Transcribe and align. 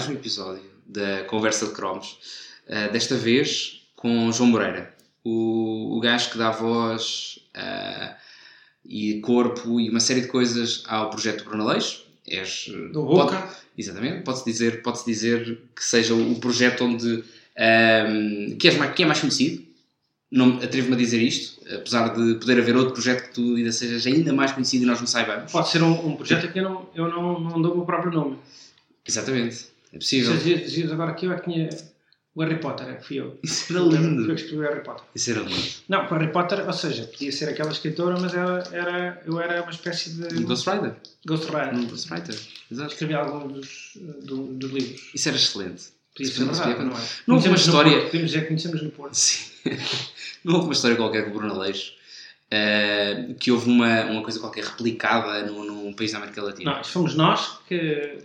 mais 0.00 0.08
um 0.08 0.14
episódio 0.14 0.62
da 0.86 1.24
Conversa 1.24 1.66
de 1.66 1.72
Cromos. 1.72 2.16
Uh, 2.66 2.90
desta 2.90 3.16
vez 3.16 3.82
com 3.94 4.32
João 4.32 4.48
Moreira, 4.48 4.94
o, 5.22 5.94
o 5.98 6.00
gajo 6.00 6.30
que 6.30 6.38
dá 6.38 6.50
voz 6.50 7.38
uh, 7.54 8.14
e 8.82 9.20
corpo 9.20 9.78
e 9.78 9.90
uma 9.90 10.00
série 10.00 10.22
de 10.22 10.28
coisas 10.28 10.84
ao 10.86 11.10
projeto 11.10 11.44
Bruno 11.44 11.66
Leix. 11.66 12.02
És, 12.26 12.72
Do 12.94 13.02
Boca. 13.02 13.36
pode- 13.42 13.52
exatamente, 13.76 14.22
pode-se 14.22 14.44
dizer, 14.46 14.82
pode 14.82 15.04
dizer 15.04 15.60
que 15.76 15.84
seja 15.84 16.14
o 16.14 16.34
projeto 16.40 16.84
onde 16.84 17.22
um, 17.58 18.56
que, 18.58 18.68
és 18.68 18.78
mais, 18.78 18.94
que 18.94 19.02
é 19.02 19.06
mais 19.06 19.20
conhecido. 19.20 19.62
Não 20.30 20.56
atrevo-me 20.62 20.94
a 20.94 20.98
dizer 20.98 21.20
isto, 21.20 21.60
apesar 21.74 22.08
de 22.14 22.36
poder 22.36 22.58
haver 22.58 22.74
outro 22.74 22.94
projeto 22.94 23.28
que 23.28 23.34
tu 23.34 23.56
ainda 23.56 23.70
sejas 23.72 24.06
ainda 24.06 24.32
mais 24.32 24.52
conhecido 24.52 24.84
e 24.84 24.86
nós 24.86 24.98
não 24.98 25.06
saibamos. 25.06 25.52
Pode 25.52 25.68
ser 25.68 25.82
um, 25.82 26.06
um 26.06 26.16
projeto 26.16 26.50
que 26.50 26.58
eu 26.58 26.62
não, 26.62 26.88
eu 26.94 27.06
não, 27.08 27.38
não 27.40 27.60
dou 27.60 27.72
o 27.74 27.76
meu 27.78 27.84
próprio 27.84 28.10
nome. 28.10 28.38
Exatamente, 29.06 29.66
é 29.92 29.98
possível. 29.98 30.36
Diziam 30.36 30.92
agora 30.92 31.14
que 31.14 31.26
eu 31.26 31.32
é 31.32 31.38
que 31.40 31.50
tinha 31.50 31.68
o 32.34 32.42
Harry 32.42 32.58
Potter, 32.60 32.88
é 32.88 32.94
que 32.94 33.04
fui 33.06 33.16
eu. 33.20 33.38
Isso 33.42 33.72
era 33.72 33.84
Fui 33.84 33.96
eu 33.96 34.00
lindo. 34.00 34.26
que 34.26 34.32
escrevi 34.32 34.56
o 34.58 34.60
Harry 34.68 34.82
Potter. 34.84 35.04
Isso 35.14 35.30
era 35.30 35.40
lindo. 35.40 35.68
Não, 35.88 36.04
o 36.06 36.08
Harry 36.08 36.32
Potter, 36.32 36.66
ou 36.66 36.72
seja, 36.72 37.04
podia 37.04 37.32
ser 37.32 37.48
aquela 37.48 37.72
escritora, 37.72 38.18
mas 38.20 38.32
era, 38.34 38.62
era, 38.72 39.22
eu 39.26 39.40
era 39.40 39.62
uma 39.62 39.70
espécie 39.70 40.10
de 40.10 40.42
Ghost 40.44 40.68
Rider. 40.70 40.94
ghostwriter. 41.26 41.74
Um 41.74 41.86
Ghost 41.86 42.12
Rider. 42.12 42.38
Exato. 42.70 42.92
Escrevi 42.92 43.14
alguns 43.14 43.52
dos, 43.52 44.24
do- 44.24 44.46
dos 44.54 44.70
livros. 44.70 45.10
Isso 45.14 45.28
era 45.28 45.36
excelente. 45.36 45.82
Podia 46.14 46.30
Isso 46.32 46.38
ser 46.38 46.44
verdade, 46.44 46.84
não 46.84 46.96
é? 46.96 47.00
Não 47.26 47.34
houve 47.36 47.48
uma 47.48 47.56
história- 47.56 48.02
Podemos 48.06 48.26
dizer 48.30 48.40
que 48.42 48.46
conhecemos 48.48 48.82
no 48.82 48.90
Porto. 48.90 49.14
Sim. 49.14 49.50
Não 50.42 50.54
houve 50.54 50.66
uma 50.68 50.72
história 50.72 50.96
qualquer 50.96 51.24
com 51.24 51.30
o 51.30 51.34
Bruno 51.34 51.58
Leixo 51.58 51.92
eh, 52.50 53.34
que 53.38 53.50
houve 53.52 53.68
uma, 53.70 54.04
uma 54.06 54.22
coisa 54.22 54.40
qualquer 54.40 54.64
replicada 54.64 55.44
num, 55.46 55.64
num 55.64 55.92
país 55.92 56.12
da 56.12 56.18
América 56.18 56.42
Latina. 56.42 56.80
Isso 56.80 56.90
fomos 56.92 57.14
nós 57.14 57.58
que, 57.68 58.18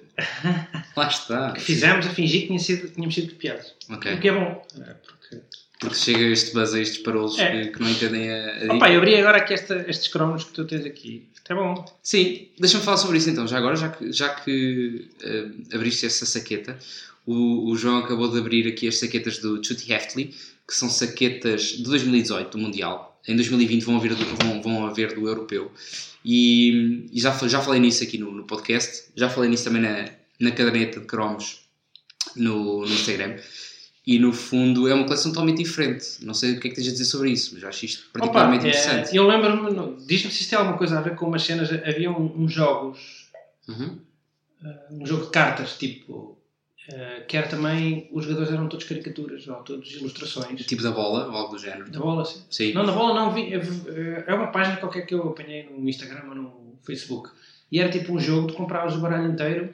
Lá 0.96 1.08
está. 1.08 1.52
que 1.52 1.62
fizemos 1.62 2.06
a 2.08 2.10
fingir 2.10 2.42
que 2.42 2.48
tinha 2.48 2.60
sido, 2.60 2.90
tínhamos 2.90 3.14
sido 3.14 3.32
copiados. 3.34 3.74
Ok. 3.90 4.14
O 4.14 4.20
que 4.20 4.28
é 4.28 4.32
bom. 4.34 4.66
é, 4.82 4.94
Porque... 5.06 5.42
Porque 5.78 5.96
chega 5.96 6.20
este 6.28 6.54
buzz 6.54 6.74
a 6.74 6.80
estes 6.80 7.00
parolos 7.00 7.38
É. 7.38 7.66
que, 7.66 7.72
que 7.74 7.82
não 7.82 7.90
entendem 7.90 8.32
a, 8.32 8.72
a. 8.72 8.76
Opa, 8.76 8.90
eu 8.90 8.98
abri 9.00 9.16
agora 9.18 9.38
aqui 9.38 9.54
esta, 9.54 9.86
estes 9.90 10.08
cromos 10.08 10.46
que 10.46 10.54
tu 10.54 10.64
tens 10.66 10.86
aqui. 10.86 11.28
Isto 11.36 11.52
é 11.52 11.56
bom. 11.56 11.86
Sim, 12.02 12.48
deixa-me 12.58 12.84
falar 12.84 12.96
sobre 12.98 13.18
isso 13.18 13.30
então, 13.30 13.46
já 13.46 13.58
agora, 13.58 13.76
já 13.76 13.90
que, 13.90 14.12
já 14.12 14.30
que 14.30 15.10
eh, 15.22 15.48
abriste 15.76 16.06
essa 16.06 16.26
saqueta, 16.26 16.80
o, 17.26 17.70
o 17.70 17.76
João 17.76 17.98
acabou 17.98 18.32
de 18.32 18.40
abrir 18.40 18.66
aqui 18.70 18.88
as 18.88 18.98
saquetas 18.98 19.38
do 19.40 19.62
Chuty 19.64 19.92
Heftly, 19.92 20.34
que 20.66 20.74
são 20.74 20.90
saquetas 20.90 21.64
de 21.64 21.84
2018 21.84 22.52
do 22.52 22.58
Mundial. 22.58 23.15
Em 23.28 23.36
2020 23.36 23.84
vão 23.84 23.98
haver 23.98 24.16
do, 24.16 24.24
vão, 24.38 24.62
vão 24.62 24.86
haver 24.86 25.14
do 25.16 25.28
Europeu. 25.28 25.72
E, 26.24 27.08
e 27.12 27.20
já, 27.20 27.32
já 27.48 27.62
falei 27.62 27.80
nisso 27.80 28.04
aqui 28.04 28.18
no, 28.18 28.32
no 28.32 28.44
podcast, 28.46 29.06
já 29.16 29.30
falei 29.30 29.50
nisso 29.50 29.64
também 29.64 29.82
na, 29.82 30.10
na 30.40 30.52
caderneta 30.52 31.00
de 31.00 31.06
cromos 31.06 31.62
no, 32.36 32.82
no 32.82 32.86
Instagram. 32.94 33.38
E 34.08 34.20
no 34.20 34.32
fundo 34.34 34.88
é 34.88 34.94
uma 34.94 35.06
coleção 35.06 35.32
totalmente 35.32 35.64
diferente. 35.64 36.06
Não 36.22 36.34
sei 36.36 36.54
o 36.54 36.60
que 36.60 36.68
é 36.68 36.70
que 36.70 36.76
tens 36.76 36.88
a 36.88 36.92
dizer 36.92 37.06
sobre 37.06 37.32
isso, 37.32 37.56
mas 37.56 37.64
acho 37.64 37.86
isto 37.86 38.02
Opa, 38.10 38.20
particularmente 38.20 38.66
é, 38.66 38.70
interessante. 38.70 39.16
eu 39.16 39.28
lembro-me, 39.28 40.06
diz-me 40.06 40.32
se 40.32 40.42
isto 40.42 40.50
tem 40.52 40.60
alguma 40.60 40.78
coisa 40.78 41.00
a 41.00 41.02
ver 41.02 41.16
com 41.16 41.26
umas 41.28 41.42
cenas. 41.44 41.72
Havia 41.72 42.12
um- 42.12 42.44
uns 42.44 42.54
jogos, 42.54 43.26
Uhum. 43.68 43.98
uh, 44.64 45.02
um 45.02 45.06
jogo 45.08 45.26
de 45.26 45.32
cartas, 45.32 45.76
tipo. 45.80 46.35
Uh, 46.90 47.26
que 47.28 47.36
era 47.38 47.48
também. 47.48 48.08
Os 48.12 48.24
jogadores 48.26 48.52
eram 48.52 48.68
todos 48.68 48.86
caricaturas, 48.86 49.48
ou 49.48 49.56
todos 49.58 49.92
ilustrações. 49.96 50.66
Tipo 50.66 50.84
da 50.84 50.92
bola, 50.92 51.28
ou 51.28 51.36
algo 51.36 51.54
do 51.56 51.60
género. 51.60 51.90
Da 51.90 52.00
bola, 52.00 52.26
sim. 52.26 52.42
Sim. 52.50 52.74
Não, 52.74 52.84
na 52.84 52.92
bola 52.92 53.14
não 53.14 53.32
vi. 53.34 53.54
É 53.54 54.24
é 54.28 54.34
uma 54.34 54.48
página 54.48 54.78
qualquer 54.78 55.06
que 55.06 55.14
eu 55.14 55.30
apanhei 55.30 55.68
no 55.70 55.88
Instagram 55.90 56.30
ou 56.30 56.36
no 56.36 56.80
Facebook. 56.86 57.30
E 57.72 57.80
era 57.80 57.90
tipo 57.90 58.14
um 58.14 58.20
jogo 58.20 58.48
de 58.48 58.54
comprar 58.54 58.88
o 58.88 58.98
baralho 59.00 59.32
inteiro. 59.32 59.74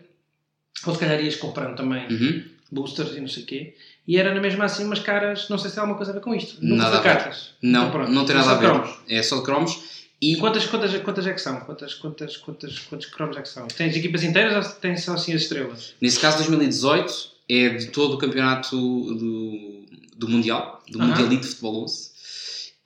Ou 0.86 0.94
se 0.94 1.00
calhar 1.00 1.22
ias 1.24 1.36
comprando 1.36 1.76
também 1.76 2.08
Uhum. 2.08 2.44
boosters 2.72 3.16
e 3.16 3.20
não 3.22 3.28
sei 3.28 3.44
o 3.44 3.46
quê. 3.46 3.76
E 4.08 4.18
era 4.18 4.34
na 4.34 4.42
mesma 4.42 4.66
assim 4.66 4.84
umas 4.86 5.00
caras. 5.00 5.48
Não 5.50 5.58
sei 5.58 5.70
se 5.70 5.76
tem 5.76 5.82
alguma 5.82 5.98
coisa 5.98 6.12
a 6.12 6.16
ver 6.16 6.22
com 6.22 6.34
isto. 6.34 6.58
Nunca 6.64 6.84
Nada 6.84 6.90
foi 7.02 7.10
a 7.10 7.14
ver. 7.14 7.20
cartas. 7.20 7.54
Não, 7.62 7.82
Então, 7.82 7.92
pronto. 7.92 8.12
não 8.12 8.26
tem 8.26 8.36
nada 8.36 8.52
a 8.52 8.56
ver. 8.56 8.70
cromos. 8.70 9.00
É 9.08 9.22
só 9.22 9.38
de 9.38 9.44
cromos. 9.44 10.01
E 10.22 10.36
quantas, 10.36 10.68
quantas, 10.68 10.96
quantas 11.02 11.26
é 11.26 11.34
que 11.34 11.42
são? 11.42 11.60
Quantas, 11.62 11.96
quantas, 11.96 12.38
quantas, 12.38 12.78
quantos 12.80 13.08
cromos 13.08 13.36
é 13.38 13.42
que 13.42 13.50
são? 13.50 13.68
Tens 13.68 13.96
equipas 13.96 14.24
inteiras 14.24 14.68
ou 14.68 14.74
tens 14.74 15.04
só 15.04 15.16
assim 15.16 15.34
as 15.34 15.42
estrelas? 15.42 15.96
nesse 16.00 16.20
caso, 16.20 16.38
2018 16.38 17.32
é 17.50 17.70
de 17.70 17.88
todo 17.88 18.14
o 18.14 18.18
campeonato 18.20 18.76
do, 18.78 19.86
do 20.16 20.30
Mundial, 20.30 20.84
do. 20.88 21.00
Mundialito 21.00 21.42
de 21.42 21.48
Futebol 21.48 21.84
11. 21.86 22.12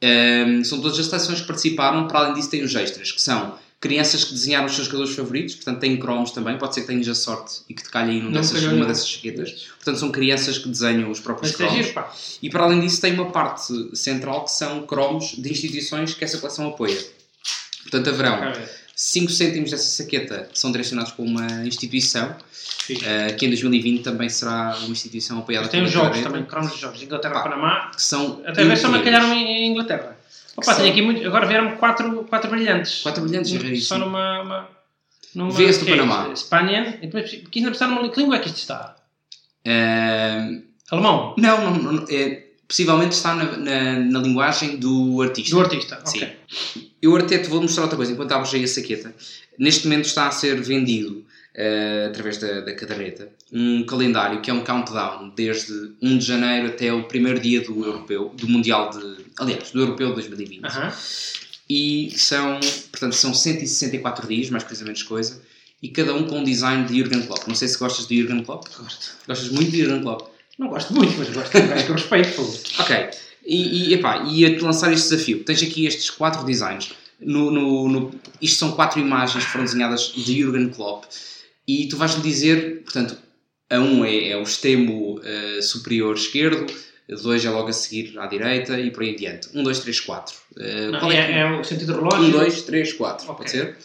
Ehm, 0.02 0.64
são 0.64 0.80
todas 0.80 0.98
as 0.98 1.08
seleções 1.08 1.42
que 1.42 1.48
participaram. 1.48 2.08
Para 2.08 2.20
além 2.20 2.36
disso, 2.36 2.50
tem 2.50 2.64
os 2.64 2.74
extras, 2.74 3.12
que 3.12 3.22
são 3.22 3.58
crianças 3.82 4.24
que 4.24 4.32
desenharam 4.32 4.68
os 4.68 4.74
seus 4.74 4.88
jogadores 4.88 5.14
favoritos. 5.14 5.56
Portanto, 5.56 5.80
têm 5.82 5.98
cromos 5.98 6.32
também. 6.32 6.58
Pode 6.58 6.74
ser 6.74 6.82
que 6.82 6.88
tenhas 6.88 7.08
a 7.10 7.16
sorte 7.16 7.64
e 7.68 7.74
que 7.74 7.84
te 7.84 7.90
calhe 7.90 8.12
aí 8.12 8.22
num 8.22 8.32
dessas, 8.32 8.64
numa 8.64 8.86
dessas 8.86 9.10
chaquetas. 9.10 9.68
Portanto, 9.76 10.00
são 10.00 10.10
crianças 10.10 10.58
que 10.58 10.70
desenham 10.70 11.12
os 11.12 11.20
próprios 11.20 11.52
Mas 11.52 11.60
é 11.60 11.68
cromos. 11.68 11.86
giro. 11.86 12.06
E 12.42 12.50
para 12.50 12.64
além 12.64 12.80
disso, 12.80 13.02
tem 13.02 13.14
uma 13.14 13.30
parte 13.30 13.96
central 13.96 14.46
que 14.46 14.52
são 14.52 14.88
cromos 14.88 15.36
de 15.38 15.52
instituições 15.52 16.14
que 16.14 16.24
essa 16.24 16.38
coleção 16.38 16.68
apoia. 16.70 16.98
Portanto, 17.90 18.10
haverão 18.10 18.40
Cá 18.40 18.50
ver. 18.52 18.70
5 18.96 19.30
cêntimos 19.32 19.72
dessa 19.72 19.84
saqueta 20.04 20.48
que 20.52 20.58
são 20.58 20.72
direcionados 20.72 21.12
para 21.12 21.26
uma 21.26 21.46
instituição, 21.66 22.36
eh, 23.04 23.34
que 23.34 23.46
em 23.46 23.50
2020 23.50 24.04
também 24.04 24.30
será 24.30 24.76
uma 24.80 24.90
instituição 24.92 25.40
apoiada 25.40 25.66
Mas 25.66 25.72
tem 25.72 25.84
os 25.84 25.92
jogos 25.92 26.20
também, 26.22 26.44
cromos 26.46 26.74
de 26.74 26.80
jogos. 26.82 27.02
Inglaterra, 27.04 27.34
Pá. 27.34 27.44
Panamá. 27.44 27.92
que 27.94 28.02
são 28.02 28.42
Até 28.46 28.64
ver 28.64 28.78
se 28.78 28.84
me 28.88 28.90
incríveis. 28.98 29.04
calharam 29.04 29.34
em, 29.34 29.68
Inglaterra. 29.72 30.18
Opa, 30.56 30.74
são- 30.74 30.88
aqui 30.88 31.02
muito. 31.02 31.28
Agora 31.28 31.46
vieram 31.46 31.76
quatro, 31.76 32.24
quatro 32.24 32.50
brilhantes. 32.50 33.02
Quatro 33.04 33.22
brilhantes, 33.24 33.52
é 33.54 33.58
raríssimo. 33.58 33.82
Só 33.82 33.98
numa. 33.98 34.42
Uma, 34.42 34.70
numa 35.36 35.52
Vê-se 35.52 35.84
do 35.84 35.88
é 35.90 35.98
Panamá. 35.98 36.30
isto? 36.32 36.44
Espanha. 36.46 36.98
E 37.02 37.08
depois, 37.08 37.30
que 37.30 37.60
ainda 37.60 37.72
está 37.72 37.88
numa. 37.88 38.08
Que 38.10 38.20
língua 38.22 38.38
é 38.38 38.40
que 38.40 38.48
isto 38.48 38.60
está? 38.60 38.96
Eh, 39.66 40.62
Alemão. 40.90 41.36
não, 41.38 41.72
não, 41.74 41.92
não, 41.92 42.06
é, 42.10 42.44
possivelmente 42.68 43.16
está 43.16 43.36
na, 43.36 43.58
na, 43.58 44.00
na 44.00 44.20
linguagem 44.20 44.78
do 44.78 45.22
artista. 45.22 45.56
Do 45.56 45.62
artista. 45.62 46.02
Sim. 46.06 46.18
Ok. 46.18 46.34
Eu 47.02 47.16
até 47.16 47.38
te 47.38 47.50
vou 47.50 47.62
mostrar 47.62 47.84
outra 47.84 47.98
coisa, 47.98 48.12
enquanto 48.12 48.32
abres 48.32 48.54
aí 48.54 48.64
a 48.64 48.68
saqueta. 48.68 49.14
Neste 49.58 49.88
momento 49.88 50.06
está 50.06 50.28
a 50.28 50.32
ser 50.32 50.60
vendido, 50.62 51.24
eh, 51.54 52.08
através 52.10 52.38
da, 52.38 52.62
da 52.62 52.74
caderneta, 52.74 53.30
um 53.54 53.86
calendário 53.86 54.42
que 54.42 54.50
é 54.50 54.54
um 54.54 54.64
countdown 54.64 55.32
desde 55.36 55.92
1 56.02 56.18
de 56.18 56.26
janeiro 56.26 56.68
até 56.68 56.92
o 56.92 57.04
primeiro 57.04 57.40
dia 57.40 57.62
do 57.62 57.86
europeu, 57.86 58.34
do 58.36 58.48
Mundial 58.48 58.90
de... 58.90 59.24
Aliás, 59.40 59.72
do 59.72 59.80
Europeu 59.80 60.10
de 60.10 60.16
2020. 60.16 60.66
Aham. 60.66 60.94
E 61.70 62.12
são, 62.16 62.60
portanto, 62.92 63.14
são 63.14 63.34
164 63.34 64.28
dias, 64.28 64.50
mais 64.50 64.64
coisa 64.64 64.84
menos 64.84 65.04
coisa, 65.04 65.42
e 65.82 65.90
cada 65.90 66.14
um 66.14 66.28
com 66.28 66.40
um 66.40 66.44
design 66.44 66.86
de 66.86 67.00
Jurgen 67.00 67.22
Klopp. 67.24 67.48
Não 67.48 67.56
sei 67.56 67.68
se 67.68 67.78
gostas 67.78 68.08
de 68.08 68.20
Jurgen 68.20 68.44
Klopp. 68.44 68.68
Gosto. 68.78 69.16
Gostas 69.28 69.50
muito 69.50 69.72
de 69.72 69.82
Jurgen 69.82 70.02
Klopp. 70.02 70.35
Não 70.58 70.68
gosto 70.70 70.94
muito, 70.94 71.18
mas 71.18 71.30
gosto 71.30 71.52
de 71.52 71.64
um 71.64 71.68
gajo 71.68 71.86
que 71.86 71.92
respeito. 71.92 72.42
Ok. 72.80 72.96
E, 73.46 73.90
e, 73.90 73.94
epá, 73.94 74.24
e 74.28 74.46
a 74.46 74.56
te 74.56 74.62
lançar 74.64 74.92
este 74.94 75.10
desafio. 75.10 75.44
Tens 75.44 75.62
aqui 75.62 75.86
estes 75.86 76.10
quatro 76.10 76.44
designs. 76.46 76.94
No, 77.20 77.52
no, 77.52 77.88
no- 77.90 78.12
isto 78.42 78.58
são 78.60 78.72
quatro 78.72 79.00
imagens 79.00 79.44
que 79.46 79.52
foram 79.52 79.66
desenhadas 79.66 80.12
de 80.16 80.42
Jurgen 80.42 80.70
Klopp. 80.70 81.06
E 81.68 81.88
tu 81.88 81.98
vais-lhe 81.98 82.22
dizer, 82.22 82.82
portanto, 82.84 83.18
a 83.70 83.80
um 83.80 84.04
é, 84.06 84.30
é 84.30 84.38
o 84.38 84.44
extremo 84.44 85.20
eh, 85.24 85.62
superior 85.62 86.16
esquerdo, 86.16 86.66
a 87.12 87.16
dois 87.16 87.44
é 87.46 87.50
logo 87.50 87.68
a 87.70 87.74
seguir 87.74 88.18
à 88.20 88.28
direita 88.28 88.80
e 88.80 88.92
por 88.92 89.04
aí 89.04 89.14
adiante. 89.16 89.50
Um, 89.54 89.64
dois, 89.64 89.80
três, 89.80 90.00
quatro. 90.00 90.36
Eh, 90.58 90.88
Não, 90.92 91.00
qual 91.00 91.12
é, 91.12 91.16
é, 91.18 91.40
é 91.40 91.60
o 91.60 91.64
sentido 91.64 91.94
do 91.94 92.00
relógio. 92.00 92.20
Um, 92.28 92.32
dois, 92.32 92.62
três, 92.64 92.94
quatro. 92.94 93.26
Ok. 93.26 93.38
Pode 93.38 93.52
ser? 93.52 93.78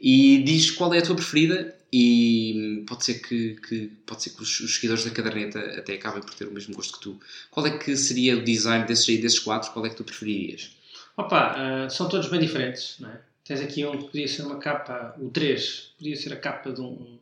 E 0.00 0.42
diz 0.44 0.70
qual 0.70 0.92
é 0.94 0.98
a 0.98 1.02
tua 1.02 1.16
preferida 1.16 1.74
e 1.98 2.84
pode 2.86 3.04
ser 3.04 3.14
que, 3.20 3.54
que- 3.66 3.90
pode 4.06 4.22
ser 4.22 4.30
que 4.30 4.42
os, 4.42 4.60
os 4.60 4.74
seguidores 4.74 5.04
da 5.04 5.10
caderneta 5.10 5.58
até 5.78 5.94
acabem 5.94 6.20
por 6.22 6.34
ter 6.34 6.46
o 6.46 6.52
mesmo 6.52 6.74
gosto 6.74 6.94
que 6.94 7.00
tu. 7.00 7.20
Qual 7.50 7.66
é 7.66 7.78
que 7.78 7.96
seria 7.96 8.36
o 8.36 8.44
design 8.44 8.84
desses, 8.86 9.20
desses 9.20 9.38
quatro? 9.38 9.70
Qual 9.72 9.84
é 9.86 9.90
que 9.90 9.96
tu 9.96 10.04
preferirias? 10.04 10.70
Opa, 11.16 11.54
ah, 11.56 11.88
são 11.90 12.08
todos 12.08 12.28
bem 12.28 12.40
diferentes, 12.40 12.96
não 13.00 13.10
é? 13.10 13.20
Tens 13.44 13.60
aqui 13.60 13.84
um 13.86 13.96
que 13.98 14.06
podia 14.10 14.28
ser 14.28 14.42
uma 14.42 14.58
capa, 14.58 15.14
o 15.18 15.30
3, 15.30 15.92
podia 15.98 16.16
ser 16.16 16.32
a 16.32 16.36
capa 16.36 16.72
de 16.72 16.80
um, 16.80 17.18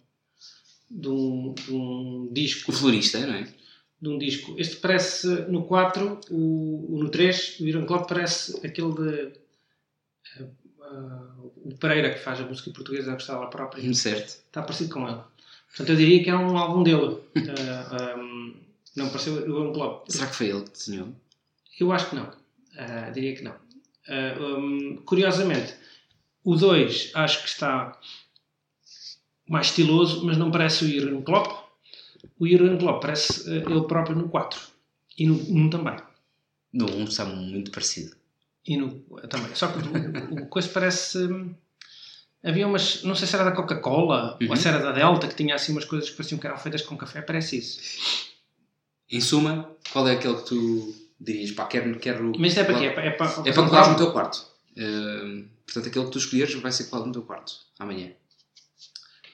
de 0.91 1.09
um, 1.09 1.55
de 1.55 1.73
um 1.73 2.29
disco. 2.33 2.73
O 2.73 2.75
florista, 2.75 3.19
não 3.27 3.35
é? 3.35 3.47
De 4.01 4.09
um 4.09 4.19
disco. 4.19 4.55
Este 4.59 4.77
parece, 4.77 5.27
no 5.49 5.65
4, 5.67 6.21
o, 6.31 6.99
no 6.99 7.11
3, 7.11 7.61
o 7.61 7.67
Iron 7.67 7.87
Klopp 7.87 8.09
parece 8.09 8.57
aquele 8.67 8.93
de. 8.95 9.33
ah, 10.41 10.47
ah, 10.85 11.35
o 11.65 11.75
Pereira 11.77 12.13
que 12.13 12.21
faz 12.21 12.41
a 12.41 12.45
música 12.45 12.71
portuguesa 12.71 13.13
a 13.13 13.15
gostar 13.15 13.39
lá 13.39 13.47
própria. 13.47 13.95
Certo. 13.95 14.29
Está 14.29 14.63
parecido 14.63 14.95
com 14.95 15.09
ele. 15.09 15.21
Portanto, 15.69 15.91
eu 15.91 15.97
diria 15.97 16.23
que 16.23 16.31
é 16.31 16.37
um 16.37 16.57
álbum 16.57 16.83
dele. 16.83 17.19
Ah, 17.37 17.89
ah, 17.91 18.17
não 18.97 19.09
pareceu 19.09 19.35
o 19.35 19.39
Iron 19.41 19.73
Klopp. 19.73 20.09
Será 20.09 20.29
que 20.29 20.37
foi 20.37 20.49
ele 20.49 20.63
que 20.63 20.71
desenhou? 20.71 21.09
Eu 21.81 21.91
acho 21.93 22.11
que 22.11 22.17
não. 22.17 22.31
Ah, 22.77 23.11
diria 23.11 23.35
que 23.35 23.43
não. 23.43 23.55
Hum, 24.39 25.03
curiosamente, 25.05 25.75
o 26.45 26.55
2 26.55 27.13
acho 27.15 27.43
que 27.43 27.49
está 27.49 27.99
mais 29.49 29.69
estiloso, 29.69 30.25
mas 30.25 30.37
não 30.37 30.51
parece 30.51 30.85
o 30.85 30.89
Jurgen 30.89 31.23
Klopp. 31.23 31.65
O 32.39 32.47
Jurgen 32.47 32.79
Klopp 32.79 33.03
parece 33.03 33.51
ele 33.51 33.87
próprio 33.87 34.17
no 34.17 34.29
4. 34.29 34.61
E 35.19 35.27
no 35.27 35.35
1 35.35 35.71
também. 35.71 35.97
No 36.73 36.91
um 36.91 37.05
está 37.05 37.25
muito 37.25 37.71
parecido. 37.71 38.17
E 38.67 38.77
no 38.77 39.01
também. 39.29 39.55
Só 39.55 39.69
que 39.69 39.79
o, 39.79 40.43
o 40.45 40.47
coisa 40.49 40.69
parece. 40.69 41.19
hum, 41.19 41.55
Havia 42.43 42.67
umas, 42.67 43.03
não 43.05 43.15
sei 43.15 43.27
se 43.27 43.35
era 43.35 43.45
da 43.45 43.53
Coca-Cola 43.53 44.37
Uhum. 44.39 44.51
ou 44.51 44.57
se 44.57 44.69
era 44.69 44.79
da 44.79 44.93
Delta, 44.93 45.27
que 45.27 45.35
tinha 45.35 45.55
assim 45.55 45.73
umas 45.73 45.87
coisas 45.87 46.11
que 46.11 46.15
pareciam 46.17 46.39
que 46.39 46.47
eram 46.47 46.59
feitas 46.59 46.83
com 46.83 46.95
café, 46.95 47.23
parece 47.23 47.57
isso. 47.57 47.81
Em 49.11 49.19
suma, 49.21 49.71
qual 49.91 50.07
é 50.09 50.13
aquele 50.13 50.35
que 50.37 50.45
tu 50.45 50.95
dirias? 51.19 51.53
Pá, 51.53 51.65
quero. 51.67 51.99
quero 51.99 52.33
Mas 52.39 52.49
isto 52.49 52.61
é 52.61 52.65
para 52.65 52.79
quê? 52.79 52.85
É 52.87 52.91
para, 52.91 53.05
é 53.07 53.11
para, 53.13 53.49
É 53.49 53.53
para 53.53 53.67
colar 53.69 53.91
no 53.91 53.97
teu 53.97 54.13
quarto. 54.13 54.47
Uh, 54.77 55.49
portanto, 55.65 55.89
aquele 55.89 56.05
que 56.05 56.11
tu 56.11 56.19
escolheres 56.19 56.55
vai 56.57 56.71
ser 56.73 56.85
colado 56.85 57.07
no 57.07 57.13
teu 57.13 57.23
quarto 57.23 57.55
amanhã. 57.79 58.11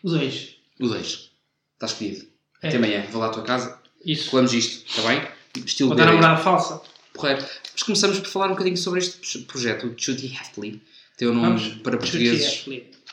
O 0.04 0.10
2. 0.10 0.56
O 0.80 0.86
2. 0.86 1.30
Está 1.74 1.86
escolhido. 1.86 2.26
É. 2.62 2.68
Até 2.68 2.76
amanhã. 2.76 3.06
Vou 3.10 3.20
lá 3.20 3.26
à 3.26 3.30
tua 3.30 3.42
casa. 3.42 3.80
Isso. 4.04 4.30
Colamos 4.30 4.52
isto, 4.52 4.86
está 4.88 5.02
bem? 5.08 5.26
Estilo 5.64 5.88
Vou 5.88 5.98
dar 5.98 6.06
namorada 6.06 6.40
falsa. 6.40 6.80
Correto. 7.20 7.46
Mas 7.72 7.82
começamos 7.82 8.18
por 8.20 8.28
falar 8.28 8.46
um 8.46 8.50
bocadinho 8.50 8.76
sobre 8.76 9.00
este 9.00 9.38
projeto, 9.40 9.86
o 9.86 9.94
Judy 9.96 10.36
Haftley. 10.38 10.80
Tem 11.16 11.28
o 11.28 11.34
nome 11.34 11.58
Vamos. 11.58 11.74
para 11.82 11.96
portugueses. 11.98 12.64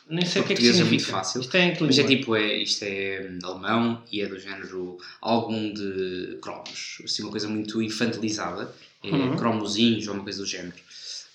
Nem 0.10 0.26
sei 0.26 0.42
o 0.42 0.46
que 0.46 0.54
é 0.54 0.56
que 0.56 0.62
português 0.64 0.76
é 0.76 0.84
significa. 0.84 0.90
muito 0.90 1.06
fácil. 1.06 1.42
Isto 1.42 1.58
é 1.58 1.78
Mas 1.82 2.00
é 2.00 2.04
tipo, 2.06 2.36
é, 2.36 2.58
isto 2.58 2.84
é 2.84 3.30
hum, 3.30 3.40
alemão 3.46 4.02
e 4.10 4.22
é 4.22 4.26
do 4.26 4.40
género 4.40 4.98
álbum 5.22 5.74
de 5.74 6.38
cromos. 6.42 7.02
Assim, 7.04 7.24
uma 7.24 7.32
coisa 7.32 7.48
muito 7.50 7.82
infantilizada. 7.82 8.74
É 9.04 9.10
Uhum. 9.10 9.36
cromozinhos 9.36 10.08
ou 10.08 10.14
uma 10.16 10.24
coisa 10.24 10.40
do 10.40 10.46
género. 10.46 10.74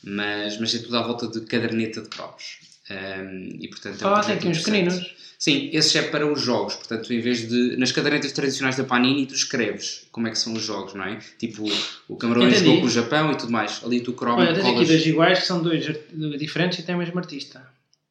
Mas, 0.02 0.58
mas 0.58 0.74
é 0.74 0.78
tudo 0.78 0.96
à 0.96 1.02
volta 1.02 1.28
de 1.28 1.40
caderneta 1.42 2.00
de 2.00 2.08
cromos. 2.08 2.58
Hum, 2.90 3.58
e 3.60 3.68
portanto 3.68 4.02
é 4.02 4.06
um 4.08 4.14
Ah, 4.14 4.20
tem 4.24 4.34
aqui 4.34 4.48
uns 4.48 4.58
pequeninos. 4.58 5.14
Sim, 5.38 5.70
esses 5.72 5.94
é 5.96 6.02
para 6.02 6.30
os 6.30 6.40
jogos. 6.40 6.74
Portanto, 6.76 7.12
em 7.12 7.20
vez 7.20 7.48
de. 7.48 7.76
Nas 7.76 7.90
cadernetas 7.92 8.32
tradicionais 8.32 8.76
da 8.76 8.84
Panini, 8.84 9.26
tu 9.26 9.34
escreves 9.34 10.06
como 10.12 10.28
é 10.28 10.30
que 10.30 10.38
são 10.38 10.52
os 10.54 10.62
jogos, 10.62 10.94
não 10.94 11.04
é? 11.04 11.18
Tipo, 11.38 11.64
o 12.12 12.16
Camarões 12.16 12.52
Entendi. 12.54 12.64
jogou 12.66 12.80
com 12.82 12.86
o 12.86 12.90
Japão 12.90 13.32
e 13.32 13.36
tudo 13.36 13.52
mais. 13.52 13.80
Ali 13.84 14.00
tu 14.00 14.12
cromo, 14.12 14.38
Olha, 14.40 14.52
tens 14.54 14.60
aqui 14.64 14.72
colas. 14.72 14.88
dois 14.88 15.06
iguais 15.06 15.38
que 15.40 15.46
são 15.46 15.62
dois 15.62 15.84
diferentes 16.38 16.78
e 16.78 16.82
têm 16.82 16.94
o 16.94 16.98
mesmo 16.98 17.18
artista. 17.18 17.66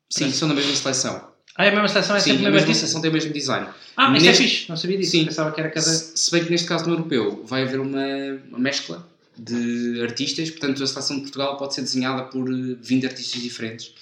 Sim, 0.10 0.32
são 0.32 0.48
da 0.50 0.54
mesma 0.56 0.76
seleção. 0.76 1.30
Ah, 1.56 1.66
é 1.66 1.70
a 1.70 1.72
mesma 1.72 1.88
seleção, 1.88 2.16
é 2.16 2.20
Sim, 2.20 2.32
sempre 2.32 2.46
a 2.48 2.50
mesma 2.50 2.60
artista? 2.62 2.80
seleção 2.82 3.02
tem 3.02 3.10
o 3.10 3.14
mesmo 3.14 3.34
design. 3.34 3.68
Ah, 3.98 4.04
isto 4.16 4.26
Neste- 4.26 4.30
é 4.30 4.48
fixe, 4.48 4.70
não 4.70 4.78
sabia 4.78 4.98
disso. 4.98 5.12
Sim. 5.12 5.26
Pensava 5.26 5.52
que 5.52 5.60
era 5.60 5.70
cada. 5.70 5.86
Se, 5.86 6.32
bem 6.32 6.44
que 6.44 6.50
neste 6.50 6.68
caso 6.68 6.86
no 6.86 6.94
europeu 6.94 7.44
vai 7.46 7.64
haver 7.64 7.80
uma, 7.80 8.06
uma 8.50 8.60
mescla 8.60 9.08
de 9.38 10.02
artistas, 10.02 10.50
portanto 10.50 10.82
a 10.84 10.88
seleção 10.88 11.16
de 11.18 11.24
Portugal 11.24 11.58
pode 11.58 11.74
ser 11.74 11.82
desenhada 11.82 12.24
por 12.24 12.48
eh, 12.50 12.76
20 12.82 13.06
artistas 13.06 13.42
diferentes, 13.42 13.94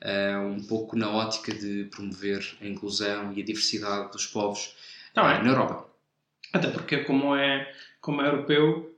eh, 0.00 0.36
um 0.38 0.62
pouco 0.62 0.96
na 0.96 1.10
ótica 1.10 1.52
de 1.52 1.84
promover 1.90 2.44
a 2.60 2.66
inclusão 2.66 3.32
e 3.34 3.42
a 3.42 3.44
diversidade 3.44 4.10
dos 4.12 4.26
povos 4.26 4.74
Tá 5.14 5.28
eh, 5.30 5.34
bem. 5.34 5.44
na 5.44 5.50
Europa. 5.50 5.86
Até 6.52 6.68
porque, 6.68 6.98
como 6.98 7.34
é, 7.34 7.68
como 8.00 8.20
é 8.22 8.26
europeu, 8.26 8.91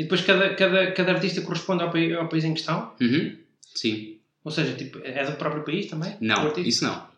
e 0.00 0.02
depois 0.04 0.22
cada, 0.22 0.54
cada, 0.54 0.92
cada 0.92 1.12
artista 1.12 1.42
corresponde 1.42 1.82
ao, 1.82 1.90
país, 1.90 2.16
ao 2.16 2.26
país 2.28 2.44
em 2.44 2.54
questão, 2.54 2.92
Uhum. 3.00 3.36
Sim, 3.74 4.16
ou 4.42 4.50
seja, 4.50 4.74
tipo, 4.74 4.98
é 5.04 5.24
do 5.24 5.32
próprio 5.36 5.62
país 5.62 5.86
também? 5.86 6.16
não, 6.20 6.52
isso 6.58 6.84
não. 6.84 7.08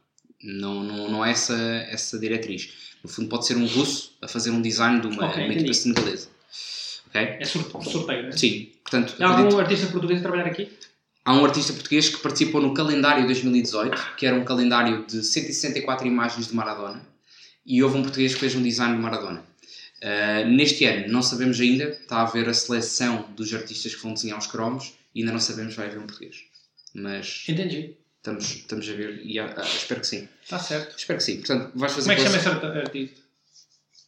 Não, 0.42 0.82
não, 0.82 1.08
não 1.08 1.24
é 1.24 1.30
essa, 1.30 1.54
essa 1.88 2.18
diretriz. 2.18 2.68
No 3.04 3.08
fundo, 3.08 3.28
pode 3.28 3.46
ser 3.46 3.56
um 3.56 3.64
russo 3.66 4.16
a 4.20 4.26
fazer 4.26 4.50
um 4.50 4.60
design 4.60 5.00
de 5.00 5.06
uma, 5.06 5.26
Ok, 5.28 5.44
uma 5.44 5.54
equipa 5.54 5.72
senegalesa. 5.72 6.28
Ok? 7.08 7.20
É 7.20 7.44
sorte- 7.44 7.90
sorteio, 7.90 8.22
né? 8.24 8.32
Sim, 8.32 8.72
portanto, 8.82 9.14
Há 9.20 9.26
acredito- 9.26 9.46
algum 9.46 9.58
artista 9.60 9.86
português 9.86 10.18
a 10.18 10.22
trabalhar 10.22 10.46
aqui? 10.46 10.68
Há 11.24 11.34
um 11.34 11.44
artista 11.44 11.72
português 11.72 12.08
que 12.08 12.18
participou 12.20 12.60
no 12.60 12.74
calendário 12.74 13.24
2018, 13.26 14.16
que 14.16 14.26
era 14.26 14.34
um 14.34 14.44
calendário 14.44 15.04
de 15.06 15.22
164 15.22 16.06
imagens 16.08 16.48
de 16.48 16.54
Maradona, 16.56 17.00
e 17.64 17.80
houve 17.80 17.98
um 17.98 18.02
português 18.02 18.34
que 18.34 18.40
fez 18.40 18.56
um 18.56 18.62
design 18.64 18.96
de 18.96 19.00
Maradona. 19.00 19.44
Uh, 20.02 20.44
neste 20.50 20.84
ano, 20.84 21.06
não 21.12 21.22
sabemos 21.22 21.60
ainda, 21.60 21.84
está 21.84 22.16
a 22.16 22.22
haver 22.22 22.48
a 22.48 22.54
seleção 22.54 23.30
dos 23.36 23.54
artistas 23.54 23.94
que 23.94 24.02
vão 24.02 24.12
desenhar 24.14 24.36
os 24.38 24.48
cromos, 24.48 24.94
e 25.14 25.20
ainda 25.20 25.32
não 25.32 25.38
sabemos 25.38 25.74
se 25.74 25.78
vai 25.78 25.86
haver 25.86 25.98
um 26.00 26.06
português. 26.06 26.42
Mas 26.92 27.44
Entendi. 27.48 27.96
estamos, 28.16 28.50
estamos 28.50 28.88
a 28.88 28.92
ver, 28.94 29.20
e 29.24 29.38
ah, 29.38 29.54
espero 29.64 30.00
que 30.00 30.06
sim. 30.08 30.28
Está 30.42 30.58
certo. 30.58 30.96
Espero 30.98 31.18
que 31.18 31.24
sim. 31.24 31.36
Portanto, 31.36 31.70
vais 31.76 31.92
fazer 31.92 32.08
Como 32.08 32.12
é 32.12 32.16
que 32.16 32.22
chama 32.22 32.36
esse 32.38 32.48
art- 32.48 32.64
artista? 32.76 33.20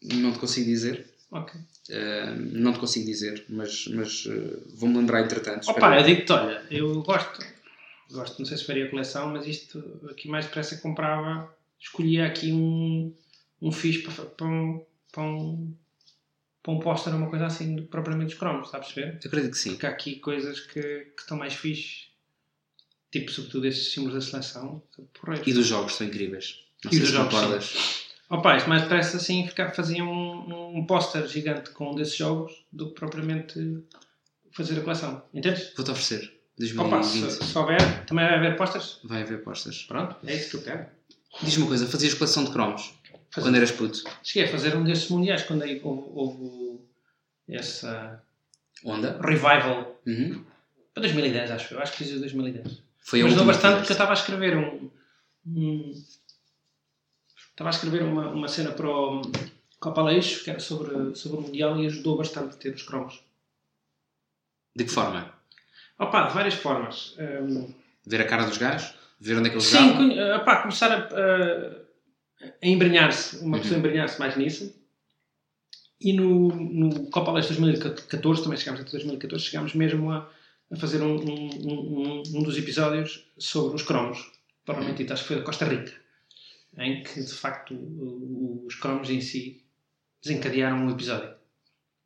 Não 0.03 0.33
te 0.33 0.39
consigo 0.41 0.67
dizer. 0.67 1.07
Ok. 1.31 1.61
Uh, 1.91 2.35
não 2.53 2.73
te 2.73 2.79
consigo 2.81 3.07
dizer, 3.07 3.45
mas, 3.49 3.87
mas 3.89 4.27
uh, 4.27 4.63
vou-me 4.75 4.97
lembrar 4.99 5.23
entretanto. 5.23 5.69
Opa, 5.71 5.79
Espero- 5.79 5.95
eu 6.01 6.03
digo-te, 6.05 6.33
olha, 6.33 6.63
eu 6.71 7.03
gosto, 7.03 7.45
gosto, 8.11 8.39
não 8.39 8.47
sei 8.47 8.57
se 8.59 8.65
faria 8.65 8.89
coleção, 8.91 9.29
mas 9.31 9.47
isto 9.47 9.83
aqui 10.11 10.29
mais 10.29 10.45
depressa 10.47 10.77
comprava, 10.79 11.55
escolhia 11.81 12.27
aqui 12.27 12.53
um, 12.53 13.15
um 13.63 13.71
fixe 13.73 14.01
para, 14.03 14.25
para 14.27 14.47
um, 14.47 14.85
para 15.13 15.23
um, 15.23 15.75
para 16.65 16.73
um 16.73 16.81
póster 16.81 17.13
ou 17.13 17.19
uma 17.19 17.29
coisa 17.29 17.45
assim, 17.45 17.77
propriamente 17.83 18.33
os 18.33 18.41
cromos, 18.41 18.67
está 18.67 18.79
a 18.79 18.81
perceber? 18.81 19.21
Eu 19.23 19.29
acredito 19.29 19.53
que 19.53 19.59
sim. 19.59 19.71
Porque 19.73 19.87
há 19.87 19.91
aqui 19.91 20.17
coisas 20.17 20.61
que, 20.61 20.81
que 20.81 21.21
estão 21.21 21.37
mais 21.37 21.53
fixe, 21.53 22.07
tipo, 23.13 23.31
sobretudo 23.31 23.67
esses 23.67 23.93
símbolos 23.93 24.15
da 24.15 24.31
seleção. 24.31 24.83
E 25.45 25.53
dos 25.53 25.67
jogos 25.67 25.95
são 25.95 26.07
incríveis. 26.07 26.65
Não 26.83 26.91
E 26.91 26.99
dos 26.99 27.11
jogos, 27.11 27.35
concordas. 27.35 28.07
Opa, 28.31 28.57
isto 28.57 28.69
mais 28.71 28.83
depressa 28.83 29.19
assim 29.19 29.47
ficar, 29.47 29.73
fazia 29.73 30.03
um, 30.03 30.79
um 30.79 30.87
póster 30.87 31.27
gigante 31.29 31.69
com 31.71 31.93
um 31.93 31.95
desses 31.95 32.17
jogos 32.17 32.65
do 32.73 32.89
que 32.89 32.95
propriamente 32.95 33.85
fazer 34.53 34.79
a 34.79 34.83
coleção. 34.83 35.23
Entendes? 35.35 35.71
Vou-te 35.77 35.91
oferecer. 35.91 36.33
Opa, 36.79 37.01
2020. 37.01 37.31
se, 37.31 37.45
se 37.45 37.59
houver, 37.59 38.07
também 38.07 38.25
vai 38.25 38.37
haver 38.37 38.57
posters? 38.57 39.01
Vai 39.05 39.21
haver 39.21 39.43
postas. 39.43 39.83
Pronto, 39.83 40.17
é 40.27 40.35
isso 40.35 40.51
que 40.51 40.57
eu 40.57 40.63
quero. 40.63 40.87
Diz-me 41.43 41.65
uma 41.65 41.69
coisa, 41.69 41.87
fazias 41.87 42.15
coleção 42.15 42.45
de 42.45 42.53
cromos 42.53 42.95
Fazer. 43.35 43.47
quando 43.47 43.57
eras 43.57 43.73
puto? 43.73 44.05
Cheguei 44.23 44.49
a 44.49 44.53
fazer 44.53 44.77
um 44.77 44.85
desses 44.85 45.09
mundiais 45.11 45.43
quando 45.43 45.63
aí 45.63 45.81
houve, 45.83 46.09
houve 46.15 46.81
essa 47.49 48.23
Onda? 48.85 49.19
revival 49.23 50.01
Uhum. 50.07 50.45
para 50.93 51.03
2010, 51.03 51.51
acho 51.51 51.75
eu. 51.75 51.81
Acho 51.81 51.93
que 51.93 51.99
fiz 51.99 52.13
o 52.13 52.21
2010. 52.21 52.83
Foi 53.01 53.23
Mas 53.23 53.35
deu 53.35 53.45
bastante 53.45 53.73
que 53.73 53.79
porque 53.81 53.93
eu 53.93 53.95
estava 53.95 54.11
a 54.13 54.15
escrever 54.15 54.57
um. 54.57 54.91
um- 55.47 55.93
estava 57.51 57.71
a 57.71 57.73
escrever 57.73 58.03
uma, 58.03 58.29
uma 58.31 58.49
cena 58.49 58.71
para 58.73 58.89
o 58.89 59.23
Copa 59.81 60.03
Leixo 60.03 60.43
que 60.45 60.51
era 60.51 60.61
sobre, 60.61 61.15
sobre 61.15 61.39
o 61.39 61.41
Mundial 61.43 61.79
e 61.81 61.87
ajudou 61.87 62.17
bastante 62.17 62.55
a 62.55 62.59
ter 62.59 62.75
os 62.75 62.83
cromos. 62.83 63.23
De 64.77 64.85
que 64.85 64.91
forma? 64.91 65.33
Opa, 65.99 66.27
de 66.29 66.35
várias 66.35 66.55
formas. 66.55 67.17
Hum, 67.19 67.73
Ver 68.07 68.21
a 68.21 68.27
cara 68.27 68.45
dos 68.45 68.59
gajos? 68.59 68.95
Ver 69.21 69.39
onde 69.39 69.47
é 69.49 69.51
que 69.51 69.57
eles 69.57 69.65
sim, 69.67 69.77
jogavam? 69.79 70.37
opá, 70.43 70.57
começar 70.63 70.91
a, 70.93 70.99
a 70.99 71.84
embrenhar-se, 72.63 73.39
uma 73.39 73.59
pessoa 73.59 73.75
Uhum. 73.75 73.79
embrenhar-se 73.87 74.19
mais 74.19 74.37
nisso. 74.37 74.75
E 76.01 76.13
no, 76.13 76.49
no 76.49 77.11
Copa 77.11 77.33
Leste 77.33 77.55
2014, 77.55 78.43
também 78.43 78.59
chegámos 78.59 78.81
até 78.81 78.91
2014, 78.91 79.45
chegámos 79.45 79.75
mesmo 79.75 80.11
a, 80.11 80.31
a 80.71 80.77
fazer 80.77 81.01
um, 81.03 81.17
um, 81.17 81.49
um, 81.67 82.23
um 82.35 82.43
dos 82.43 82.59
episódios 82.59 83.27
sobre 83.39 83.77
os 83.77 83.83
cromos. 83.83 84.31
Provavelmente 84.65 84.99
dito, 84.99 85.13
acho 85.13 85.23
que 85.23 85.29
foi 85.29 85.37
da 85.39 85.43
Costa 85.45 85.65
Rica, 85.67 85.93
em 86.79 87.03
que 87.03 87.23
de 87.23 87.33
facto 87.33 87.75
os 88.67 88.75
cromos 88.75 89.09
em 89.11 89.21
si 89.21 89.63
desencadearam 90.23 90.87
o 90.87 90.91
episódio. 90.91 91.35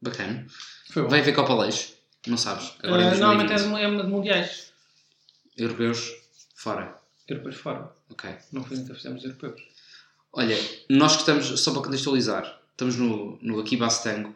Bacana. 0.01 0.47
Foi 0.91 1.03
bom. 1.03 1.09
Vai 1.09 1.21
haver 1.21 1.35
Copa 1.35 1.55
Leixo? 1.55 1.95
Não 2.27 2.37
sabes? 2.37 2.75
Agora 2.83 3.03
Ah, 3.11 3.15
normalmente 3.17 3.49
2020. 3.49 3.83
é 3.85 3.89
de, 3.91 4.01
é 4.01 4.03
de 4.05 4.09
mundiais. 4.11 4.73
Europeus? 5.57 6.13
Fora. 6.55 6.97
Europeus 7.29 7.57
fora. 7.57 7.93
Ok. 8.11 8.31
Não 8.53 8.63
foi 8.65 8.77
ainda 8.77 8.95
fizemos 8.95 9.25
europeus. 9.25 9.61
Olha, 10.33 10.57
nós 10.89 11.15
que 11.15 11.21
estamos, 11.21 11.61
só 11.61 11.73
para 11.73 11.83
contextualizar, 11.83 12.61
estamos 12.71 12.97
no, 12.97 13.39
no 13.43 13.61
Aqui 13.61 13.77
Bastango. 13.77 14.35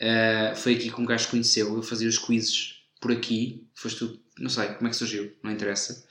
Uh, 0.00 0.56
foi 0.56 0.74
aqui 0.74 0.90
que 0.90 1.00
um 1.00 1.04
gajo 1.04 1.28
conheceu. 1.28 1.74
Eu 1.76 1.82
fazia 1.82 2.08
os 2.08 2.18
quizzes 2.18 2.76
por 3.00 3.12
aqui. 3.12 3.64
Foste 3.74 3.98
tu, 4.00 4.18
não 4.38 4.50
sei 4.50 4.68
como 4.68 4.86
é 4.86 4.90
que 4.90 4.96
surgiu, 4.96 5.32
não 5.42 5.50
interessa. 5.52 6.04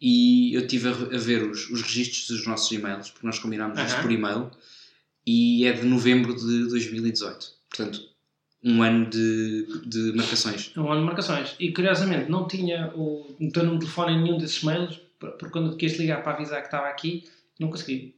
E 0.00 0.54
eu 0.54 0.62
estive 0.62 0.88
a, 0.88 0.92
a 0.92 1.18
ver 1.18 1.42
os, 1.42 1.70
os 1.70 1.82
registros 1.82 2.26
dos 2.28 2.46
nossos 2.46 2.70
e-mails, 2.72 3.10
porque 3.10 3.26
nós 3.26 3.38
combinámos 3.38 3.78
isto 3.78 3.94
Aham. 3.94 4.02
por 4.02 4.10
e-mail. 4.12 4.50
E 5.26 5.66
é 5.66 5.72
de 5.72 5.84
novembro 5.84 6.34
de 6.34 6.68
2018. 6.68 7.52
Portanto, 7.68 8.00
um 8.62 8.82
ano 8.82 9.08
de, 9.10 9.66
de 9.86 10.12
marcações. 10.14 10.72
Um 10.76 10.90
ano 10.90 11.00
de 11.00 11.06
marcações. 11.06 11.54
E 11.58 11.72
curiosamente 11.72 12.30
não 12.30 12.46
tinha 12.46 12.92
o, 12.94 13.36
teu 13.52 13.62
número 13.64 13.78
de 13.78 13.86
telefone 13.86 14.12
em 14.12 14.22
nenhum 14.22 14.38
desses 14.38 14.62
mails, 14.62 14.96
por- 15.18 15.32
porque 15.32 15.50
quando 15.52 15.72
eu 15.72 15.76
quis 15.76 15.96
ligar 15.98 16.22
para 16.22 16.34
avisar 16.34 16.60
que 16.60 16.66
estava 16.68 16.86
aqui, 16.88 17.24
não 17.58 17.68
consegui. 17.70 18.14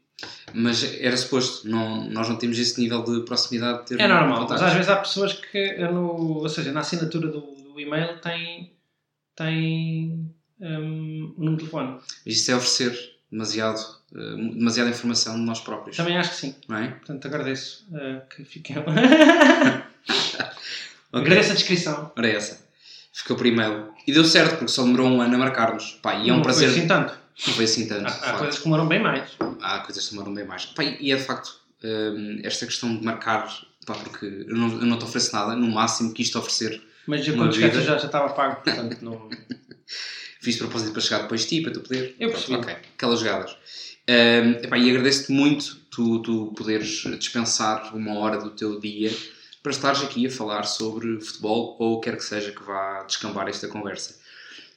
Mas 0.61 0.83
era 1.01 1.17
suposto, 1.17 1.69
não, 1.69 2.05
nós 2.11 2.29
não 2.29 2.37
temos 2.37 2.59
esse 2.59 2.81
nível 2.81 3.05
de 3.05 3.21
proximidade 3.25 3.81
de 3.81 3.85
ter 3.87 4.01
É 4.01 4.09
normal, 4.09 4.29
mas 4.31 4.39
contactos. 4.41 4.67
às 4.67 4.73
vezes 4.75 4.89
há 4.89 4.97
pessoas 4.97 5.33
que, 5.35 5.77
no, 5.79 6.39
ou 6.39 6.49
seja, 6.49 6.73
na 6.73 6.81
assinatura 6.81 7.29
do, 7.29 7.41
do 7.41 7.81
e-mail 7.81 8.19
tem, 8.21 8.73
tem 9.37 10.35
hum, 10.61 11.33
o 11.37 11.41
número 11.45 11.57
de 11.57 11.69
telefone. 11.69 12.01
Mas 12.27 12.35
isso 12.35 12.51
é 12.51 12.57
oferecer 12.57 13.19
demasiado, 13.31 13.79
eh, 14.17 14.37
demasiada 14.55 14.91
informação 14.91 15.35
de 15.37 15.43
nós 15.43 15.61
próprios. 15.61 15.97
Também 15.97 16.17
acho 16.17 16.31
que 16.31 16.37
sim. 16.37 16.55
Não 16.69 16.77
é? 16.77 16.89
Portanto, 16.89 17.27
agradeço 17.27 17.87
eh, 17.95 18.23
que 18.35 18.45
fiquem. 18.45 18.77
Ok. 21.11 21.21
agradeço 21.23 21.53
a 21.53 21.55
descrição. 21.55 22.13
Ora, 22.17 22.29
essa. 22.29 22.67
Ficou 23.13 23.35
por 23.37 23.47
e-mail. 23.47 23.89
E 24.07 24.13
deu 24.13 24.25
certo, 24.25 24.57
porque 24.57 24.69
só 24.69 24.83
demorou 24.83 25.09
um 25.09 25.21
ano 25.23 25.35
a 25.35 25.39
marcar-nos. 25.39 25.93
Pá, 26.03 26.15
e 26.17 26.29
é 26.29 26.33
um 26.33 26.37
não 26.37 26.43
prazer. 26.43 26.69
Assim 26.69 26.87
tanto. 26.87 27.15
Não 27.47 27.55
foi 27.55 27.65
assim 27.65 27.87
tanto. 27.87 28.07
Há, 28.07 28.31
há 28.31 28.33
coisas 28.39 28.59
que 28.59 28.65
demoram 28.65 28.89
bem 28.89 29.01
mais. 29.01 29.31
Há 29.61 29.81
coisas 29.81 30.05
que 30.05 30.11
demoram 30.11 30.35
bem 30.35 30.45
mais. 30.45 30.67
Pá, 30.67 30.83
e 30.83 31.13
é 31.13 31.17
de 31.17 31.23
facto 31.23 31.61
hum, 31.83 32.41
esta 32.43 32.67
questão 32.67 32.97
de 32.97 33.05
marcar, 33.05 33.47
pá, 33.87 33.95
porque 33.95 34.27
eu 34.27 34.57
não, 34.57 34.69
eu 34.69 34.87
não 34.87 34.99
te 34.99 35.05
ofereço 35.05 35.35
nada, 35.35 35.55
no 35.55 35.71
máximo 35.71 36.13
que 36.13 36.23
isto 36.23 36.39
oferecer. 36.39 36.83
Mas 37.07 37.27
Uma 37.29 37.37
quando 37.37 37.53
vida. 37.55 37.81
já, 37.81 37.97
já 37.97 38.07
estava 38.07 38.29
pago, 38.31 38.61
portanto 38.63 39.03
não. 39.03 39.29
Fiz 40.41 40.57
propósito 40.57 40.93
para 40.93 41.01
chegar 41.01 41.23
depois 41.23 41.43
de 41.43 41.49
ti, 41.49 41.63
para 41.63 41.73
tu 41.73 41.81
poder. 41.81 42.15
Eu 42.19 42.31
percebi. 42.31 42.55
Ok, 42.55 42.73
aquelas 42.97 43.21
jogadas. 43.21 43.57
Um, 44.09 44.65
epá, 44.65 44.79
e 44.79 44.91
agradeço-te 44.91 45.33
muito 45.33 45.77
tu, 45.91 46.23
tu 46.23 46.55
poderes 46.57 47.03
dispensar 47.19 47.95
uma 47.95 48.19
hora 48.19 48.39
do 48.39 48.51
teu 48.51 48.81
dia 48.81 49.15
para 49.63 49.73
estares 49.73 50.03
aqui 50.03 50.27
a 50.27 50.31
falar 50.31 50.63
sobre 50.63 51.21
futebol 51.21 51.77
ou 51.79 52.01
quer 52.01 52.17
que 52.17 52.25
seja 52.25 52.53
que 52.53 52.63
vá 52.63 53.03
descambar 53.03 53.49
esta 53.49 53.69
conversa. 53.69 54.19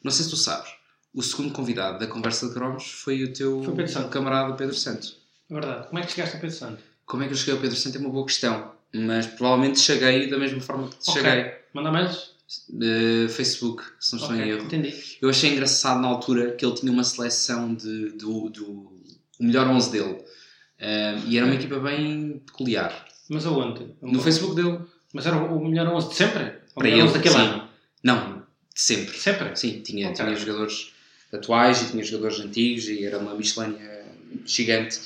Não 0.03 0.11
sei 0.11 0.25
se 0.25 0.31
tu 0.31 0.35
sabes, 0.35 0.69
o 1.13 1.21
segundo 1.21 1.51
convidado 1.51 1.99
da 1.99 2.07
conversa 2.07 2.47
de 2.47 2.53
cromos 2.53 2.89
foi 2.91 3.23
o 3.23 3.33
teu 3.33 3.63
Foi 3.63 3.75
Pedro 3.75 4.07
camarada 4.09 4.53
Pedro 4.53 4.75
Santo. 4.75 5.13
É 5.49 5.53
verdade. 5.53 5.87
Como 5.87 5.99
é 5.99 6.05
que 6.05 6.11
chegaste 6.13 6.37
a 6.37 6.39
Pedro 6.39 6.55
Santo? 6.55 6.83
Como 7.05 7.23
é 7.23 7.27
que 7.27 7.33
eu 7.33 7.37
cheguei 7.37 7.53
ao 7.55 7.59
Pedro 7.59 7.75
Santo 7.75 7.97
é 7.97 7.99
uma 8.01 8.09
boa 8.09 8.25
questão, 8.25 8.71
mas 8.93 9.27
provavelmente 9.27 9.79
cheguei 9.79 10.29
da 10.29 10.37
mesma 10.37 10.61
forma 10.61 10.87
que 10.87 10.97
te 10.97 11.09
Ok. 11.09 11.21
cheguei. 11.21 11.51
Manda 11.73 11.91
mails? 11.91 12.31
Uh, 12.69 13.29
Facebook, 13.29 13.83
se 13.99 14.13
não 14.13 14.21
estou 14.21 14.35
em 14.35 14.41
Ok, 14.41 14.51
erro. 14.53 14.65
entendi. 14.65 14.93
Eu 15.21 15.29
achei 15.29 15.51
engraçado 15.51 16.01
na 16.01 16.07
altura 16.07 16.51
que 16.51 16.65
ele 16.65 16.75
tinha 16.75 16.91
uma 16.91 17.03
seleção 17.03 17.73
de, 17.73 18.09
do, 18.11 18.49
do 18.49 18.65
o 19.39 19.43
melhor 19.43 19.67
11 19.67 19.91
dele. 19.91 20.13
Uh, 20.79 21.27
e 21.27 21.37
era 21.37 21.45
uma 21.45 21.55
equipa 21.55 21.79
bem 21.79 22.41
peculiar. 22.45 23.05
Mas 23.29 23.45
aonde? 23.45 23.93
No 24.01 24.21
Facebook 24.21 24.55
dele. 24.55 24.79
Mas 25.13 25.25
era 25.25 25.37
o 25.37 25.63
melhor 25.67 25.87
11 25.87 26.09
de 26.09 26.15
sempre? 26.15 26.53
Para 26.73 26.87
ele, 26.87 27.01
11 27.01 27.13
daquele 27.13 27.35
sim. 27.35 27.41
ano? 27.41 27.67
Não, 28.03 28.43
de 28.73 28.81
sempre. 28.81 29.17
Sempre? 29.17 29.55
Sim, 29.55 29.81
tinha, 29.81 30.09
Ok. 30.09 30.23
tinha 30.25 30.35
jogadores 30.35 30.93
atuais 31.33 31.81
e 31.81 31.91
tinha 31.91 32.03
jogadores 32.03 32.39
antigos 32.39 32.87
e 32.87 33.05
era 33.05 33.17
uma 33.17 33.33
miscelânea 33.35 34.05
gigante. 34.45 34.99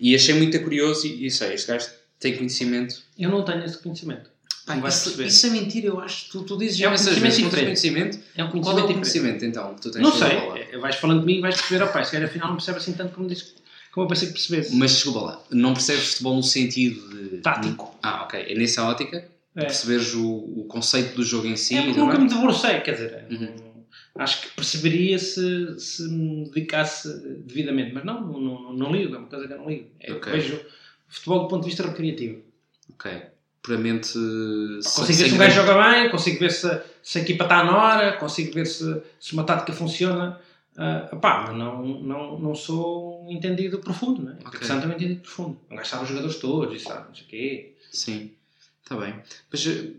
E 0.00 0.14
achei 0.14 0.34
muito 0.34 0.58
curioso 0.62 1.06
e, 1.06 1.26
e 1.26 1.30
sei, 1.30 1.54
este 1.54 1.68
gajo 1.68 1.88
tem 2.20 2.36
conhecimento. 2.36 3.02
Eu 3.18 3.30
não 3.30 3.44
tenho 3.44 3.64
esse 3.64 3.78
conhecimento. 3.78 4.30
Vais 4.66 4.94
isso, 4.96 5.04
perceber. 5.04 5.28
isso 5.28 5.46
é 5.46 5.50
mentira, 5.50 5.86
eu 5.86 6.00
acho. 6.00 6.28
Tu, 6.30 6.42
tu 6.42 6.58
dizes 6.58 6.80
É 6.80 6.88
um 6.88 6.90
conhecimento 6.90 7.34
diferente. 7.36 7.64
conhecimento. 7.66 8.18
É 8.36 8.42
um 8.44 8.48
Qual 8.50 8.78
é 8.78 8.82
o 8.82 8.86
conhecimento 8.86 8.94
conhecimento 8.94 9.44
então 9.44 9.74
que 9.74 9.80
tu 9.82 9.90
tens 9.92 10.02
Não 10.02 10.12
sei. 10.12 10.28
É, 10.72 10.78
Vais 10.78 10.96
falando 10.96 11.20
de 11.20 11.26
mim 11.26 11.38
e 11.38 11.40
vais 11.40 11.54
perceber, 11.54 11.84
opá, 11.84 12.02
se 12.02 12.10
calhar 12.12 12.28
afinal 12.28 12.48
não 12.48 12.56
percebe 12.56 12.78
assim 12.78 12.92
tanto 12.92 13.14
como, 13.14 13.28
disse, 13.28 13.54
como 13.92 14.04
eu 14.06 14.08
pensei 14.08 14.26
que 14.28 14.34
percebesse. 14.34 14.74
Mas 14.74 14.90
desculpa 14.92 15.20
lá, 15.20 15.42
não 15.52 15.72
percebes 15.72 16.04
futebol 16.08 16.34
no 16.34 16.42
sentido 16.42 17.08
de. 17.30 17.36
Tático. 17.38 17.96
Ah, 18.02 18.24
ok. 18.24 18.40
É 18.48 18.54
nessa 18.56 18.82
ótica 18.82 19.24
É. 19.54 19.60
perceberes 19.66 20.14
o, 20.14 20.26
o 20.26 20.64
conceito 20.68 21.14
do 21.14 21.22
jogo 21.22 21.46
em 21.46 21.56
si. 21.56 21.76
É 21.76 21.86
nunca 21.92 22.18
me 22.18 22.28
debrucei, 22.28 22.80
quer 22.80 22.92
dizer, 22.92 23.24
Uhum. 23.30 23.65
Acho 24.18 24.42
que 24.42 24.50
perceberia 24.50 25.18
se, 25.18 25.78
se 25.78 26.08
me 26.08 26.44
dedicasse 26.46 27.08
devidamente, 27.44 27.92
mas 27.92 28.04
não, 28.04 28.20
não, 28.20 28.40
não, 28.40 28.72
não 28.72 28.92
ligo, 28.92 29.14
é 29.14 29.18
uma 29.18 29.26
coisa 29.28 29.46
que 29.46 29.52
eu 29.52 29.58
não 29.58 29.68
ligo. 29.68 29.88
É, 30.00 30.12
Ok. 30.12 30.32
Vejo 30.32 30.60
futebol 31.08 31.42
do 31.42 31.48
ponto 31.48 31.62
de 31.62 31.68
vista 31.68 31.86
recreativo. 31.86 32.42
Ok. 32.90 33.22
Puramente. 33.62 34.12
Consigo 34.14 35.18
ver 35.18 35.28
se 35.28 35.34
o 35.34 35.38
gajo 35.38 35.54
joga 35.56 35.90
bem, 35.90 36.10
consigo 36.10 36.38
ver 36.38 36.50
se, 36.52 36.82
se 37.02 37.18
a 37.18 37.22
equipa 37.22 37.44
está 37.44 37.64
na 37.64 37.76
hora, 37.76 38.12
consigo 38.16 38.52
ver 38.54 38.66
se, 38.66 39.02
se 39.18 39.32
uma 39.32 39.44
tática 39.44 39.72
funciona. 39.72 40.40
Uh, 40.76 41.16
pá, 41.18 41.46
mas 41.48 41.56
não, 41.56 41.82
não, 41.82 42.38
não 42.38 42.54
sou 42.54 43.26
um 43.26 43.32
entendido 43.32 43.78
profundo, 43.78 44.22
não 44.22 44.32
é? 44.32 44.34
Ok. 44.34 44.60
Porque 44.60 44.70
é 44.70 44.74
um 44.74 44.92
entendido 44.92 45.20
profundo. 45.20 45.58
Um 45.70 45.76
gajo 45.76 45.88
sabe 45.88 46.02
os 46.02 46.08
jogadores 46.10 46.36
todos 46.36 46.80
e 46.80 46.84
sabe 46.84 47.08
não 47.08 47.14
sei 47.14 47.24
o 47.24 47.26
quê. 47.28 47.74
Sim, 47.90 48.30
está 48.82 48.94
bem. 48.96 49.14
Mas 49.50 49.66
eh, 49.66 49.90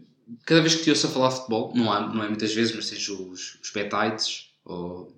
cada 0.46 0.62
vez 0.62 0.75
que 0.75 0.84
te 0.84 0.89
ouço 0.89 1.07
a 1.07 1.10
falar 1.10 1.29
de 1.29 1.36
futebol, 1.36 1.72
não, 1.75 1.91
há, 1.91 2.01
não 2.01 2.24
é 2.24 2.27
muitas 2.27 2.53
vezes, 2.53 2.75
mas 2.75 2.89
tens 2.89 3.07
os, 3.10 3.57
os 3.62 3.69
betites, 3.74 4.50
ou... 4.65 5.12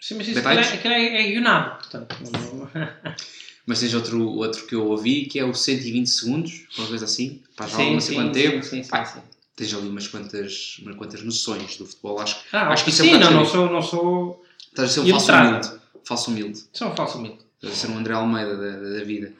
Sim, 0.00 0.14
mas 0.16 0.28
isso 0.28 0.38
aquilo 0.46 0.94
é, 0.94 1.02
é, 1.02 1.22
é 1.28 1.30
guionado, 1.32 1.76
portanto. 1.78 2.16
mas 3.66 3.80
tens 3.80 3.94
outro, 3.94 4.22
outro 4.28 4.66
que 4.66 4.74
eu 4.74 4.86
ouvi 4.86 5.26
que 5.26 5.38
é 5.38 5.44
o 5.44 5.54
120 5.54 6.06
segundos, 6.08 6.62
uma 6.78 6.86
coisa 6.86 7.04
assim, 7.04 7.42
para 7.56 7.66
já 7.66 7.76
Sim, 7.78 7.92
não 7.94 8.00
sei 8.00 8.14
sim, 8.16 8.22
quanto 8.22 8.34
sim, 8.36 8.42
tempo. 8.42 8.62
sim, 8.64 8.82
sim, 8.82 8.88
Pá, 8.90 9.04
sim. 9.04 9.20
Tens 9.56 9.72
ali 9.72 9.88
umas 9.88 10.06
quantas, 10.06 10.76
umas 10.82 10.96
quantas 10.96 11.22
noções 11.22 11.76
do 11.76 11.86
futebol, 11.86 12.20
acho, 12.20 12.36
Ah, 12.52 12.68
acho 12.68 12.84
que 12.84 12.90
isso 12.90 13.02
sim, 13.02 13.12
é 13.12 13.16
um 13.16 13.20
não, 13.20 13.30
não 13.30 13.44
sou, 13.46 13.70
não 13.70 13.82
sou. 13.82 14.44
Estás 14.68 14.90
a 14.90 14.92
ser 14.92 15.00
um 15.00 15.08
falso 15.08 15.32
humilde. 15.32 15.70
Falso 16.04 16.30
humilde. 16.30 16.64
Sou 16.72 16.88
um 16.88 16.94
falso 16.96 17.18
humilde. 17.18 17.38
Estás 17.62 17.72
a 17.72 17.76
ser 17.76 17.90
um 17.90 17.98
André 17.98 18.12
Almeida 18.12 18.54
da, 18.54 18.70
da- 18.76 18.98
da 18.98 19.04
vida. 19.04 19.32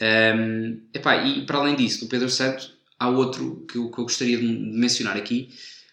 Ahm, 0.00 0.76
epá, 0.94 1.16
e 1.26 1.44
para 1.44 1.58
além 1.58 1.74
disso, 1.74 2.04
do 2.04 2.06
Pedro 2.08 2.30
Santo, 2.30 2.72
há 2.98 3.08
outro 3.08 3.64
que 3.70 3.78
eu, 3.78 3.90
que 3.90 3.98
eu 3.98 4.04
gostaria 4.04 4.38
de 4.38 4.46
mencionar 4.46 5.16
aqui, 5.16 5.50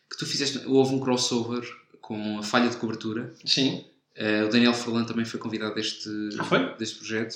que 0.09 0.17
tu 0.17 0.25
fizeste, 0.25 0.65
houve 0.65 0.95
um 0.95 1.00
crossover 1.00 1.63
com 2.01 2.39
a 2.39 2.43
falha 2.43 2.69
de 2.69 2.77
cobertura. 2.77 3.33
Sim. 3.45 3.85
Uh, 4.17 4.45
o 4.47 4.50
Daniel 4.50 4.74
Furlan 4.74 5.03
também 5.05 5.25
foi 5.25 5.39
convidado 5.39 5.75
deste, 5.75 6.09
Ah, 6.39 6.43
foi? 6.43 6.75
deste 6.77 7.00
projeto. 7.00 7.35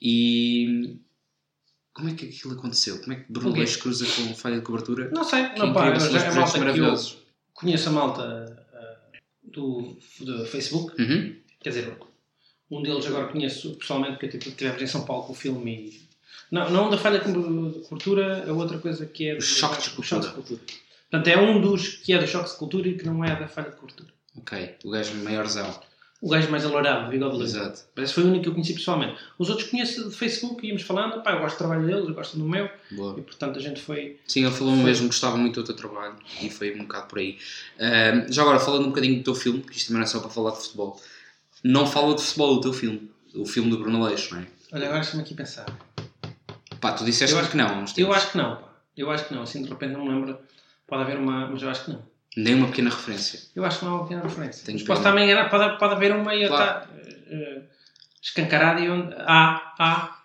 E 0.00 0.96
como 1.92 2.08
é 2.08 2.14
que 2.14 2.26
aquilo 2.26 2.54
aconteceu? 2.54 2.98
Como 3.00 3.12
é 3.12 3.16
que 3.16 3.32
Bruno? 3.32 3.56
Leix 3.56 3.76
cruza 3.76 4.06
com 4.06 4.34
falha 4.34 4.56
de 4.56 4.62
cobertura? 4.62 5.10
Não 5.10 5.22
sei, 5.22 5.48
Que 5.50 5.58
não, 5.58 5.72
pá, 5.72 5.88
é 5.88 6.34
malta 6.34 6.58
maravilhosos. 6.58 7.18
conheço 7.54 7.88
a 7.88 7.92
malta 7.92 8.66
ah, 8.74 9.18
do, 9.44 9.96
do 10.20 10.44
Facebook. 10.46 11.00
Uhum. 11.00 11.36
Quer 11.60 11.68
dizer, 11.68 11.96
um 12.70 12.82
deles 12.82 13.06
agora 13.06 13.28
conheço 13.28 13.76
pessoalmente, 13.76 14.18
porque 14.18 14.38
tipo, 14.38 14.56
tivemos 14.56 14.82
em 14.82 14.86
São 14.86 15.04
Paulo 15.04 15.24
com 15.24 15.32
o 15.32 15.36
filme 15.36 15.88
e... 15.88 16.11
Não, 16.50 16.70
não 16.70 16.90
da 16.90 16.98
falha 16.98 17.18
de 17.18 17.24
cobertura, 17.32 18.44
a 18.48 18.52
outra 18.52 18.78
coisa 18.78 19.06
que 19.06 19.28
é... 19.28 19.36
O 19.36 19.40
choque 19.40 19.82
de 19.82 20.00
o 20.00 20.02
choque 20.02 20.26
de 20.26 20.32
cultura. 20.32 20.60
Portanto, 21.10 21.28
é 21.28 21.38
um 21.38 21.60
dos 21.60 21.88
que 21.88 22.12
é 22.12 22.18
do 22.18 22.26
choque 22.26 22.50
de 22.50 22.56
cultura 22.56 22.88
e 22.88 22.96
que 22.96 23.06
não 23.06 23.24
é 23.24 23.34
da 23.34 23.48
falha 23.48 23.70
de 23.70 23.76
cobertura. 23.76 24.10
Ok, 24.36 24.76
o 24.84 24.90
gajo 24.90 25.14
maiorzão. 25.16 25.80
O 26.22 26.28
gajo 26.28 26.48
mais 26.50 26.64
alourado, 26.64 27.10
bigode 27.10 27.36
liso. 27.36 27.58
Exato. 27.58 27.82
Parece 27.94 28.14
que 28.14 28.20
foi 28.20 28.24
o 28.24 28.28
único 28.28 28.44
que 28.44 28.48
eu 28.48 28.52
conheci 28.52 28.74
pessoalmente. 28.74 29.18
Os 29.36 29.50
outros 29.50 29.68
conheço 29.68 30.08
de 30.08 30.16
Facebook 30.16 30.64
íamos 30.64 30.82
falando, 30.82 31.20
pá, 31.20 31.32
eu 31.32 31.40
gosto 31.40 31.56
do 31.56 31.58
trabalho 31.58 31.84
deles, 31.84 32.08
eu 32.08 32.14
gosto 32.14 32.38
do 32.38 32.44
meu, 32.44 32.70
Boa. 32.92 33.18
e 33.18 33.22
portanto 33.22 33.58
a 33.58 33.60
gente 33.60 33.82
foi... 33.82 34.20
Sim, 34.26 34.44
ele 34.44 34.54
falou 34.54 34.76
mesmo 34.76 35.02
que 35.02 35.14
gostava 35.14 35.36
muito 35.36 35.60
do 35.60 35.66
teu 35.66 35.74
trabalho 35.74 36.14
e 36.40 36.48
foi 36.48 36.74
um 36.76 36.84
bocado 36.84 37.08
por 37.08 37.18
aí. 37.18 37.38
Ahm, 37.80 38.32
já 38.32 38.42
agora, 38.42 38.60
falando 38.60 38.84
um 38.84 38.90
bocadinho 38.90 39.16
do 39.18 39.24
teu 39.24 39.34
filme, 39.34 39.62
que 39.62 39.76
isto 39.76 39.88
também 39.88 39.98
não 39.98 40.06
é 40.06 40.08
só 40.08 40.20
para 40.20 40.30
falar 40.30 40.52
de 40.52 40.58
futebol, 40.58 41.00
não 41.64 41.86
fala 41.88 42.14
de 42.14 42.22
futebol 42.22 42.54
o 42.54 42.60
teu 42.60 42.72
filme, 42.72 43.10
o 43.34 43.44
filme 43.44 43.68
do 43.68 43.78
Bruno 43.78 44.04
Leixo, 44.04 44.34
não 44.34 44.42
é? 44.42 44.46
Olha, 44.72 44.86
agora 44.86 45.02
estou-me 45.02 45.24
aqui 45.24 45.34
a 45.34 45.36
pensar. 45.36 45.66
Pá, 46.82 46.92
tu 46.92 47.04
disseste 47.04 47.32
Eu 47.34 47.40
acho- 47.40 47.50
que 47.50 47.56
não, 47.56 47.84
Eu 47.96 48.12
acho 48.12 48.32
que 48.32 48.36
não, 48.36 48.56
pá. 48.56 48.68
Eu 48.96 49.10
acho 49.10 49.24
que 49.26 49.34
não, 49.34 49.42
assim 49.42 49.62
de 49.62 49.68
repente 49.70 49.92
não 49.92 50.04
me 50.04 50.10
lembro. 50.10 50.38
Pode 50.86 51.02
haver 51.04 51.16
uma, 51.16 51.46
mas 51.46 51.62
eu 51.62 51.70
acho 51.70 51.84
que 51.84 51.92
não. 51.92 52.02
Nem 52.36 52.54
uma 52.56 52.66
pequena 52.66 52.90
referência. 52.90 53.40
Eu 53.54 53.64
acho 53.64 53.78
que 53.78 53.84
não 53.84 53.92
há 53.92 53.94
uma 53.96 54.02
pequena 54.02 54.22
referência. 54.22 54.66
Tenho 54.66 54.78
Mas 54.78 54.86
posso 54.86 55.06
a 55.08 55.24
enganar, 55.24 55.48
pode, 55.48 55.78
pode 55.78 55.94
haver 55.94 56.12
uma 56.14 56.34
e 56.34 56.46
Claro. 56.46 56.80
estar 56.82 56.90
eh, 57.30 57.62
escancarada 58.20 58.80
e 58.80 58.90
onde. 58.90 59.14
Há, 59.16 59.72
há. 59.78 60.18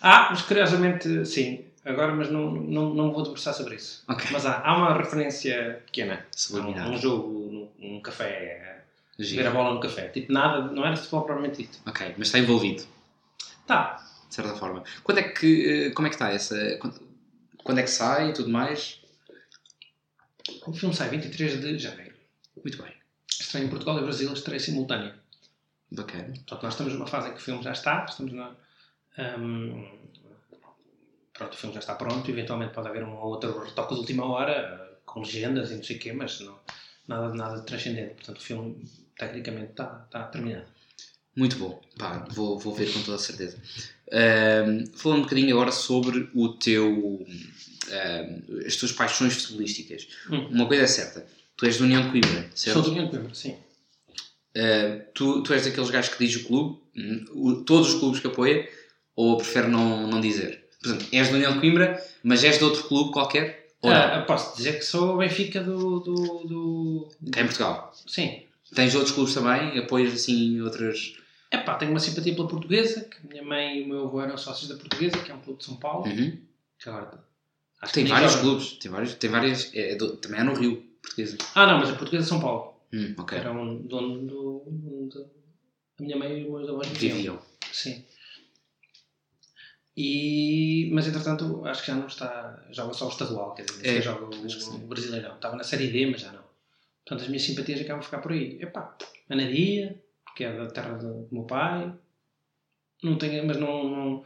Há, 0.00 0.28
mas 0.30 0.42
curiosamente 0.42 1.24
sim. 1.24 1.64
Agora, 1.84 2.12
mas 2.14 2.28
não, 2.30 2.50
não, 2.50 2.92
não 2.92 3.12
vou 3.12 3.22
debruçar 3.22 3.54
sobre 3.54 3.76
isso. 3.76 4.02
Ok. 4.08 4.26
Mas 4.32 4.44
há, 4.44 4.60
há 4.60 4.76
uma 4.76 4.92
referência 4.94 5.80
pequena. 5.86 6.26
Subliminar. 6.34 6.88
Um, 6.88 6.94
um 6.94 6.96
jogo 6.98 7.28
num, 7.50 7.70
num 7.94 8.00
café, 8.02 8.82
Giro. 9.18 9.42
ver 9.42 9.48
a 9.48 9.52
bola 9.52 9.74
no 9.74 9.80
café. 9.80 10.08
Tipo, 10.08 10.32
nada, 10.32 10.62
não 10.72 10.84
era 10.84 10.96
futebol 10.96 11.22
propriamente 11.22 11.62
dito. 11.62 11.78
Ok, 11.86 12.14
mas 12.18 12.28
está 12.28 12.38
envolvido, 12.38 12.84
Tá. 13.66 14.04
De 14.28 14.34
certa 14.34 14.54
forma. 14.54 14.84
Quando 15.02 15.18
é 15.18 15.22
que, 15.22 15.86
eh, 15.86 15.90
como 15.90 16.06
é 16.06 16.10
que 16.10 16.16
está 16.16 16.30
essa... 16.30 16.76
Quando, 16.78 17.00
quando 17.64 17.78
é 17.78 17.82
que 17.82 17.90
sai 17.90 18.30
e 18.30 18.32
tudo 18.32 18.50
mais? 18.50 19.00
O 20.66 20.72
filme 20.72 20.94
sai 20.94 21.08
23 21.08 21.60
de 21.60 21.78
janeiro. 21.78 22.14
Muito 22.62 22.82
bem. 22.82 22.92
Estreia 23.28 23.64
em 23.64 23.68
Portugal 23.68 23.98
e 23.98 24.02
Brasil, 24.02 24.32
estreia 24.32 24.60
simultânea. 24.60 25.14
Bacana. 25.90 26.32
Portanto, 26.34 26.62
nós 26.62 26.74
estamos 26.74 26.92
numa 26.92 27.06
fase 27.06 27.28
em 27.28 27.32
que 27.32 27.38
o 27.38 27.42
filme 27.42 27.62
já 27.62 27.72
está, 27.72 28.04
estamos 28.04 28.32
na. 28.32 28.54
hum, 29.38 29.88
pronto, 31.32 31.54
o 31.54 31.56
filme 31.56 31.74
já 31.74 31.80
está 31.80 31.94
pronto, 31.94 32.30
eventualmente 32.30 32.74
pode 32.74 32.88
haver 32.88 33.04
um 33.04 33.16
ou 33.16 33.28
outro 33.28 33.58
retoque 33.64 33.94
de 33.94 34.00
última 34.00 34.26
hora, 34.26 35.00
com 35.06 35.20
legendas 35.20 35.70
e 35.70 35.76
não 35.76 35.84
sei 35.84 35.96
o 35.96 35.98
quê, 35.98 36.12
mas 36.12 36.40
não, 36.40 36.58
nada, 37.06 37.34
nada 37.34 37.60
de 37.60 37.66
transcendente. 37.66 38.14
Portanto, 38.14 38.38
o 38.38 38.42
filme 38.42 38.84
tecnicamente 39.16 39.70
está, 39.70 40.02
está 40.04 40.24
terminado. 40.24 40.66
Muito 41.38 41.56
bom. 41.56 41.80
Pá, 41.96 42.26
vou, 42.32 42.58
vou 42.58 42.74
ver 42.74 42.92
com 42.92 43.00
toda 43.02 43.16
a 43.16 43.20
certeza. 43.20 43.56
Ahm, 44.10 44.86
falando 44.94 45.20
um 45.20 45.22
bocadinho 45.22 45.54
agora 45.54 45.70
sobre 45.72 46.28
o 46.34 46.48
teu... 46.48 47.24
ahm, 47.90 48.64
as 48.66 48.76
tuas 48.76 48.92
paixões 48.92 49.34
futebolísticas. 49.34 50.08
Hum. 50.30 50.48
Uma 50.50 50.66
coisa 50.66 50.82
é 50.82 50.86
certa. 50.86 51.26
Tu 51.56 51.66
és 51.66 51.76
do 51.78 51.84
União 51.84 52.02
de 52.02 52.10
Coimbra, 52.10 52.50
certo? 52.54 52.74
Sou 52.74 52.82
do 52.82 52.90
União 52.90 53.04
de 53.06 53.10
Coimbra, 53.12 53.34
sim. 53.34 53.56
Uh, 54.56 55.02
tu, 55.14 55.42
tu 55.42 55.52
és 55.54 55.64
daqueles 55.64 55.90
gajos 55.90 56.14
que 56.14 56.26
diz 56.26 56.34
o 56.36 56.44
clube, 56.44 56.78
hum, 56.96 57.24
o- 57.34 57.56
todos 57.62 57.94
os 57.94 58.00
clubes 58.00 58.18
que 58.20 58.26
apoia, 58.26 58.68
ou 59.14 59.36
prefere 59.36 59.68
não, 59.68 60.06
não 60.08 60.20
dizer? 60.20 60.64
Portanto, 60.82 61.06
és 61.12 61.28
do 61.28 61.36
União 61.36 61.52
de 61.52 61.60
Coimbra, 61.60 62.02
mas 62.24 62.42
és 62.42 62.58
de 62.58 62.64
outro 62.64 62.82
clube 62.84 63.12
qualquer? 63.12 63.68
Ou? 63.82 63.90
Ah, 63.92 64.24
posso 64.26 64.56
dizer 64.56 64.78
que 64.78 64.84
sou 64.84 65.16
Benfica 65.18 65.62
do. 65.62 66.00
do, 66.00 66.14
do... 66.48 67.08
Cá 67.30 67.42
em 67.42 67.44
Portugal. 67.44 67.94
Sim. 68.06 68.42
Tens 68.74 68.94
outros 68.94 69.12
clubes 69.14 69.34
também? 69.34 69.78
Apoias 69.78 70.12
assim 70.12 70.60
outras. 70.60 71.14
Epá, 71.50 71.76
tenho 71.76 71.90
uma 71.92 72.00
simpatia 72.00 72.34
pela 72.34 72.46
portuguesa, 72.48 73.04
que 73.04 73.16
a 73.26 73.28
minha 73.30 73.42
mãe 73.42 73.78
e 73.78 73.82
o 73.82 73.88
meu 73.88 74.04
avô 74.06 74.20
eram 74.20 74.36
sócios 74.36 74.68
da 74.68 74.76
portuguesa, 74.76 75.18
que 75.18 75.30
é 75.30 75.34
um 75.34 75.40
clube 75.40 75.58
de 75.60 75.64
São 75.64 75.76
Paulo. 75.76 76.06
Uhum. 76.06 76.38
Que 76.78 76.88
agora, 76.88 77.24
Tem 77.92 78.04
nem 78.04 78.12
vários 78.12 78.32
joga. 78.32 78.42
clubes, 78.44 78.72
tem 78.74 78.90
vários, 78.90 79.14
tem 79.14 79.30
várias. 79.30 79.70
é 79.74 79.94
do- 79.96 80.16
também 80.16 80.40
é 80.40 80.44
no 80.44 80.54
Rio, 80.54 80.82
portuguesa. 81.00 81.38
Ah, 81.54 81.66
não, 81.66 81.78
mas 81.78 81.88
a 81.90 81.94
portuguesa 81.94 82.24
de 82.24 82.28
São 82.28 82.40
Paulo. 82.40 82.74
Hum, 82.92 83.14
ok. 83.16 83.38
Era 83.38 83.50
um 83.52 83.76
dono 83.82 84.26
do. 84.26 84.62
do- 85.10 85.26
a 85.98 86.02
minha 86.02 86.16
mãe 86.16 86.38
e 86.40 86.44
os 86.44 86.50
meus 86.50 86.68
avós 86.68 86.86
viviam. 86.88 87.40
Sim. 87.72 88.04
E, 89.96 90.88
mas 90.92 91.08
entretanto, 91.08 91.64
acho 91.64 91.80
que 91.80 91.88
já 91.88 91.94
não 91.96 92.06
está. 92.06 92.62
Joga 92.70 92.92
só 92.94 93.06
o 93.06 93.10
estadual, 93.10 93.52
quer 93.54 93.64
dizer, 93.64 93.98
É, 93.98 94.00
joga 94.00 94.24
o, 94.26 94.74
o 94.76 94.86
brasileirão. 94.86 95.34
Estava 95.34 95.56
na 95.56 95.64
série 95.64 95.88
D, 95.88 96.06
mas 96.06 96.20
já 96.20 96.30
não. 96.30 96.44
Portanto, 97.04 97.22
as 97.22 97.28
minhas 97.28 97.42
simpatias 97.42 97.80
acabam 97.80 97.98
a 98.00 98.02
ficar 98.02 98.18
por 98.18 98.32
aí. 98.32 98.58
Epá, 98.60 98.96
Anadia, 99.28 100.00
porque 100.38 100.44
é 100.44 100.52
da 100.56 100.66
terra 100.66 100.94
do 100.94 101.26
meu 101.32 101.42
pai. 101.42 101.92
Não 103.02 103.18
tenho, 103.18 103.44
mas 103.44 103.56
não, 103.56 103.88
não, 103.90 104.24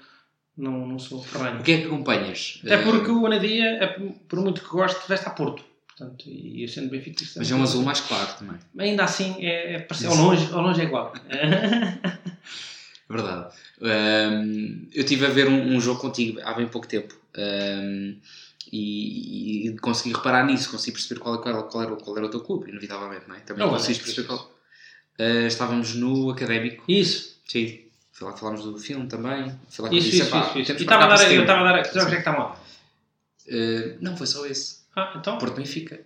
não, 0.57 0.87
não 0.87 0.99
sou 0.99 1.23
ferranho. 1.23 1.61
O 1.61 1.63
que 1.63 1.73
é 1.73 1.79
que 1.81 1.87
acompanhas? 1.87 2.61
Até 2.63 2.75
Eh, 2.75 2.83
porque 2.83 3.11
o 3.11 3.27
Anadia, 3.27 3.65
é, 3.83 3.87
por 4.29 4.39
muito 4.41 4.61
que 4.61 4.69
goste, 4.69 5.09
veste 5.09 5.27
a 5.27 5.31
Porto. 5.31 5.65
Portanto, 5.89 6.29
e 6.29 6.63
eu 6.63 6.69
sendo 6.69 6.91
benfiquista... 6.91 7.39
Mas 7.39 7.51
é 7.51 7.55
um 7.55 7.63
azul 7.63 7.83
mais 7.83 8.01
claro 8.01 8.31
também. 8.39 8.59
Ainda 8.79 9.05
assim, 9.05 9.37
é, 9.45 9.75
é, 9.75 9.79
parece- 9.81 10.07
ao, 10.07 10.15
longe, 10.15 10.53
ao 10.53 10.61
longe 10.61 10.81
é 10.83 10.85
igual. 10.85 11.13
É 13.11 13.15
verdade. 13.15 13.55
Ahm, 13.83 14.87
eu 14.91 15.03
estive 15.03 15.27
a 15.27 15.29
ver 15.29 15.47
um, 15.47 15.75
um 15.75 15.81
jogo 15.81 16.01
contigo 16.01 16.41
há 16.45 16.55
bem 16.55 16.67
pouco 16.67 16.87
tempo 16.89 17.15
ahm, 17.37 18.17
e, 18.73 19.69
e 19.69 19.77
consegui 19.81 20.15
reparar 20.15 20.47
nisso, 20.47 20.71
consegui 20.71 20.93
perceber 20.93 21.21
qual, 21.21 21.39
qual, 21.43 21.69
qual, 21.69 21.83
era, 21.85 21.97
qual 21.97 22.17
era 22.17 22.25
o 22.27 22.31
teu 22.31 22.41
clube, 22.41 22.71
inevitavelmente, 22.71 23.29
não 23.29 23.35
é? 23.35 23.41
Também 23.41 23.63
Não, 23.67 23.71
conseguiste 23.71 24.03
é, 24.03 24.07
perceber 24.07 24.29
qual. 24.29 24.52
Ah, 25.19 25.47
estávamos 25.47 25.95
no 25.95 26.31
Académico, 26.31 26.85
Isso, 26.89 27.41
sim. 27.47 27.81
Foi 28.13 28.29
lá 28.29 28.35
que 28.35 28.41
falámos 28.41 28.63
do 28.65 28.79
filme 28.79 29.07
também. 29.09 29.53
Foi 29.71 29.85
lá 29.85 29.89
que 29.89 29.97
isso, 29.99 30.11
disse, 30.11 30.23
isso. 30.23 30.29
"Epá, 30.29 30.47
isso, 30.51 30.59
isso. 30.61 30.73
E 30.73 30.83
estava 30.83 31.05
a 31.05 31.07
dar, 31.09 31.15
eu 31.15 31.19
setembro." 31.19 31.43
estava 31.43 31.61
a 31.69 31.73
dar... 31.73 31.83
Que 31.83 31.95
jogos 31.95 32.13
é 32.13 32.15
que 32.17 32.19
estavam 32.21 32.41
lá? 32.41 32.61
Ah, 33.51 33.97
não, 34.01 34.17
foi 34.17 34.27
só 34.27 34.47
esse. 34.47 34.83
Ah, 34.95 35.15
então... 35.17 35.39
Porto 35.39 35.57
Benfica. 35.57 36.01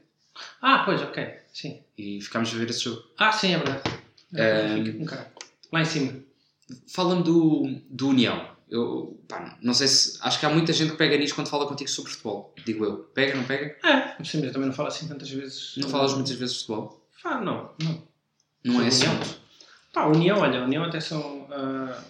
Ah, 0.63 0.83
pois, 0.85 1.01
ok. 1.03 1.27
Sim. 1.53 1.83
E 1.97 2.21
ficámos 2.21 2.53
a 2.55 2.57
ver 2.59 2.71
esse 2.71 2.81
jogo. 2.85 3.03
Ah, 3.19 3.33
sim, 3.33 3.53
é 3.55 3.59
verdade. 3.59 3.83
Ehm, 4.35 4.85
Fica 4.85 4.99
com 4.99 5.05
cara. 5.05 5.33
Lá 5.73 5.81
em 5.83 5.85
cima. 5.85 6.13
Fala-me 6.89 7.23
do, 7.23 7.81
do 7.89 8.09
União. 8.09 8.49
Eu, 8.69 9.19
pá, 9.29 9.57
não 9.63 9.73
sei 9.73 9.87
se. 9.89 10.19
Acho 10.21 10.39
que 10.41 10.47
há 10.47 10.51
muita 10.51 10.73
gente 10.73 10.91
que 10.93 10.97
pega 10.97 11.17
nisso 11.17 11.35
quando 11.35 11.49
fala 11.49 11.67
contigo 11.67 11.89
sobre 11.89 12.11
futebol. 12.11 12.53
Digo 12.65 12.85
eu. 12.85 12.97
Pega, 13.15 13.35
não 13.35 13.45
pega? 13.45 13.77
É, 13.85 14.23
sim, 14.25 14.39
mas 14.39 14.45
eu 14.45 14.53
também 14.53 14.69
não 14.69 14.75
falo 14.75 14.89
assim 14.89 15.07
tantas 15.09 15.31
vezes. 15.31 15.75
Não 15.77 15.89
falas 15.89 16.15
muitas 16.15 16.33
vezes 16.35 16.57
de 16.57 16.61
futebol? 16.63 17.07
Ah, 17.25 17.41
não, 17.41 17.71
não. 17.83 18.03
Não 18.67 18.83
é 18.83 18.89
assim. 18.89 19.07
Pá, 19.93 20.03
a 20.03 20.09
União, 20.09 20.39
olha, 20.39 20.61
a 20.61 20.65
União 20.65 20.85
até 20.85 21.01
são. 21.01 21.47
ah, 21.51 22.03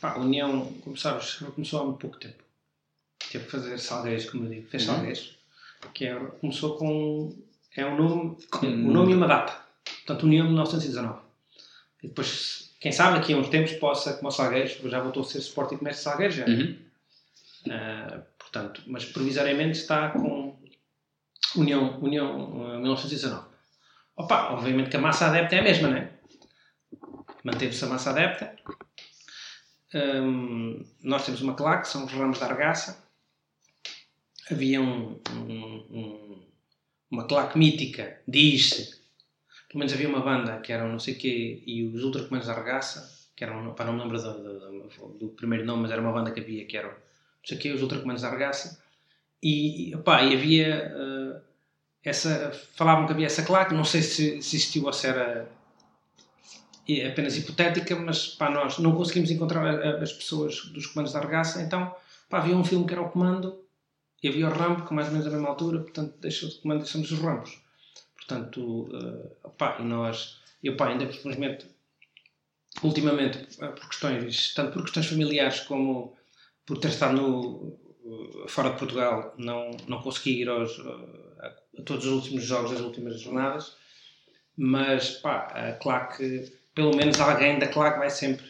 pá, 0.00 0.12
a 0.14 0.18
União, 0.18 0.72
como 0.82 0.96
sabes, 0.96 1.34
começou 1.54 1.80
há 1.80 1.84
muito 1.84 1.98
pouco 1.98 2.18
tempo. 2.18 2.42
Teve 3.30 3.44
que 3.44 3.50
fazer 3.50 3.78
salgueiros, 3.78 4.28
como 4.30 4.44
eu 4.46 4.50
digo. 4.50 4.68
Fez 4.68 4.86
Uhum. 4.88 4.94
salgueiros. 4.94 5.38
Que 5.94 6.06
é, 6.06 6.14
começou 6.40 6.76
com. 6.76 7.34
É 7.76 7.86
um 7.86 7.96
nome. 7.96 8.36
Com- 8.50 8.66
O 8.66 8.90
nome 8.92 9.12
e 9.12 9.14
uma 9.14 9.26
data. 9.28 9.56
Portanto, 10.06 10.24
União 10.24 10.44
de 10.46 10.52
1919. 10.52 11.20
E 12.02 12.08
depois, 12.08 12.70
quem 12.80 12.90
sabe, 12.92 13.18
daqui 13.18 13.32
a 13.32 13.36
uns 13.36 13.48
tempos 13.48 13.72
possa, 13.74 14.14
como 14.14 14.28
o 14.28 14.32
Salgueiros, 14.32 14.78
já 14.90 15.00
voltou 15.00 15.22
a 15.22 15.26
ser 15.26 15.38
Sporting 15.38 15.76
Comércio 15.76 16.00
de 16.00 16.04
Salgueiros, 16.04 16.34
já. 16.36 16.46
Uhum. 16.46 16.76
Uh, 17.66 18.22
portanto, 18.38 18.82
mas 18.86 19.04
provisoriamente 19.04 19.78
está 19.78 20.08
com 20.10 20.58
União, 21.56 21.98
União 22.00 22.50
uh, 22.76 22.78
1919. 22.80 23.44
Opa, 24.20 24.38
obviamente 24.52 24.90
que 24.90 24.96
a 24.96 25.00
massa 25.00 25.26
adepta 25.26 25.56
é 25.56 25.60
a 25.60 25.62
mesma, 25.62 25.88
né? 25.88 26.10
Manteve-se 27.44 27.84
a 27.84 27.88
massa 27.88 28.10
adepta. 28.10 28.54
Um, 29.94 30.84
nós 31.02 31.24
temos 31.24 31.40
uma 31.40 31.54
claque, 31.54 31.88
são 31.88 32.04
os 32.04 32.12
Ramos 32.12 32.38
da 32.38 32.46
Argaça. 32.46 33.02
Havia 34.50 34.80
um, 34.80 35.18
um- 35.32 35.86
um- 35.98 36.46
uma 37.10 37.26
claque 37.26 37.58
mítica, 37.58 38.20
diz-se. 38.28 39.00
Pelo 39.68 39.78
menos 39.78 39.92
havia 39.92 40.08
uma 40.08 40.20
banda 40.20 40.58
que 40.60 40.72
era 40.72 40.86
não 40.86 40.98
sei 40.98 41.14
quê 41.14 41.62
e 41.66 41.84
os 41.84 42.02
Ultracomandos 42.04 42.48
da 42.48 42.54
Argaça, 42.54 42.98
que 43.36 43.42
eram, 43.44 43.72
para 43.74 43.86
não 43.86 43.94
me 43.94 44.00
lembro 44.02 44.20
do, 44.20 44.88
do- 44.88 45.18
do 45.18 45.28
primeiro 45.30 45.64
nome, 45.64 45.82
mas 45.82 45.90
era 45.92 46.00
uma 46.02 46.12
banda 46.12 46.30
que 46.32 46.40
havia 46.40 46.66
que 46.66 46.76
era 46.76 46.88
não 46.88 47.46
sei 47.46 47.56
quê, 47.56 47.70
os 47.72 47.80
Ultracomandos 47.82 48.22
da 48.22 48.28
Argaça. 48.28 48.82
E, 49.42 49.94
opá, 49.94 50.22
e 50.22 50.34
havia 50.36 50.66
eh, 50.94 51.40
essa. 52.04 52.52
Falavam 52.74 53.06
que 53.06 53.12
havia 53.12 53.26
essa 53.26 53.42
claque, 53.42 53.74
não 53.74 53.84
sei 53.84 54.02
se, 54.02 54.36
existiu 54.36 54.84
ou 54.84 54.92
se 54.92 55.06
era 55.06 55.50
é 56.88 57.06
apenas 57.06 57.36
hipotética, 57.36 57.94
mas 57.94 58.26
pá, 58.26 58.50
nós 58.50 58.78
não 58.78 58.96
conseguimos 58.96 59.30
encontrar 59.30 59.80
as 60.02 60.12
pessoas 60.12 60.64
dos 60.66 60.86
comandos 60.86 61.12
da 61.12 61.20
Argaça, 61.20 61.62
então 61.62 61.94
pá, 62.28 62.38
havia 62.38 62.56
um 62.56 62.64
filme 62.64 62.84
que 62.84 62.92
era 62.92 63.02
o 63.02 63.10
Comando 63.10 63.62
e 64.22 64.28
havia 64.28 64.48
o 64.48 64.52
Rambo, 64.52 64.86
que 64.86 64.92
mais 64.92 65.06
ou 65.06 65.12
menos 65.12 65.26
a 65.26 65.30
mesma 65.30 65.48
altura, 65.48 65.80
portanto 65.80 66.16
deixou 66.18 66.48
de 66.48 66.56
comando 66.56 66.84
e 66.84 66.88
somos 66.88 67.10
os 67.12 67.18
Rambos. 67.18 67.60
Portanto, 68.16 68.88
eh, 68.92 69.36
opá, 69.44 69.76
e 69.80 69.82
nós, 69.84 70.40
e 70.62 70.70
opá, 70.70 70.88
ainda 70.88 71.04
infelizmente, 71.04 71.66
ultimamente, 72.82 73.38
eh, 73.60 73.68
por 73.68 73.88
questões, 73.88 74.54
tanto 74.54 74.72
por 74.72 74.82
questões 74.82 75.06
familiares 75.06 75.60
como 75.60 76.16
por 76.66 76.78
ter 76.78 76.88
estado 76.88 77.16
no, 77.16 77.78
fora 78.48 78.70
de 78.70 78.78
Portugal, 78.78 79.34
não, 79.38 79.70
não 79.88 80.00
consegui 80.02 80.42
ir 80.42 80.48
aos, 80.48 80.78
eh, 80.78 80.82
a, 81.40 81.46
a 81.80 81.82
todos 81.84 82.04
os 82.06 82.12
últimos 82.12 82.44
jogos 82.44 82.70
das 82.72 82.80
últimas 82.80 83.20
jornadas, 83.20 83.74
mas 84.56 85.10
pá, 85.10 85.46
a 85.54 85.72
claque, 85.72 86.52
pelo 86.74 86.94
menos 86.96 87.18
alguém 87.20 87.58
da 87.58 87.66
claque 87.68 87.98
vai 87.98 88.10
sempre, 88.10 88.44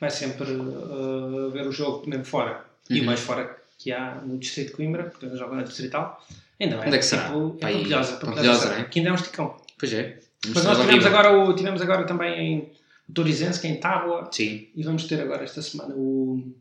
vai 0.00 0.10
sempre 0.10 0.50
eh, 0.52 1.50
ver 1.52 1.66
o 1.66 1.72
jogo 1.72 2.08
mesmo 2.08 2.24
fora. 2.24 2.64
E 2.88 2.96
Uhum. 2.98 3.02
o 3.02 3.06
mais 3.06 3.20
fora 3.20 3.56
que 3.78 3.92
há 3.92 4.16
no 4.16 4.36
Distrito 4.38 4.68
de 4.70 4.76
Coimbra, 4.76 5.04
porque 5.04 5.26
eu 5.26 5.36
jogo 5.36 5.54
na 5.54 5.62
Distrital, 5.62 6.20
ainda 6.58 6.76
vai. 6.76 6.86
Onde 6.88 6.96
é 6.96 6.98
que 6.98 7.04
será? 7.04 7.24
Tipo, 7.26 7.56
é 7.60 7.72
Pampilhosa, 7.72 8.16
Pampilhosa, 8.16 8.68
né? 8.76 8.84
que 8.90 8.98
ainda 8.98 9.10
é 9.10 9.12
um 9.12 9.16
esticão. 9.16 9.56
Pois 9.78 9.92
é. 9.92 10.18
Mas 10.46 10.64
nós 10.64 10.78
tivemos 10.78 11.04
horrível. 11.04 11.08
agora, 11.18 11.38
o, 11.38 11.54
tivemos 11.54 11.80
agora 11.82 12.04
também 12.04 12.38
em 12.40 12.72
Torizense, 13.14 13.60
que 13.60 13.66
é 13.66 13.70
em 13.70 13.80
Tábua, 13.80 14.28
Sim. 14.32 14.68
e 14.74 14.82
vamos 14.82 15.04
ter 15.04 15.20
agora 15.20 15.44
esta 15.44 15.62
semana 15.62 15.94
o 15.94 16.52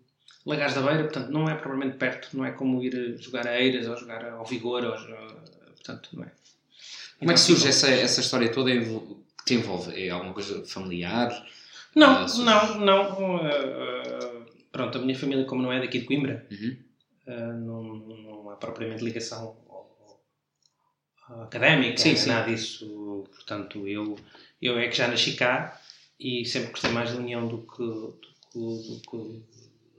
Lagares 0.46 0.74
da 0.76 0.82
Beira, 0.82 1.04
portanto 1.04 1.30
não 1.32 1.50
é 1.50 1.56
propriamente 1.56 1.98
perto, 1.98 2.36
não 2.38 2.46
é 2.46 2.52
como 2.52 2.82
ir 2.84 3.18
jogar 3.20 3.46
a 3.48 3.62
Eiras 3.62 3.88
ou 3.88 3.98
jogar 3.98 4.24
ao 4.30 4.46
Vigor, 4.46 4.84
ou, 4.86 4.94
portanto 5.76 6.10
não 6.14 6.24
é. 6.24 6.32
Como 7.20 7.32
é 7.32 7.34
que 7.34 7.40
Então, 7.42 7.56
surge 7.56 7.68
essa, 7.68 7.90
essa 7.90 8.22
história 8.22 8.50
toda 8.52 8.72
que 8.72 9.16
te 9.46 9.56
envolve? 9.56 9.94
É 10.02 10.10
alguma 10.10 10.34
coisa 10.34 10.64
familiar? 10.66 11.46
Não, 11.96 12.28
surge. 12.28 12.46
não, 12.46 12.80
não. 12.80 13.36
uh, 13.36 14.40
uh, 14.40 14.46
pronto, 14.72 14.98
a 14.98 15.02
minha 15.02 15.18
família, 15.18 15.44
como 15.46 15.62
não 15.62 15.72
é 15.74 15.80
daqui 15.82 16.00
de 16.00 16.06
Coimbra, 16.06 16.48
Uhum. 16.50 16.78
uh, 17.28 17.54
não, 17.60 17.84
não 17.84 18.50
há 18.50 18.56
propriamente 18.56 19.04
ligação 19.04 19.40
ao- 19.68 20.20
ao- 21.30 21.44
académica, 21.44 21.98
Sim, 21.98 22.16
sim. 22.16 22.30
nada 22.30 22.50
disso. 22.50 23.26
Portanto, 23.36 23.86
eu, 23.88 24.18
eu 24.62 24.80
é 24.80 24.88
que 24.88 24.96
já 24.98 25.08
nasci 25.10 25.34
cá 25.34 25.80
e 26.20 26.46
sempre 26.46 26.72
gostei 26.72 26.92
mais 26.92 27.12
da 27.12 27.18
União 27.18 27.48
do 27.48 27.60
que, 27.60 27.78
do 27.84 28.16
do 28.56 29.02
que 29.10 29.44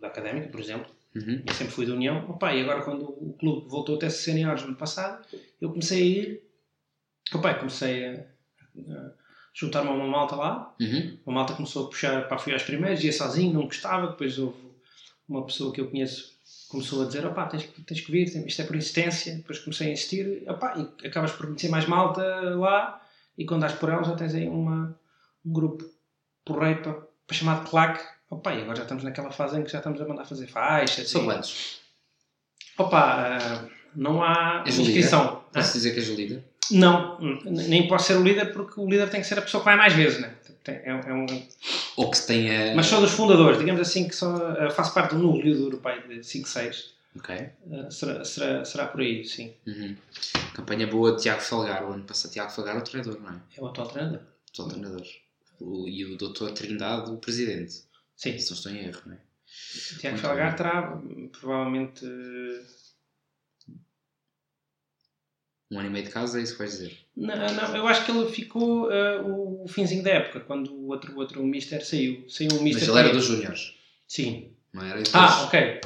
da 0.01 0.09
académica, 0.09 0.49
por 0.49 0.61
exemplo. 0.61 0.91
Uhum. 1.15 1.43
Eu 1.47 1.55
sempre 1.55 1.73
fui 1.73 1.87
da 1.87 1.93
União. 1.93 2.25
Opa, 2.31 2.55
e 2.55 2.61
agora 2.63 2.83
quando 2.83 3.05
o 3.05 3.35
clube 3.39 3.69
voltou 3.69 3.97
até 3.97 4.09
seniores 4.09 4.63
no 4.63 4.69
ano 4.69 4.77
passado, 4.77 5.25
eu 5.61 5.71
comecei 5.71 6.01
a 6.03 6.05
ir. 6.07 6.43
Opa, 7.35 7.55
comecei 7.55 8.07
a, 8.07 8.21
a 8.21 9.11
juntar-me 9.53 9.89
a 9.89 9.93
uma 9.93 10.07
malta 10.07 10.37
lá. 10.37 10.75
Uhum. 10.81 11.19
Uma 11.27 11.35
malta 11.37 11.55
começou 11.55 11.87
a 11.87 11.89
puxar, 11.89 12.29
pá, 12.29 12.39
fui 12.39 12.53
aos 12.53 12.63
primeiros, 12.63 13.03
ia 13.03 13.13
sozinho, 13.13 13.53
não 13.53 13.65
gostava. 13.65 14.09
Depois 14.09 14.39
houve 14.39 14.57
uma 15.29 15.45
pessoa 15.45 15.73
que 15.73 15.81
eu 15.81 15.89
conheço 15.91 16.31
começou 16.69 17.03
a 17.03 17.07
dizer: 17.07 17.27
opá, 17.27 17.47
tens, 17.47 17.65
que- 17.65 17.83
tens 17.83 18.01
que 18.01 18.13
vir, 18.13 18.25
isto 18.47 18.63
é 18.63 18.65
por 18.65 18.77
insistência. 18.77 19.35
Depois 19.35 19.59
comecei 19.59 19.89
a 19.89 19.93
insistir, 19.93 20.45
opá, 20.49 20.75
e 21.03 21.07
acabas 21.07 21.33
por 21.33 21.47
conhecer 21.47 21.69
mais 21.69 21.87
malta 21.87 22.23
lá. 22.57 23.01
E 23.37 23.45
quando 23.45 23.63
dás 23.63 23.73
por 23.73 23.89
ela, 23.89 24.05
já 24.05 24.15
tens 24.15 24.35
aí 24.35 24.47
uma, 24.49 24.97
um 25.45 25.53
grupo 25.53 25.85
porreiro 26.45 26.83
para, 26.83 26.93
para 26.95 27.37
chamar 27.37 27.65
de 27.65 27.71
claque. 27.71 28.05
Opa, 28.31 28.55
e 28.55 28.63
agora 28.63 28.77
já 28.77 28.83
estamos 28.83 29.03
naquela 29.05 29.31
fase 29.31 29.59
em 29.59 29.65
que 29.65 29.71
já 29.73 29.79
estamos 29.79 30.01
a 30.01 30.07
mandar 30.07 30.25
fazer 30.25 30.47
faixas. 30.47 31.09
São 31.11 31.23
e- 31.23 31.25
quantos? 31.25 31.81
Opa, 32.79 33.69
não 33.95 34.23
há 34.23 34.63
És 34.67 34.77
líder? 34.77 34.89
inscrição. 34.91 35.45
Posso 35.53 35.73
dizer 35.75 35.93
que 35.93 35.99
és 36.01 36.09
o 36.09 36.15
líder? 36.15 36.45
Não, 36.71 37.19
nem 37.45 37.89
posso 37.89 38.07
ser 38.07 38.15
o 38.17 38.23
líder 38.23 38.53
porque 38.53 38.81
o 38.81 38.89
líder 38.89 39.11
tem 39.11 39.21
que 39.21 39.27
ser 39.27 39.39
a 39.39 39.43
pessoa 39.43 39.61
que 39.61 39.65
vai 39.65 39.77
mais 39.77 39.93
vezes, 39.93 40.21
né? 40.21 40.35
É, 40.67 40.91
é 40.91 40.95
um, 41.13 41.27
Ou 41.97 42.11
que 42.11 42.21
tenha. 42.27 42.75
mas 42.77 42.87
sou 42.87 43.01
dos 43.01 43.11
fundadores, 43.11 43.59
digamos 43.59 43.81
assim, 43.81 44.07
que 44.07 44.15
sou, 44.15 44.37
ah, 44.37 44.71
faço 44.71 44.95
parte 44.95 45.15
do 45.17 45.19
núcleo 45.23 45.57
do 45.57 45.63
Europeia 45.65 46.01
de 46.07 46.23
5, 46.25 46.47
6. 46.49 46.93
Ok. 47.17 47.35
Ah, 47.73 47.91
será, 47.91 48.25
será, 48.25 48.65
será 48.65 48.87
por 48.87 49.01
aí, 49.01 49.25
sim. 49.25 49.53
Uhum. 49.67 49.97
Campanha 50.55 50.87
boa 50.87 51.17
de 51.17 51.23
Tiago 51.23 51.41
Falgar. 51.41 51.83
O 51.89 51.93
ano 51.93 52.05
passado, 52.05 52.31
Tiago 52.31 52.53
Falgar 52.53 52.77
é 52.77 52.79
o 52.79 52.83
treinador, 52.85 53.21
não 53.21 53.31
é? 53.31 53.41
É 53.57 53.61
o 53.61 53.67
atual 53.67 53.89
treinador. 53.89 54.21
Só 54.53 54.63
o 54.65 54.69
treinador. 54.69 55.03
O- 55.61 55.89
e 55.89 56.05
o 56.05 56.17
doutor 56.17 56.53
Trindade, 56.53 57.11
o 57.11 57.17
presidente. 57.17 57.81
Sim, 58.21 58.39
Se 58.39 58.51
não 58.51 58.57
estou 58.59 58.73
em 58.73 58.85
erro, 58.85 59.01
não 59.07 59.15
é? 59.15 59.19
Tiago 59.99 60.19
Felgar 60.19 60.55
terá 60.55 61.01
provavelmente. 61.33 62.05
Um 65.71 65.79
ano 65.79 65.89
e 65.89 65.91
meio 65.91 66.05
de 66.05 66.11
casa, 66.11 66.39
é 66.39 66.43
isso 66.43 66.53
que 66.53 66.59
vais 66.59 66.73
dizer. 66.73 66.99
Não, 67.17 67.35
não, 67.55 67.77
eu 67.77 67.87
acho 67.89 68.05
que 68.05 68.11
ele 68.11 68.31
ficou 68.31 68.91
ah, 68.91 69.23
o 69.23 69.67
finzinho 69.69 70.03
da 70.03 70.11
época, 70.11 70.41
quando 70.41 70.71
o 70.71 70.89
outro, 70.89 71.15
o 71.15 71.19
outro 71.19 71.43
Mister 71.43 71.83
saiu. 71.85 72.29
Saiu 72.29 72.51
um 72.53 72.63
Mister. 72.63 72.89
Mas 72.89 72.97
ele 72.97 72.99
era 72.99 73.13
dos 73.17 73.25
Júniores, 73.25 73.75
Sim. 74.07 74.53
não 74.73 74.83
era? 74.83 75.01
Depois, 75.01 75.15
Ah, 75.15 75.45
ok. 75.45 75.81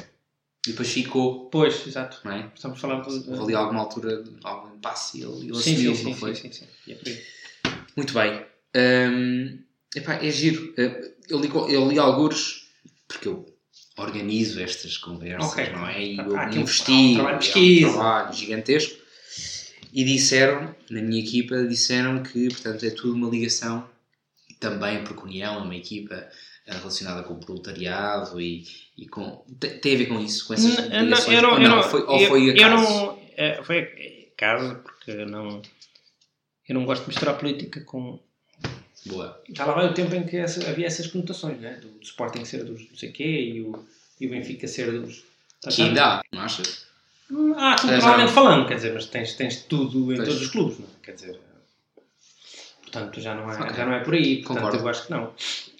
e 0.67 0.71
depois 0.71 0.91
ficou, 0.91 1.49
Pois, 1.49 1.87
exato. 1.87 2.19
não 2.25 2.31
é? 2.33 2.51
Estamos 2.53 2.81
falando 2.81 3.05
de. 3.07 3.29
Houve 3.29 3.43
ali 3.43 3.55
alguma 3.55 3.79
altura, 3.79 4.23
algum 4.43 4.75
impasse 4.75 5.19
e 5.19 5.23
ele, 5.23 5.45
ele 5.49 5.55
Sim, 5.55 5.73
assumiu, 5.75 5.95
sim, 5.95 6.03
não 6.03 6.13
sim, 6.13 6.19
foi? 6.19 6.35
sim, 6.35 6.51
sim, 6.51 6.67
sim. 6.85 6.91
É. 6.91 7.21
Muito 7.95 8.13
bem. 8.13 8.45
Hum, 8.75 9.63
epá, 9.95 10.15
é 10.15 10.29
giro. 10.31 10.73
Uh, 10.77 11.14
Eu 11.29 11.39
li, 11.39 11.49
eu 11.49 11.87
li 11.89 11.97
algures, 11.99 12.67
porque 13.07 13.27
eu 13.27 13.45
organizo 13.97 14.59
estas 14.61 14.97
conversas, 14.97 15.51
Ok. 15.51 15.69
não 15.71 15.87
é? 15.87 16.03
E 16.03 16.19
Há 16.19 16.23
eu 16.23 16.37
aqui 16.37 16.59
investi, 16.59 16.91
há 17.19 17.23
um 17.23 17.29
é 17.29 17.37
pesquisa. 17.37 17.87
um 17.89 17.93
trabalho 17.93 18.33
gigantesco. 18.33 19.05
E 19.93 20.03
disseram, 20.03 20.75
na 20.89 21.01
minha 21.01 21.21
equipa, 21.23 21.63
disseram 21.65 22.21
que, 22.21 22.49
portanto, 22.49 22.85
é 22.85 22.89
tudo 22.89 23.13
uma 23.13 23.29
ligação 23.29 23.89
também 24.59 25.03
porque 25.03 25.21
a 25.21 25.23
União 25.23 25.55
é 25.55 25.63
uma 25.63 25.75
equipa 25.75 26.15
eh, 26.67 26.73
relacionada 26.73 27.23
com 27.23 27.33
o 27.35 27.39
proletariado 27.39 28.39
e, 28.41 28.65
e 28.97 29.07
com. 29.07 29.45
Tem, 29.59 29.79
tem 29.79 29.95
a 29.95 29.97
ver 29.99 30.05
com 30.07 30.19
isso? 30.19 30.45
Com 30.47 30.53
essas 30.53 30.89
não, 30.89 31.03
ligações? 31.03 31.37
eu 31.37 31.41
não, 31.41 31.51
ou 31.53 31.59
eu 31.61 31.69
não? 31.69 31.75
não, 31.77 31.83
Foi, 31.83 32.01
ou 32.03 32.19
eu- 32.19 32.27
foi 32.29 32.49
eu 32.49 32.53
acaso? 32.53 32.83
não, 32.83 33.19
é, 33.37 33.63
foi 33.63 34.29
acaso, 34.33 34.75
porque 34.83 35.11
eu 35.11 35.25
não, 35.27 35.61
eu 36.67 36.75
não 36.75 36.85
gosto 36.85 37.03
de 37.03 37.07
misturar 37.09 37.37
política 37.37 37.79
com. 37.81 38.19
Boa. 39.05 39.41
Já 39.53 39.65
lá 39.65 39.73
vai 39.73 39.87
o 39.87 39.93
tempo 39.93 40.15
em 40.15 40.23
que 40.23 40.37
essa- 40.37 40.67
havia 40.69 40.87
essas 40.87 41.07
conotações, 41.07 41.59
né? 41.59 41.77
Do, 41.81 41.87
do 41.89 42.03
Sporting 42.03 42.43
ser 42.45 42.63
dos 42.63 42.89
não 42.89 42.97
sei 42.97 43.11
quê 43.11 43.23
e 43.53 43.61
o, 43.61 43.85
e 44.19 44.27
o 44.27 44.29
Benfica 44.29 44.67
ser 44.67 44.91
dos. 44.91 45.23
Que 45.69 45.81
ainda 45.83 46.05
há, 46.05 46.21
não 46.31 46.41
achas? 46.41 46.85
Hum, 47.31 47.53
Ah, 47.57 47.75
já 47.77 47.87
culturalmente 47.89 48.31
falando, 48.33 48.67
quer 48.67 48.75
dizer, 48.75 48.93
mas 48.93 49.05
tens, 49.05 49.33
tens 49.33 49.63
tudo 49.63 50.11
em 50.13 50.15
Pois. 50.17 50.27
todos 50.27 50.41
os 50.43 50.47
clubes, 50.49 50.79
não 50.79 50.85
é? 50.85 50.89
Quer 51.03 51.11
dizer, 51.13 51.39
portanto 52.81 53.19
já 53.21 53.35
não 53.35 53.51
é, 53.51 53.55
Ok. 53.61 53.75
já 53.75 53.85
não 53.85 53.93
é 53.93 53.99
por 54.03 54.13
aí. 54.13 54.37
Portanto, 54.43 54.63
Concordo. 54.63 54.77
eu 54.83 54.89
acho 54.89 55.05
que 55.05 55.11
não. 55.11 55.33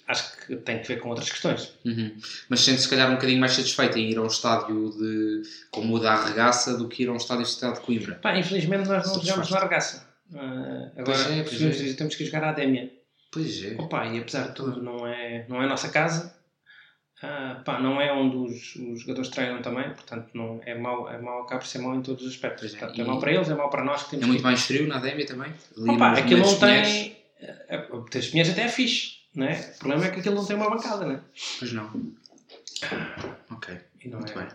Acho 0.08 0.36
que 0.46 0.54
tem 0.56 0.80
que 0.80 0.86
ver 0.86 1.00
com 1.00 1.08
outras 1.08 1.28
questões. 1.30 1.72
Uhum. 1.84 2.16
Mas 2.48 2.60
sente 2.60 2.80
se 2.80 2.88
calhar 2.88 3.10
um 3.10 3.14
bocadinho 3.14 3.40
mais 3.40 3.52
satisfeito 3.52 3.98
em 3.98 4.10
ir 4.10 4.16
a 4.18 4.22
um 4.22 4.26
estádio 4.28 4.90
de, 4.96 5.42
como 5.70 5.96
o 5.96 5.98
da 5.98 6.12
Arregaça 6.12 6.76
do 6.78 6.86
que 6.88 7.02
ir 7.02 7.08
a 7.08 7.12
um 7.12 7.16
estádio 7.16 7.44
de 7.44 7.50
Cidade 7.50 7.74
de 7.74 7.80
Coimbra. 7.80 8.14
Pá, 8.16 8.36
infelizmente 8.38 8.86
nós 8.88 9.04
não 9.04 9.14
jogamos 9.20 9.50
na 9.50 9.58
argaça. 9.58 10.08
Ah, 10.34 10.90
agora, 10.96 11.18
é, 11.34 11.40
é. 11.40 11.42
que 11.42 11.94
temos 11.94 12.14
que 12.14 12.24
jogar 12.24 12.44
à 12.44 12.50
Adémia. 12.50 12.92
Pois 13.36 13.62
é. 13.62 13.76
Opa, 13.78 14.06
e 14.06 14.18
apesar 14.18 14.48
de 14.48 14.54
tudo, 14.54 14.82
não 14.82 15.06
é, 15.06 15.44
não 15.46 15.60
é 15.60 15.66
a 15.66 15.68
nossa 15.68 15.90
casa. 15.90 16.34
Ah, 17.22 17.60
pá, 17.62 17.78
não 17.78 18.00
é 18.00 18.10
onde 18.10 18.34
os, 18.34 18.76
os 18.76 19.00
jogadores 19.00 19.28
treinam 19.28 19.60
também, 19.60 19.90
portanto, 19.90 20.26
não, 20.32 20.58
é 20.64 20.74
mau, 20.74 21.06
é 21.06 21.18
mau, 21.18 21.42
acaba 21.42 21.60
por 21.60 21.66
ser 21.66 21.78
mau 21.80 21.94
em 21.94 22.00
todos 22.00 22.24
os 22.24 22.32
aspectos. 22.32 22.74
É, 22.74 22.78
Portanto, 22.78 22.98
é, 22.98 23.04
mau 23.04 23.20
para 23.20 23.32
eles, 23.32 23.50
é 23.50 23.54
mau 23.54 23.68
para 23.68 23.84
nós 23.84 24.04
que 24.04 24.10
temos 24.10 24.24
É 24.24 24.28
muito 24.28 24.42
mais 24.42 24.62
frio 24.62 24.86
na 24.88 24.96
Adémia 24.96 25.26
também? 25.26 25.52
Opa, 25.76 26.12
aquilo 26.12 26.40
não 26.40 26.58
tem. 26.58 27.14
é, 27.38 27.78
Ter 28.10 28.18
os 28.20 28.28
pinheiros 28.28 28.52
até 28.52 28.62
é 28.62 28.68
fixe, 28.68 29.18
não 29.34 29.46
é? 29.46 29.74
O 29.74 29.78
problema 29.80 30.06
é 30.06 30.10
que 30.10 30.20
aquilo 30.20 30.34
não 30.34 30.46
tem 30.46 30.56
uma 30.56 30.70
bancada, 30.70 31.04
não 31.04 31.12
é? 31.12 31.20
Pois 31.58 31.72
não. 31.72 31.90
Ok. 33.50 33.78
Muito 34.06 34.32
é. 34.32 34.34
bem. 34.34 34.48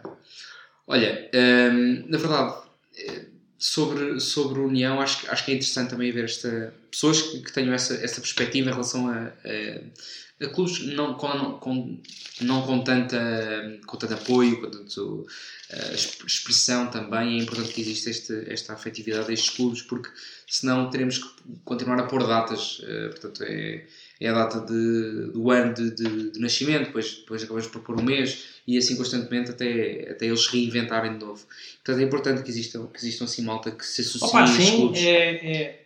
Olha, 0.88 1.30
hum, 1.36 2.06
na 2.08 2.18
verdade, 2.18 2.56
eh, 2.98 3.26
sobre, 3.62 4.20
sobre 4.20 4.60
União, 4.60 5.00
acho, 5.00 5.30
acho 5.32 5.46
que 5.46 5.52
é 5.52 5.56
interessante 5.56 5.92
também 5.92 6.12
ver 6.12 6.26
esta, 6.26 6.74
pessoas 6.92 7.22
que, 7.22 7.42
que 7.42 7.54
tenham 7.54 7.74
essa, 7.74 7.94
essa 7.94 8.20
perspectiva 8.20 8.70
em 8.70 8.74
relação 8.74 9.08
a, 9.08 9.18
a, 9.28 10.46
a 10.46 10.50
clubes 10.50 10.80
não 10.96 11.14
com, 11.14 11.60
com, 11.60 12.02
não 12.42 12.66
com, 12.66 12.84
tanta, 12.84 13.80
com 13.86 13.98
tanto 13.98 14.14
apoio, 14.16 14.60
com 14.60 14.72
tanto 14.72 15.28
eh, 15.70 15.94
exp- 15.94 16.26
expressão 16.26 16.90
também. 16.90 17.40
É 17.40 17.44
importante 17.44 17.72
que 17.72 17.82
exista 17.82 18.10
este, 18.10 18.34
esta 18.52 18.74
afetividade 18.74 19.28
destes 19.28 19.52
clubes, 19.56 19.84
porque 19.84 20.10
senão 20.48 20.90
teremos 20.90 21.20
que 21.20 21.28
continuar 21.64 22.00
a 22.00 22.08
pôr 22.08 22.26
datas. 22.26 22.82
eh, 22.84 23.10
portanto, 23.10 23.44
é, 23.44 23.86
é 24.22 24.30
a 24.30 24.34
data 24.34 24.60
de, 24.62 25.32
do 25.34 25.50
ano 25.50 25.74
de, 25.74 25.90
de- 25.96 26.32
de 26.32 26.40
nascimento, 26.40 26.86
depois, 26.86 27.16
depois 27.18 27.42
acabamos 27.44 27.68
por 27.68 27.82
pôr 27.82 28.00
um 28.00 28.04
mês 28.04 28.46
e 28.68 28.78
assim 28.78 28.96
constantemente 28.96 29.50
até, 29.50 30.12
até 30.12 30.28
eles 30.28 30.46
reinventarem 30.48 31.14
de 31.14 31.26
novo. 31.26 31.44
Portanto, 31.84 32.00
é 32.00 32.04
importante 32.04 32.44
que 32.44 32.50
existam, 32.52 32.86
que 32.88 33.00
existam 33.00 33.26
assim 33.26 33.42
malta 33.44 33.72
que 33.72 33.84
se 33.86 34.02
associe 34.02 34.30
Opa, 34.30 34.46
sim, 34.48 34.78
clubes. 34.78 35.02
é, 35.02 35.52
é- 35.52 35.82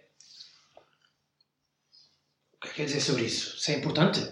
O 2.56 2.60
que 2.60 2.67
é 2.67 2.69
que 2.71 2.76
quer 2.76 2.86
dizer 2.86 3.00
sobre 3.00 3.24
isso? 3.24 3.56
Isso 3.58 3.71
é 3.71 3.76
importante? 3.76 4.28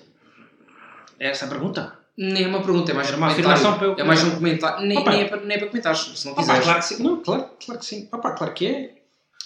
É 1.20 1.30
essa 1.30 1.46
a 1.46 1.48
pergunta? 1.48 1.98
Nem 2.18 2.44
é 2.44 2.48
uma 2.48 2.62
pergunta, 2.62 2.92
é 2.92 2.96
mais 2.96 3.08
Era 3.08 3.18
um 3.18 3.20
uma 3.22 3.30
comentário. 3.34 3.78
para 3.78 3.88
eu- 3.88 3.96
É 3.98 4.04
mais 4.04 4.24
um 4.24 4.36
comentário. 4.36 4.86
Nem, 4.86 4.98
Opa. 5.00 5.12
nem, 5.12 5.22
é 5.22 5.26
para, 5.30 5.42
nem 5.42 5.56
é 5.56 5.60
para 5.60 5.68
comentares, 5.68 6.00
se 6.16 6.26
não 6.26 6.34
Opa, 6.34 6.42
quiseres. 6.42 6.64
claro 6.64 6.80
que 6.80 6.86
sim. 6.86 7.04
Não, 7.04 7.24
claro, 7.24 7.50
claro 7.66 7.80
que 7.80 7.86
sim. 7.86 8.10
Opa, 8.12 8.32
claro 8.32 8.54
que 8.54 8.68
é. 8.68 8.96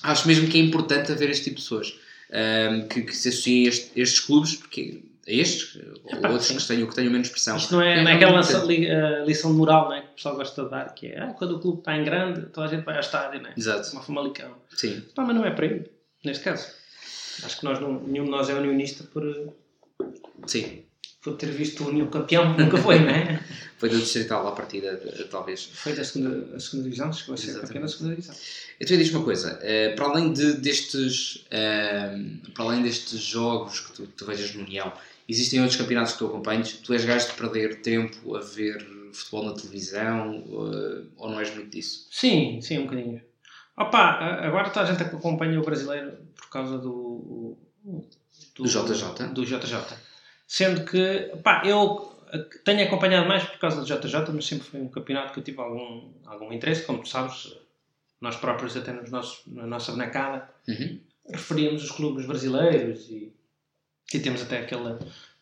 Acho 0.04 0.28
mesmo 0.28 0.48
que 0.50 0.58
é 0.58 0.62
importante 0.62 1.12
haver 1.12 1.30
este 1.30 1.46
tipo 1.46 1.58
de 1.58 1.62
pessoas 1.64 1.96
ahm, 2.32 2.88
que, 2.88 3.02
que 3.02 3.16
se 3.16 3.30
associem 3.30 3.66
a 3.66 3.70
este- 3.70 4.00
estes 4.00 4.20
clubes, 4.22 4.56
porque 4.56 5.04
a 5.28 5.32
estes, 5.32 5.76
ou 6.06 6.18
Epá, 6.18 6.30
outros 6.30 6.48
sim. 6.48 6.58
que 6.58 6.68
tenham, 6.68 6.88
que 6.88 6.96
tenham 6.96 7.12
menos 7.12 7.30
pressão. 7.30 7.58
Isto 7.58 7.74
não 7.74 7.82
é, 7.82 8.00
É 8.00 8.04
não 8.04 8.12
é 8.12 8.16
aquela 8.16 8.38
lição, 8.38 8.66
li- 8.66 8.88
eh, 8.88 9.24
lição 9.26 9.52
de 9.52 9.58
moral 9.58 9.90
né, 9.90 10.02
que 10.02 10.08
o 10.12 10.16
pessoal 10.16 10.36
gosta 10.38 10.64
de 10.64 10.70
dar, 10.70 10.94
que 10.96 11.08
é 11.08 11.20
ah, 11.20 11.34
quando 11.34 11.58
o 11.58 11.60
clube 11.60 11.80
está 11.80 11.98
em 11.98 12.04
grande, 12.06 12.46
toda 12.48 12.68
a 12.68 12.70
gente 12.70 12.86
vai 12.86 12.96
ao 12.96 13.02
estádio, 13.02 13.42
né? 13.42 13.54
Exato. 13.58 13.92
Uma 13.92 14.02
famalicão. 14.02 14.56
Sim. 14.76 15.04
Mas 15.18 15.36
não 15.36 15.46
é 15.46 15.52
para 15.52 15.66
aí, 15.66 15.86
neste 16.24 16.44
caso. 16.44 16.68
Acho 17.44 17.60
que 17.60 17.66
nós 17.66 17.80
não, 17.80 18.00
nenhum 18.04 18.24
de 18.26 18.32
nós 18.32 18.50
é 18.50 18.54
unionista 18.54 19.04
por, 19.04 19.24
Sim. 20.46 20.84
Por 21.28 21.36
ter 21.36 21.52
visto 21.52 21.84
o 21.84 21.90
União 21.90 22.08
campeão, 22.08 22.56
nunca 22.58 22.78
foi, 22.78 23.00
não 23.00 23.10
é? 23.10 23.44
Foi 23.78 23.90
do 23.90 24.00
Distrital 24.00 24.48
à 24.48 24.52
partida, 24.54 24.96
talvez. 25.30 25.70
Foi 25.74 25.94
da 25.94 26.04
segunda, 26.04 26.60
segunda 26.60 26.86
divisão, 26.86 27.12
chegou 27.12 27.36
a 27.36 27.38
ser 27.38 27.50
Exatamente. 27.50 27.68
campeão 27.68 27.82
da 27.82 27.88
segunda 27.90 28.16
divisão. 28.16 28.36
Então 28.80 28.98
diz 28.98 29.12
uma 29.14 29.24
coisa, 29.24 29.60
eh, 29.62 29.90
para 29.90 30.06
além 30.06 30.32
de, 30.32 30.54
destes 30.54 31.46
eh, 31.52 32.18
para 32.54 32.66
além 32.66 32.82
destes 32.82 33.20
jogos 33.20 33.82
que 33.82 33.92
tu, 33.94 34.08
tu 34.08 34.26
vejas 34.26 34.56
no 34.56 34.64
União, 34.64 34.92
existem 35.28 35.60
outros 35.60 35.78
campeonatos 35.80 36.14
que 36.14 36.20
tu 36.20 36.28
acompanhas? 36.28 36.72
Tu 36.72 36.94
és 36.94 37.04
gajo 37.04 37.28
de 37.28 37.34
perder 37.34 37.82
tempo 37.82 38.36
a 38.36 38.40
ver 38.40 38.88
futebol 39.12 39.46
na 39.46 39.54
televisão 39.54 40.44
eh, 40.48 41.04
ou 41.18 41.30
não 41.30 41.40
és 41.40 41.54
muito 41.54 41.70
disso? 41.70 42.08
Sim, 42.10 42.62
sim, 42.62 42.80
um 42.80 42.84
bocadinho. 42.84 43.22
Opa, 43.78 44.00
agora 44.42 44.70
toda 44.70 44.88
a 44.88 44.92
gente 44.92 45.04
acompanha 45.04 45.60
o 45.60 45.64
brasileiro 45.64 46.18
por 46.36 46.50
causa 46.50 46.78
do. 46.80 47.56
Do 48.56 48.66
JJ? 48.66 49.34
Do 49.34 49.46
JJ. 49.46 50.07
Sendo 50.48 50.86
que, 50.86 51.32
pá, 51.44 51.62
eu 51.66 52.14
tenho 52.64 52.84
acompanhado 52.88 53.28
mais 53.28 53.44
por 53.44 53.60
causa 53.60 53.82
do 53.82 53.86
JJ, 53.86 54.32
mas 54.34 54.46
sempre 54.46 54.66
foi 54.66 54.80
um 54.82 54.88
campeonato 54.88 55.34
que 55.34 55.40
eu 55.40 55.44
tive 55.44 55.60
algum, 55.60 56.10
algum 56.26 56.54
interesse. 56.54 56.86
Como 56.86 57.02
tu 57.04 57.10
sabes, 57.10 57.54
nós 58.22 58.36
próprios, 58.38 58.76
até 58.78 58.92
nos 58.94 59.12
nossos, 59.12 59.42
na 59.48 59.68
nossa 59.68 59.92
bonecada, 59.92 60.50
Uhum. 60.68 61.00
referíamos 61.30 61.84
os 61.84 61.92
clubes 61.92 62.26
brasileiros 62.26 63.10
e, 63.10 63.32
e 64.14 64.20
temos 64.20 64.42
até 64.42 64.60
aquele, 64.60 64.98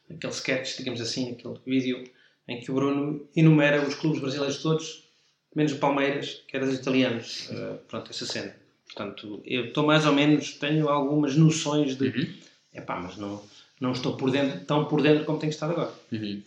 aquele 0.10 0.34
sketch, 0.34 0.78
digamos 0.78 1.02
assim, 1.02 1.32
aquele 1.32 1.60
vídeo 1.66 2.04
em 2.48 2.60
que 2.60 2.72
o 2.72 2.76
Bruno 2.76 3.28
enumera 3.36 3.82
os 3.82 3.96
clubes 3.96 4.20
brasileiros 4.22 4.62
todos, 4.62 5.10
menos 5.56 5.72
o 5.72 5.78
Palmeiras, 5.78 6.44
que 6.48 6.56
era 6.58 6.66
dos 6.66 6.76
italianos. 6.80 7.50
Eh, 7.52 7.78
pronto, 7.88 8.12
essa 8.12 8.26
cena. 8.26 8.56
Portanto, 8.86 9.42
eu 9.46 9.66
estou 9.66 9.86
mais 9.86 10.06
ou 10.06 10.14
menos, 10.14 10.54
tenho 10.56 10.90
algumas 10.90 11.36
noções 11.36 11.96
de. 11.98 12.08
Uhum. 12.08 12.34
Epá, 12.74 13.00
mas 13.00 13.18
não, 13.18 13.42
não 13.80 13.92
estou 13.92 14.16
por 14.18 14.32
dentro, 14.32 14.60
tão 14.66 14.86
por 14.86 15.02
dentro 15.02 15.26
como 15.26 15.38
tenho 15.40 15.50
estado 15.52 15.74
agora. 15.74 15.92
Uhum. 16.12 16.42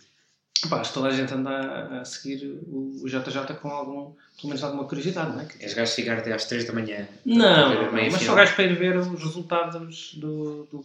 Acho 0.72 0.88
que 0.90 0.94
toda 0.94 1.08
a 1.08 1.12
gente 1.12 1.32
anda 1.32 2.00
a, 2.00 2.04
seguir 2.04 2.44
o, 2.66 3.04
JJ 3.06 3.54
com 3.62 3.68
algum, 3.70 4.10
pelo 4.36 4.48
menos 4.48 4.64
alguma 4.64 4.84
curiosidade, 4.86 5.30
não 5.30 5.40
é? 5.40 5.46
És 5.60 5.72
gajo 5.72 5.92
ficar 5.94 6.18
até 6.18 6.32
às 6.32 6.46
3 6.46 6.64
da 6.66 6.72
manhã. 6.72 7.06
Não, 7.24 7.92
mas 7.92 8.22
sou 8.22 8.34
gajo 8.34 8.54
para 8.56 8.64
ir 8.64 8.74
ver 8.74 8.96
os 8.96 9.06
resultados 9.22 10.14
do, 10.14 10.64
do- 10.64 10.84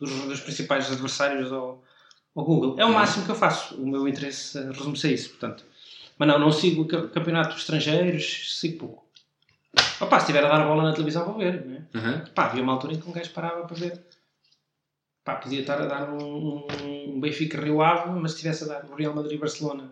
dos, 0.00 0.10
dos 0.24 0.40
principais 0.40 0.90
adversários 0.90 1.52
ao, 1.52 1.84
ao 2.34 2.44
Google. 2.44 2.74
É 2.80 2.84
o 2.84 2.92
máximo 2.92 3.24
que 3.24 3.30
eu 3.30 3.36
faço. 3.36 3.76
O 3.76 3.86
meu 3.86 4.08
interesse 4.08 4.58
eh, 4.58 4.66
resume-se 4.72 5.06
a 5.06 5.10
isso, 5.12 5.28
portanto. 5.30 5.64
Mas 6.18 6.26
não, 6.28 6.38
não 6.40 6.50
sigo 6.50 6.84
ca- 6.88 7.06
campeonatos 7.06 7.58
estrangeiros, 7.58 8.58
sigo 8.58 8.78
pouco. 8.78 9.04
Opa, 10.00 10.18
se 10.18 10.24
estiver 10.24 10.44
a 10.44 10.48
dar 10.48 10.62
a 10.62 10.66
bola 10.66 10.82
na 10.82 10.92
televisão 10.92 11.24
vou 11.24 11.38
ver, 11.38 11.64
não 11.64 11.76
é? 11.76 11.80
Uhum. 12.18 12.24
Pá, 12.34 12.46
havia 12.46 12.62
uma 12.62 12.72
altura 12.72 12.94
em 12.94 13.00
que 13.00 13.08
um 13.08 13.12
gajo 13.12 13.30
parava 13.30 13.64
para 13.66 13.76
ver. 13.76 14.00
Pá, 15.24 15.36
podia 15.36 15.60
estar 15.60 15.80
a 15.80 15.86
dar 15.86 16.12
um, 16.12 16.66
um 17.08 17.20
Benfica 17.20 17.60
Rio 17.60 17.80
Ave, 17.80 18.10
mas 18.20 18.32
se 18.32 18.36
estivesse 18.38 18.64
a 18.64 18.66
dar 18.66 18.84
o 18.90 18.94
Real 18.94 19.14
Madrid 19.14 19.38
Barcelona 19.38 19.90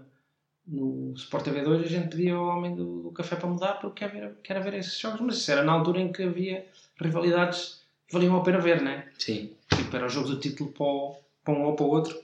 no 0.66 1.12
Sport 1.16 1.44
TV 1.44 1.62
2, 1.62 1.84
a 1.84 1.88
gente 1.88 2.08
pedia 2.08 2.34
ao 2.34 2.46
homem 2.46 2.74
do, 2.74 3.02
do 3.02 3.10
café 3.12 3.36
para 3.36 3.48
mudar 3.48 3.74
porque 3.80 4.04
quer 4.04 4.12
ver, 4.12 4.34
quer 4.42 4.60
ver 4.62 4.74
esses 4.74 4.98
jogos. 4.98 5.20
Mas 5.20 5.36
isso 5.36 5.50
era 5.52 5.62
na 5.62 5.72
altura 5.72 6.00
em 6.00 6.12
que 6.12 6.22
havia 6.24 6.66
rivalidades 7.00 7.80
que 8.08 8.12
valiam 8.14 8.36
a 8.36 8.42
pena 8.42 8.58
ver, 8.58 8.82
né? 8.82 9.08
Sim. 9.18 9.52
Tipo, 9.74 9.94
era 9.96 10.06
o 10.06 10.08
jogo 10.08 10.28
do 10.28 10.40
título 10.40 10.70
para, 10.72 10.84
o- 10.86 11.16
para 11.44 11.54
um 11.54 11.62
ou 11.64 11.74
para 11.76 11.86
o 11.86 11.90
outro. 11.90 12.20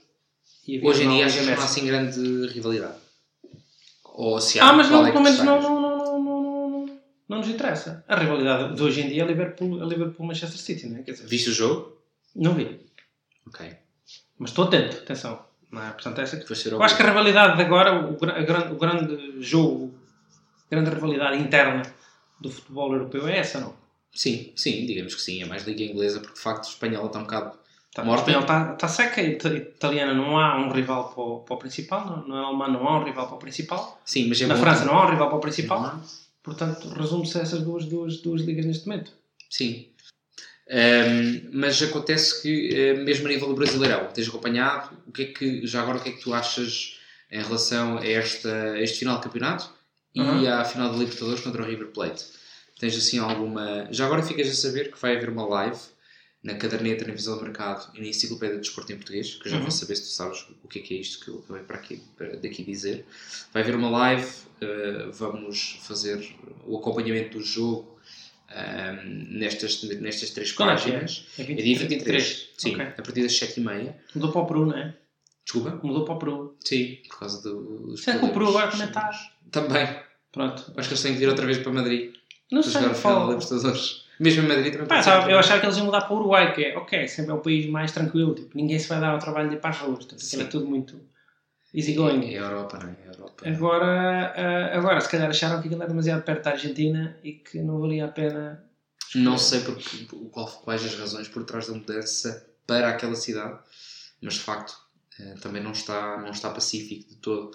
Havia 0.63 0.83
Hoje 0.85 1.03
em 1.03 1.09
dia 1.09 1.25
acho 1.25 1.39
que 1.39 1.45
não 1.45 1.53
há 1.53 1.63
assim 1.63 1.85
grande 1.85 2.47
rivalidade. 2.47 2.97
Ou 4.03 4.39
se 4.41 4.59
há, 4.59 4.69
Ah, 4.69 4.73
mas 4.73 4.89
não, 4.89 5.05
é 5.05 5.11
pelo 5.11 5.23
menos 5.23 5.39
não, 5.39 5.61
não, 5.61 5.79
não, 5.81 5.97
não, 5.97 6.19
não, 6.23 6.69
não, 6.69 6.99
não 7.29 7.37
nos 7.37 7.47
interessa. 7.47 8.03
A 8.07 8.15
rivalidade 8.17 8.75
de 8.75 8.83
hoje 8.83 9.01
em 9.01 9.07
dia 9.09 9.23
é 9.23 9.25
Liverpool, 9.25 9.81
é 9.81 9.85
Liverpool-Manchester 9.85 10.59
City, 10.59 10.87
né? 10.87 11.03
Quer 11.03 11.11
dizer, 11.11 11.25
Viste 11.27 11.49
o 11.49 11.53
jogo? 11.53 11.97
não 12.35 12.53
vi. 12.53 12.85
Ok. 13.47 13.75
Mas 14.39 14.51
estou 14.51 14.65
atento, 14.65 14.97
atenção. 14.97 15.45
Não 15.71 15.83
é? 15.83 15.91
Portanto, 15.91 16.19
essa 16.21 16.37
Eu 16.69 16.81
acho 16.81 16.95
que 16.95 17.03
a 17.03 17.07
rivalidade 17.07 17.57
de 17.57 17.63
agora, 17.63 18.07
o, 18.09 18.17
gra- 18.17 18.37
a 18.37 18.41
gran- 18.41 18.71
o 18.71 18.75
grande 18.77 19.41
jogo, 19.41 19.93
a 20.65 20.69
grande 20.75 20.89
rivalidade 20.91 21.37
interna 21.37 21.81
do 22.39 22.49
futebol 22.49 22.93
europeu 22.93 23.27
é 23.27 23.37
essa, 23.39 23.59
não? 23.59 23.73
Sim, 24.13 24.51
sim, 24.55 24.85
digamos 24.85 25.13
que 25.15 25.21
sim. 25.21 25.41
É 25.41 25.45
mais 25.45 25.63
liga 25.65 25.83
inglesa 25.83 26.19
porque 26.19 26.35
de 26.35 26.39
facto 26.39 26.65
a 26.65 26.69
espanhola 26.69 27.07
está 27.07 27.19
um 27.19 27.23
bocado. 27.23 27.57
Tá, 27.93 28.03
Morta. 28.03 28.21
A 28.31 28.33
espanhola 28.33 28.43
está 28.43 28.73
tá 28.75 28.87
seca, 28.87 29.19
a 29.21 29.23
ita- 29.23 29.49
italiana 29.53 30.13
não 30.13 30.37
há 30.39 30.55
um 30.57 30.71
rival 30.71 31.09
para 31.13 31.23
o, 31.23 31.39
para 31.39 31.55
o 31.55 31.59
principal, 31.59 32.05
no, 32.05 32.27
no 32.27 32.35
alemão 32.35 32.71
não 32.71 32.87
há 32.87 32.99
um 32.99 33.03
rival 33.03 33.27
para 33.27 33.35
o 33.35 33.39
principal, 33.39 33.99
Sim, 34.05 34.29
mas 34.29 34.39
é 34.41 34.45
na 34.47 34.55
França 34.55 34.85
não 34.85 34.97
há 34.97 35.05
um 35.07 35.09
rival 35.09 35.29
para 35.29 35.37
o 35.37 35.41
principal, 35.41 35.81
Não 35.81 35.89
há? 35.89 35.99
portanto 36.43 36.89
resume-se 36.89 37.37
a 37.39 37.41
essas 37.41 37.61
duas, 37.61 37.85
duas, 37.85 38.17
duas 38.21 38.41
ligas 38.41 38.65
neste 38.65 38.87
momento. 38.87 39.11
Sim. 39.49 39.87
Ahm, 40.69 41.49
mas 41.53 41.81
acontece 41.81 42.41
que, 42.41 42.73
eh, 42.75 42.93
mesmo 42.93 43.25
a 43.27 43.29
nível 43.29 43.47
do 43.47 43.55
Brasileirão, 43.55 44.07
tens 44.13 44.27
acompanhado, 44.27 44.97
o 45.07 45.11
que 45.11 45.21
é 45.21 45.25
que, 45.25 45.65
já 45.65 45.81
agora, 45.81 45.97
o 45.97 46.01
que 46.01 46.09
é 46.09 46.11
que 46.11 46.21
tu 46.21 46.33
achas 46.33 46.99
em 47.31 47.41
relação 47.41 47.97
a, 47.97 48.05
esta, 48.05 48.73
a 48.73 48.81
este 48.81 48.99
final 48.99 49.17
de 49.17 49.23
campeonato 49.23 49.69
e 50.13 50.19
Uhum. 50.21 50.51
à 50.51 50.65
final 50.65 50.91
da 50.91 50.97
Libertadores 50.97 51.41
contra 51.41 51.61
o 51.61 51.65
River 51.65 51.87
Plate? 51.87 52.25
Tens 52.79 52.95
assim 52.97 53.17
alguma. 53.17 53.87
Já 53.91 54.05
agora 54.05 54.21
ficas 54.23 54.47
a 54.49 54.53
saber 54.53 54.91
que 54.91 54.99
vai 55.01 55.15
haver 55.15 55.29
uma 55.29 55.45
live 55.47 55.79
na 56.43 56.53
caderneta, 56.55 57.05
na 57.07 57.13
visão 57.13 57.35
do 57.37 57.43
mercado 57.43 57.89
e 57.95 58.01
na 58.01 58.07
enciclopédia 58.07 58.55
de 58.55 58.61
desporto 58.61 58.91
em 58.91 58.95
português, 58.97 59.35
que 59.35 59.47
eu 59.47 59.51
já 59.51 59.57
Uhum. 59.57 59.63
vou 59.63 59.71
saber 59.71 59.95
se 59.95 60.03
tu 60.03 60.07
sabes 60.09 60.45
o 60.63 60.67
que 60.67 60.79
é 60.79 60.81
que 60.81 60.95
é 60.95 60.97
isto 60.99 61.23
que 61.23 61.29
eu 61.31 61.39
acabei 61.39 61.63
para 61.63 61.77
aqui, 61.77 62.01
para 62.17 62.35
daqui 62.35 62.63
dizer. 62.63 63.05
Vai 63.53 63.63
haver 63.63 63.75
uma 63.75 63.89
live, 63.89 64.29
eh, 64.61 65.07
vamos 65.13 65.79
fazer 65.81 66.35
o 66.65 66.77
acompanhamento 66.77 67.37
do 67.37 67.43
jogo 67.43 67.96
ehm, 68.49 69.27
nestas, 69.37 69.83
nestas 69.83 70.29
três 70.31 70.51
Quando 70.51 70.71
é 70.71 70.75
que 70.75 70.89
é? 70.89 70.99
páginas. 70.99 71.27
É 71.39 71.41
É 71.43 71.55
dia 71.55 71.79
23. 71.79 72.49
Sim, 72.57 72.73
Ok. 72.73 72.85
a 72.85 73.01
partir 73.01 73.23
das 73.23 73.33
7h30. 73.33 73.93
Mudou 74.15 74.31
para 74.31 74.41
o 74.41 74.45
Peru, 74.45 74.65
não 74.65 74.77
é? 74.77 74.93
Desculpa? 75.43 75.79
Mudou 75.83 76.05
para 76.05 76.13
o 76.15 76.19
Peru. 76.19 76.57
Sim, 76.63 76.97
por 77.09 77.19
causa 77.19 77.41
do, 77.41 77.87
dos 77.87 78.03
Será 78.03 78.19
que 78.19 78.25
o 78.25 78.29
Peru 78.29 78.49
agora 78.49 78.67
também 78.71 78.87
problemas. 78.87 79.15
está? 79.15 79.31
Também. 79.51 79.99
Pronto. 80.31 80.73
Acho 80.77 80.87
que 80.89 80.93
eles 80.93 81.01
têm 81.03 81.13
que 81.13 81.19
vir 81.19 81.29
outra 81.29 81.45
vez 81.45 81.57
para 81.59 81.71
Madrid 81.71 82.13
Não 82.51 82.61
para 82.61 82.71
sei. 82.71 82.81
jogar 82.81 82.93
o 82.93 82.95
final 82.95 83.13
da 83.15 83.19
fala- 83.21 83.33
Libertadores. 83.33 84.07
Mesmo 84.19 84.43
em 84.43 84.47
Madrid 84.47 84.71
também 84.73 84.87
Pá, 84.87 85.01
sabe, 85.03 85.31
eu 85.31 85.37
achava 85.37 85.59
que 85.59 85.65
eles 85.67 85.77
iam 85.77 85.85
mudar 85.85 86.01
para 86.01 86.13
o 86.13 86.17
Uruguai, 86.17 86.51
que 86.55 86.63
é, 86.65 86.75
ok, 86.77 87.07
sempre 87.07 87.31
é 87.31 87.33
o 87.35 87.39
país 87.39 87.67
mais 87.67 87.91
tranquilo, 87.91 88.33
tipo, 88.33 88.49
ninguém 88.57 88.79
se 88.79 88.89
vai 88.89 88.99
dar 88.99 89.11
ao 89.11 89.19
trabalho 89.19 89.47
de 89.49 89.55
ir 89.55 89.59
para 89.59 89.69
as 89.69 89.77
ruas, 89.77 90.05
portanto, 90.05 90.41
é 90.41 90.43
tudo 90.45 90.65
muito 90.65 90.99
easy 91.73 91.93
É 91.93 91.95
going. 91.95 92.35
a 92.35 92.39
Europa, 92.39 92.79
não 92.79 92.89
é? 92.89 92.95
É 93.05 93.09
Europa. 93.09 93.49
Agora, 93.49 94.33
ah, 94.35 94.77
agora, 94.77 95.01
se 95.01 95.09
calhar 95.09 95.29
acharam 95.29 95.61
que 95.61 95.67
aquilo 95.67 95.81
era 95.81 95.89
demasiado 95.89 96.23
perto 96.23 96.43
da 96.43 96.51
Argentina 96.51 97.17
e 97.23 97.33
que 97.33 97.59
não 97.59 97.79
valia 97.79 98.05
a 98.05 98.09
pena. 98.09 98.63
Não 99.15 99.37
sei 99.37 99.61
porque, 99.61 100.05
qual, 100.31 100.47
quais 100.63 100.83
as 100.83 100.95
razões 100.95 101.27
por 101.27 101.43
trás 101.45 101.67
da 101.67 101.73
mudança 101.73 102.45
para 102.65 102.89
aquela 102.89 103.15
cidade, 103.15 103.57
mas 104.21 104.33
de 104.35 104.41
facto 104.41 104.77
eh, 105.19 105.35
também 105.41 105.63
não 105.63 105.71
está, 105.71 106.17
não 106.17 106.31
está 106.31 106.49
pacífico 106.49 107.09
de 107.09 107.15
todo. 107.15 107.51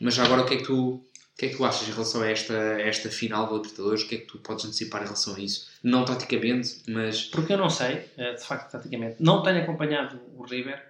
Mas 0.00 0.18
agora 0.18 0.42
o 0.42 0.46
que 0.46 0.54
é 0.54 0.56
que 0.58 0.64
tu, 0.64 0.94
o 0.94 1.02
que 1.36 1.46
é 1.46 1.48
que 1.48 1.56
tu 1.56 1.64
achas 1.64 1.88
em 1.88 1.92
relação 1.92 2.22
a 2.22 2.28
esta, 2.30 2.54
a 2.54 2.80
esta 2.82 3.10
final 3.10 3.46
da 3.48 3.54
Libertadores? 3.54 4.02
O 4.02 4.08
que 4.08 4.14
é 4.14 4.18
que 4.18 4.26
tu 4.26 4.38
podes 4.38 4.64
antecipar 4.64 5.00
em 5.02 5.04
relação 5.06 5.34
a 5.34 5.40
isso? 5.40 5.68
Não 5.82 6.04
taticamente, 6.04 6.82
mas 6.88 7.24
Porque 7.24 7.52
eu 7.52 7.58
não 7.58 7.68
sei, 7.68 8.08
eh, 8.16 8.34
de 8.34 8.44
facto, 8.44 8.70
taticamente, 8.70 9.16
não 9.20 9.42
tenho 9.42 9.60
acompanhado 9.62 10.20
o 10.36 10.44
River, 10.44 10.80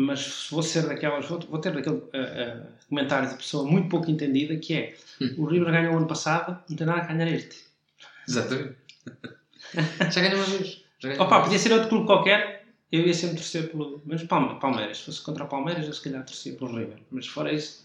mas 0.00 0.48
vou 0.50 0.62
ser 0.62 0.86
daquelas, 0.86 1.26
vou, 1.26 1.38
vou 1.40 1.60
ter 1.60 1.72
daquele 1.72 2.02
ah, 2.14 2.18
ah, 2.18 2.66
comentário 2.88 3.28
de 3.28 3.34
pessoa 3.36 3.64
muito 3.70 3.88
pouco 3.88 4.10
entendida 4.10 4.56
que 4.56 4.74
é 4.74 4.96
Hum. 5.20 5.34
o 5.36 5.44
River 5.46 5.70
ganhou 5.70 5.92
o 5.94 5.96
ano 5.98 6.06
passado, 6.06 6.58
não 6.68 6.76
tem 6.76 6.86
nada 6.86 7.02
a 7.02 7.06
ganhar 7.12 7.28
este. 7.30 7.56
exatamente. 8.26 8.74
já 10.10 10.20
ganhou 10.22 10.36
uma 10.38 10.46
vez. 10.46 10.82
Ganhou 11.02 11.16
Opa, 11.22 11.36
uma 11.36 11.42
podia 11.42 11.50
vez. 11.58 11.62
ser 11.62 11.72
outro 11.72 11.88
clube 11.90 12.06
qualquer, 12.06 12.64
eu 12.90 13.06
ia 13.06 13.12
sempre 13.14 13.36
torcer 13.36 13.70
pelo. 13.70 14.02
Mas 14.06 14.22
Palme- 14.24 14.58
Palmeiras, 14.58 14.98
se 14.98 15.04
fosse 15.04 15.20
contra 15.22 15.44
o 15.44 15.48
Palmeiras, 15.48 15.86
eu 15.86 15.92
se 15.92 16.00
calhar 16.02 16.24
torcia 16.24 16.54
pelo 16.54 16.70
River. 16.76 16.96
Mas 17.10 17.26
fora 17.26 17.52
isso, 17.52 17.84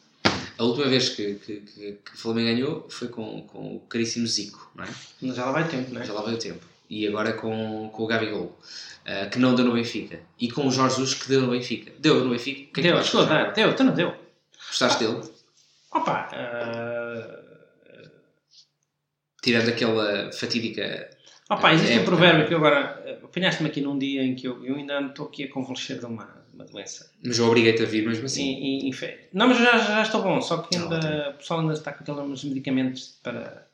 A 0.57 0.63
última 0.63 0.87
vez 0.87 1.09
que, 1.09 1.35
que, 1.35 1.57
que, 1.59 1.91
que 2.05 2.13
o 2.13 2.17
Flamengo 2.17 2.47
ganhou 2.47 2.85
foi 2.89 3.09
com, 3.09 3.41
com 3.41 3.75
o 3.75 3.79
caríssimo 3.81 4.25
Zico, 4.27 4.71
não 4.75 4.85
é? 4.85 5.33
já 5.33 5.45
lá 5.45 5.51
vai 5.51 5.67
tempo, 5.67 5.93
não 5.93 6.01
é? 6.01 6.05
Já 6.05 6.13
lá 6.13 6.21
veio 6.23 6.37
o 6.37 6.39
tempo. 6.39 6.65
E 6.97 7.05
agora 7.07 7.33
com, 7.33 7.89
com 7.91 8.03
o 8.03 8.07
Gabigol, 8.07 8.57
eh, 9.03 9.25
que 9.25 9.37
não 9.37 9.53
deu 9.53 9.65
no 9.65 9.73
Benfica. 9.73 10.19
E 10.39 10.49
com 10.49 10.65
o 10.67 10.71
Jorge 10.71 10.95
Jesus, 10.95 11.13
que 11.15 11.27
deu 11.27 11.41
no 11.41 11.49
Benfica. 11.51 11.91
Deu 11.99 12.23
no 12.23 12.29
Benfica? 12.31 12.61
Que 12.73 12.79
é 12.79 12.83
que 12.83 12.89
Deu, 12.93 13.03
chegou 13.03 13.21
a 13.23 13.25
dar, 13.25 13.51
deu, 13.53 13.75
tu 13.75 13.83
não 13.83 13.93
deu. 13.93 14.15
Gostaste 14.67 15.03
dele? 15.03 15.21
Opa, 15.91 16.29
ah, 16.31 17.39
Tirando 19.41 19.69
aquela 19.69 20.31
fatídica. 20.31 21.09
opa 21.49 21.73
existe 21.73 21.93
É, 21.97 22.01
um 22.01 22.05
provérbio 22.05 22.47
que 22.47 22.53
eu 22.53 22.57
agora. 22.57 23.19
Apanhaste-me 23.23 23.69
aqui 23.69 23.81
num 23.81 23.97
dia 23.99 24.23
em 24.23 24.33
que 24.33 24.47
eu, 24.47 24.65
eu 24.65 24.75
ainda 24.75 25.01
estou 25.01 25.27
aqui 25.27 25.43
a 25.43 25.51
convalescer 25.51 25.99
de 25.99 26.05
uma, 26.05 26.45
uma 26.53 26.63
doença. 26.65 27.11
Mas 27.23 27.37
eu 27.37 27.45
obriguei-te 27.47 27.83
a 27.83 27.85
vir 27.85 28.07
mesmo 28.07 28.25
assim. 28.25 28.43
E- 28.45 28.89
e- 28.89 28.89
e 28.89 29.19
Não, 29.33 29.47
mas 29.49 29.57
já, 29.57 29.77
já 29.77 30.01
estou 30.01 30.23
bom, 30.23 30.41
só 30.41 30.59
que 30.59 30.77
ainda, 30.77 31.31
o 31.31 31.33
pessoal 31.33 31.59
ainda 31.59 31.73
está 31.73 31.91
com 31.91 32.03
aqueles 32.09 32.43
medicamentos 32.45 33.19
para. 33.21 33.67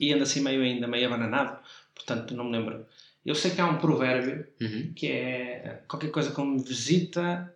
E 0.00 0.12
anda 0.12 0.24
assim 0.24 0.40
meio 0.40 0.62
ainda, 0.62 0.88
meio 0.88 1.06
abananado, 1.06 1.58
portanto 1.94 2.34
não 2.34 2.44
me 2.44 2.52
lembro. 2.58 2.86
Eu 3.24 3.34
sei 3.34 3.50
que 3.52 3.60
há 3.60 3.66
um 3.66 3.78
provérbio 3.78 4.46
Uhum. 4.60 4.92
que 4.94 5.06
é 5.10 5.82
qualquer 5.88 6.10
coisa 6.10 6.30
como 6.32 6.58
visita 6.58 7.54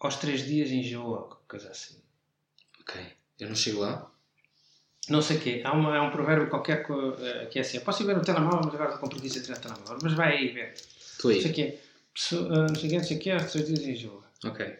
aos 0.00 0.16
três 0.16 0.44
dias 0.46 0.70
enjoa, 0.70 1.22
qualquer 1.28 1.46
coisa 1.48 1.70
assim. 1.70 1.96
Ok. 2.80 3.00
Eu 3.40 3.48
não 3.48 3.54
chego 3.56 3.80
lá. 3.80 4.10
Não 5.08 5.22
sei 5.22 5.36
o 5.38 5.40
quê. 5.40 5.62
Há, 5.64 5.72
uma, 5.72 5.96
há 5.96 6.02
um 6.02 6.10
provérbio 6.10 6.48
qualquer 6.50 6.82
co- 6.86 7.14
eh, 7.18 7.46
que 7.46 7.58
é 7.58 7.62
assim. 7.62 7.78
Eu 7.78 7.84
posso 7.84 8.02
ir 8.02 8.06
ver 8.06 8.16
no 8.16 8.22
telemóvel, 8.22 8.60
mas 8.64 8.74
agora 8.74 8.90
estou 8.90 9.00
com 9.00 9.08
preguiça 9.08 9.38
de 9.40 9.46
tirar 9.46 9.58
o 9.58 9.60
telemóvel. 9.62 9.98
Mas 10.02 10.12
vai 10.14 10.36
aí 10.36 10.48
ver. 10.48 10.74
Estou 10.74 11.30
Não 11.32 11.40
sei 11.40 11.44
o 11.44 11.48
aí. 11.48 11.54
quê. 11.54 11.78
Não 12.14 12.74
sei 12.74 12.86
o 12.86 12.90
quê, 12.90 12.98
não 12.98 13.04
sei 13.04 13.16
o 13.16 13.20
quê, 13.20 13.30
aos 13.30 13.52
três 13.52 13.66
dias 13.68 13.80
enjoa. 13.82 14.24
Ok. 14.44 14.76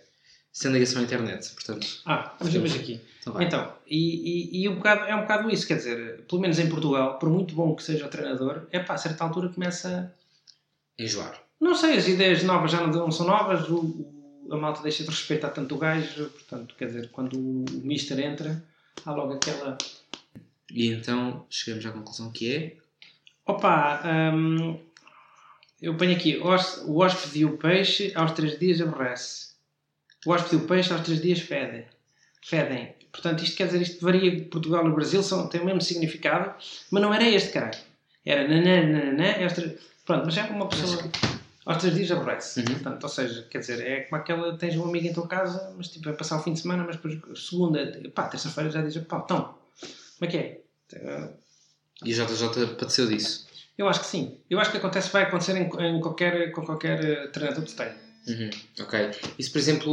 Sem 0.54 0.70
ligação 0.72 1.00
à 1.00 1.04
internet, 1.04 1.50
portanto. 1.52 1.86
Ah, 2.06 2.32
vamos 2.38 2.54
mais 2.54 2.74
aqui. 2.76 3.00
Então. 3.20 3.42
Então, 3.42 3.72
e, 3.88 4.60
e, 4.60 4.62
e 4.62 4.68
um 4.68 4.76
bocado, 4.76 5.04
é 5.06 5.16
um 5.16 5.22
bocado 5.22 5.50
isso, 5.50 5.66
quer 5.66 5.78
dizer, 5.78 6.20
pelo 6.28 6.40
menos 6.40 6.58
em 6.60 6.68
Portugal, 6.68 7.18
por 7.18 7.28
muito 7.28 7.54
bom 7.56 7.74
que 7.74 7.82
seja 7.82 8.06
o 8.06 8.08
treinador, 8.08 8.66
é 8.70 8.78
pá, 8.78 8.94
a 8.94 8.98
certa 8.98 9.24
altura 9.24 9.48
começa. 9.48 10.14
Enjoar. 10.96 11.42
Não 11.60 11.74
sei, 11.74 11.96
as 11.96 12.06
ideias 12.06 12.44
novas 12.44 12.70
já 12.70 12.86
não, 12.86 13.10
são 13.10 13.26
novas, 13.26 13.68
o, 13.68 13.78
o- 13.80 14.48
a 14.52 14.56
malta 14.56 14.80
deixa 14.82 15.02
de 15.02 15.10
respeitar 15.10 15.48
tanto 15.50 15.74
o 15.74 15.78
gajo, 15.78 16.26
portanto, 16.30 16.74
quer 16.76 16.86
dizer, 16.86 17.08
quando 17.10 17.34
o, 17.36 17.64
o 17.64 17.80
Mister 17.84 18.20
entra, 18.20 18.62
há 19.04 19.10
logo 19.12 19.32
aquela. 19.32 19.76
E 20.70 20.86
então 20.88 21.44
chegamos 21.50 21.84
à 21.86 21.90
conclusão 21.90 22.30
que 22.30 22.54
é. 22.54 22.76
Opa, 23.44 24.02
hum, 24.34 24.78
eu 25.82 25.96
ponho 25.96 26.14
aqui, 26.14 26.36
o 26.38 26.98
hóspede 26.98 27.40
e 27.40 27.44
o 27.44 27.56
peixe 27.56 28.12
aos 28.14 28.30
três 28.32 28.56
dias 28.58 28.80
aborrece. 28.80 29.53
O 30.26 30.32
hóspede 30.32 30.56
o 30.56 30.66
peixe 30.66 30.92
aos 30.92 31.02
três 31.02 31.20
dias 31.20 31.40
fedem. 31.40 31.84
Fedem. 32.42 32.94
Portanto, 33.12 33.42
isto 33.44 33.56
quer 33.56 33.66
dizer, 33.66 33.82
isto 33.82 34.04
varia 34.04 34.30
de 34.30 34.42
Portugal 34.42 34.87
e 34.87 34.92
Brasil, 34.92 35.22
são, 35.22 35.48
tem 35.48 35.60
o 35.60 35.64
mesmo 35.64 35.80
significado, 35.80 36.54
mas 36.90 37.02
não 37.02 37.14
era 37.14 37.24
este, 37.24 37.52
caralho. 37.52 37.78
Era 38.24 38.52
e 38.52 39.44
aos 39.44 39.52
três... 39.52 39.80
Pronto, 40.04 40.26
mas 40.26 40.37
é 40.37 40.42
uma 40.42 40.68
pessoa 40.68 41.10
aos 41.64 41.78
três 41.78 41.94
dias 41.94 42.10
aborrece. 42.10 42.60
Uhum. 42.60 42.66
Portanto, 42.66 43.02
ou 43.02 43.08
seja, 43.08 43.42
quer 43.50 43.58
dizer, 43.58 43.87
é 43.87 44.00
como 44.02 44.20
aquela, 44.20 44.56
tens 44.58 44.76
um 44.76 44.84
amigo 44.84 45.06
em 45.06 45.12
tua 45.12 45.26
casa, 45.26 45.72
mas 45.76 45.88
tipo, 45.88 46.04
vai 46.04 46.14
passar 46.14 46.37
o 46.37 46.42
fim 46.42 46.52
de 46.52 46.60
semana, 46.60 46.84
mas 46.84 46.96
depois 46.96 47.18
segunda, 47.38 48.00
pá, 48.14 48.24
terça-feira 48.24 48.70
já 48.70 48.82
diz, 48.82 48.96
pá, 48.98 49.22
então, 49.24 49.54
como 50.18 50.22
é 50.22 50.26
que 50.26 50.37
é? 50.37 50.60
E 52.04 52.12
o 52.12 52.26
JJ 52.26 52.74
padeceu 52.78 53.06
disso. 53.06 53.46
Eu 53.76 53.88
acho 53.88 54.00
que 54.00 54.06
sim. 54.06 54.38
Eu 54.48 54.60
acho 54.60 54.70
que 54.70 54.76
acontece, 54.76 55.10
vai 55.10 55.24
acontecer 55.24 55.56
em, 55.56 55.64
em 55.64 56.00
qualquer, 56.00 56.52
com 56.52 56.64
qualquer 56.64 57.04
eh, 57.04 57.26
treinador 57.28 57.64
que 57.64 57.72
tenha. 57.72 58.03
Uhum. 58.26 58.50
Ok. 58.80 59.10
E 59.38 59.42
se, 59.42 59.50
por 59.50 59.58
exemplo, 59.58 59.92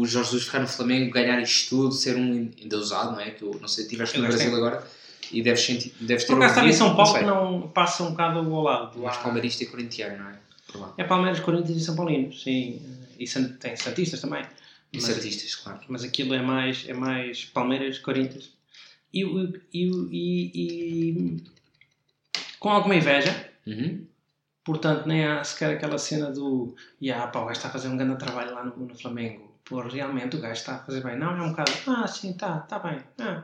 o 0.00 0.06
Jorge 0.06 0.30
Jesus 0.30 0.44
ficar 0.44 0.60
no 0.60 0.68
Flamengo, 0.68 1.10
ganhar 1.12 1.40
isto 1.40 1.70
tudo, 1.70 1.92
ser 1.94 2.16
um 2.16 2.50
endeusado, 2.58 3.12
não 3.12 3.20
é? 3.20 3.30
Que 3.30 3.42
eu 3.42 3.58
não 3.60 3.68
sei, 3.68 3.84
estiveste 3.84 4.18
no 4.18 4.26
Brasil 4.26 4.50
gostei. 4.50 4.66
agora 4.66 4.86
e 5.32 5.42
deves, 5.42 5.60
sentir, 5.64 5.92
deves 6.00 6.24
ter 6.24 6.32
Por 6.34 6.36
acaso 6.36 6.52
estava 6.52 6.68
em 6.68 6.72
São 6.72 6.94
Paulo 6.94 7.10
sei, 7.12 7.20
que 7.20 7.26
não 7.26 7.68
passa 7.68 8.02
um 8.04 8.10
bocado 8.10 8.38
ao 8.38 8.62
lado. 8.62 8.98
Mais 9.00 9.16
Lá. 9.16 9.22
palmeirista 9.22 9.64
e 9.64 9.66
corintiano, 9.66 10.18
não 10.22 10.30
é? 10.30 10.36
É 10.98 11.04
Palmeiras, 11.04 11.40
Corinthians 11.40 11.78
e 11.80 11.84
São 11.84 11.96
Paulinos, 11.96 12.42
sim. 12.42 12.80
E 13.18 13.24
tem 13.26 13.74
Santistas 13.76 14.20
também. 14.20 14.42
E 14.92 14.96
Mas- 14.98 15.04
Santistas, 15.04 15.54
claro. 15.54 15.80
Mas 15.88 16.04
aquilo 16.04 16.34
é 16.34 16.42
mais, 16.42 16.84
é 16.86 16.92
mais 16.92 17.44
Palmeiras, 17.46 17.98
Corinthians. 17.98 18.50
E, 19.14 19.22
e, 19.72 19.90
e, 20.12 20.50
e 20.54 21.42
com 22.60 22.68
alguma 22.70 22.94
inveja, 22.94 23.50
Uhum. 23.66 24.04
Portanto, 24.66 25.06
nem 25.06 25.24
há 25.24 25.42
sequer 25.44 25.70
aquela 25.76 25.96
cena 25.98 26.30
do 26.30 26.74
yeah, 27.00 27.26
pá, 27.28 27.38
o 27.40 27.46
gajo 27.46 27.56
está 27.58 27.68
a 27.68 27.72
fazer 27.72 27.88
um 27.88 27.96
grande 27.96 28.18
trabalho 28.18 28.54
lá 28.54 28.64
no, 28.64 28.76
no 28.76 28.94
Flamengo. 28.98 29.54
Pô, 29.64 29.80
realmente 29.80 30.36
o 30.36 30.40
gajo 30.40 30.54
está 30.54 30.76
a 30.76 30.78
fazer 30.80 31.02
bem. 31.02 31.16
Não, 31.18 31.30
é 31.36 31.42
um 31.42 31.50
bocado, 31.50 31.72
ah, 31.88 32.06
sim, 32.06 32.32
tá, 32.34 32.58
tá 32.60 32.78
bem. 32.78 33.00
Ah, 33.18 33.42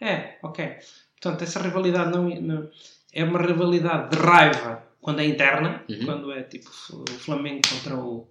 é, 0.00 0.38
ok. 0.42 0.76
Portanto, 1.20 1.42
essa 1.42 1.60
rivalidade 1.62 2.10
não, 2.10 2.28
não- 2.28 2.68
é 3.12 3.24
uma 3.24 3.40
rivalidade 3.40 4.10
de 4.10 4.22
raiva 4.22 4.82
quando 5.00 5.20
é 5.20 5.24
interna, 5.24 5.82
Uhum. 5.88 6.04
quando 6.04 6.32
é 6.32 6.42
tipo 6.42 6.68
o 6.70 7.06
Flamengo 7.18 7.62
contra 7.68 7.96
o, 7.96 8.26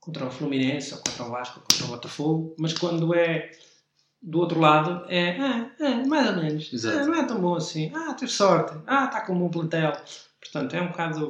contra 0.00 0.26
o 0.26 0.30
Fluminense, 0.30 0.92
ou 0.94 1.00
contra 1.00 1.24
o 1.24 1.30
Vasco, 1.30 1.60
ou 1.60 1.64
contra 1.66 1.84
o 1.84 1.88
Botafogo, 1.88 2.54
mas 2.58 2.72
quando 2.74 3.14
é 3.14 3.50
do 4.22 4.38
outro 4.40 4.58
lado 4.58 5.04
é, 5.08 5.38
ah, 5.38 5.70
ah, 5.80 6.06
mais 6.08 6.28
ou 6.30 6.36
menos, 6.36 6.84
ah, 6.86 7.04
não 7.06 7.14
é 7.14 7.24
tão 7.26 7.40
bom 7.40 7.54
assim, 7.56 7.92
ah, 7.94 8.14
teve 8.14 8.30
sorte, 8.32 8.74
ah, 8.86 9.04
está 9.06 9.20
com 9.20 9.34
um 9.34 9.38
bom 9.40 9.50
plantel. 9.50 9.92
Portanto, 10.40 10.74
é 10.74 10.80
um 10.82 10.88
bocado. 10.88 11.28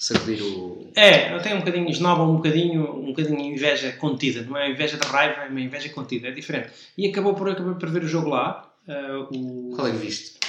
Sacudir 0.00 0.42
o. 0.42 0.90
É, 0.96 1.34
eu 1.34 1.42
tenho 1.42 1.56
um 1.56 1.58
bocadinho 1.58 1.90
esnoba, 1.90 2.22
um 2.22 2.36
bocadinho, 2.36 2.90
um 2.90 3.08
bocadinho 3.08 3.54
inveja 3.54 3.92
contida, 3.92 4.40
não 4.40 4.56
é 4.56 4.70
inveja 4.70 4.96
de 4.96 5.06
raiva, 5.06 5.42
é 5.42 5.48
uma 5.48 5.60
inveja 5.60 5.90
contida, 5.90 6.28
é 6.28 6.30
diferente. 6.30 6.72
E 6.96 7.06
acabou 7.06 7.34
por, 7.34 7.50
acabei 7.50 7.74
por 7.74 7.90
ver 7.90 8.04
o 8.04 8.08
jogo 8.08 8.30
lá, 8.30 8.74
ah, 8.88 9.28
o, 9.30 9.72
Qual 9.76 9.86
é 9.86 9.90
que 9.90 9.98
viste? 9.98 10.40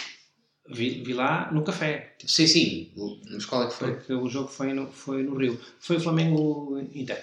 vi, 0.70 1.04
vi 1.04 1.12
lá 1.12 1.52
no 1.52 1.66
café, 1.66 2.16
Sim, 2.26 2.48
sim. 2.48 2.94
Mas 3.30 3.46
qual 3.46 3.64
é 3.64 3.68
que 3.68 3.74
foi? 3.74 3.94
porque 3.96 4.14
o 4.14 4.30
jogo 4.30 4.48
foi 4.48 4.72
no, 4.72 4.90
foi 4.90 5.22
no 5.22 5.36
Rio. 5.38 5.60
Foi 5.82 5.98
o 5.98 6.00
Flamengo 6.00 6.80
Inter. 6.96 7.22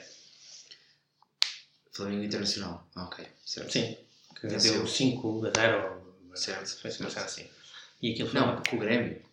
Flamengo 1.92 2.24
Internacional. 2.24 2.86
Ah, 2.94 3.04
ok. 3.04 3.24
Certo. 3.42 3.72
Sim, 3.72 3.96
que 4.38 4.48
deu 4.48 4.86
5 4.86 5.46
a 5.46 5.50
0. 5.58 6.16
Certo. 6.34 6.78
Foi 6.82 6.90
uma 7.00 7.10
cena 7.10 7.24
assim. 7.24 7.46
E 8.02 8.12
aquilo 8.12 8.28
foi 8.28 8.38
Não, 8.38 8.62
com 8.62 8.76
o 8.76 8.78
Grêmio. 8.78 9.27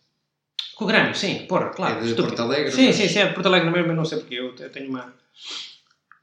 Com 0.76 0.84
o 0.84 0.86
Grêmio, 0.86 1.14
sim, 1.14 1.46
porra, 1.46 1.70
claro. 1.70 1.96
É 1.96 2.00
de 2.02 2.06
estúpido. 2.10 2.28
Porto 2.36 2.42
Alegre, 2.42 2.70
Sim, 2.70 2.86
mas- 2.86 2.96
sim, 2.96 3.08
sim, 3.08 3.18
é 3.18 3.26
de 3.28 3.34
Porto 3.34 3.46
Alegre 3.46 3.70
mesmo, 3.70 3.88
mas 3.88 3.96
não 3.96 4.04
sei 4.04 4.18
porque 4.18 4.34
eu 4.34 4.54
te- 4.54 4.68
tenho 4.68 4.88
uma. 4.90 5.12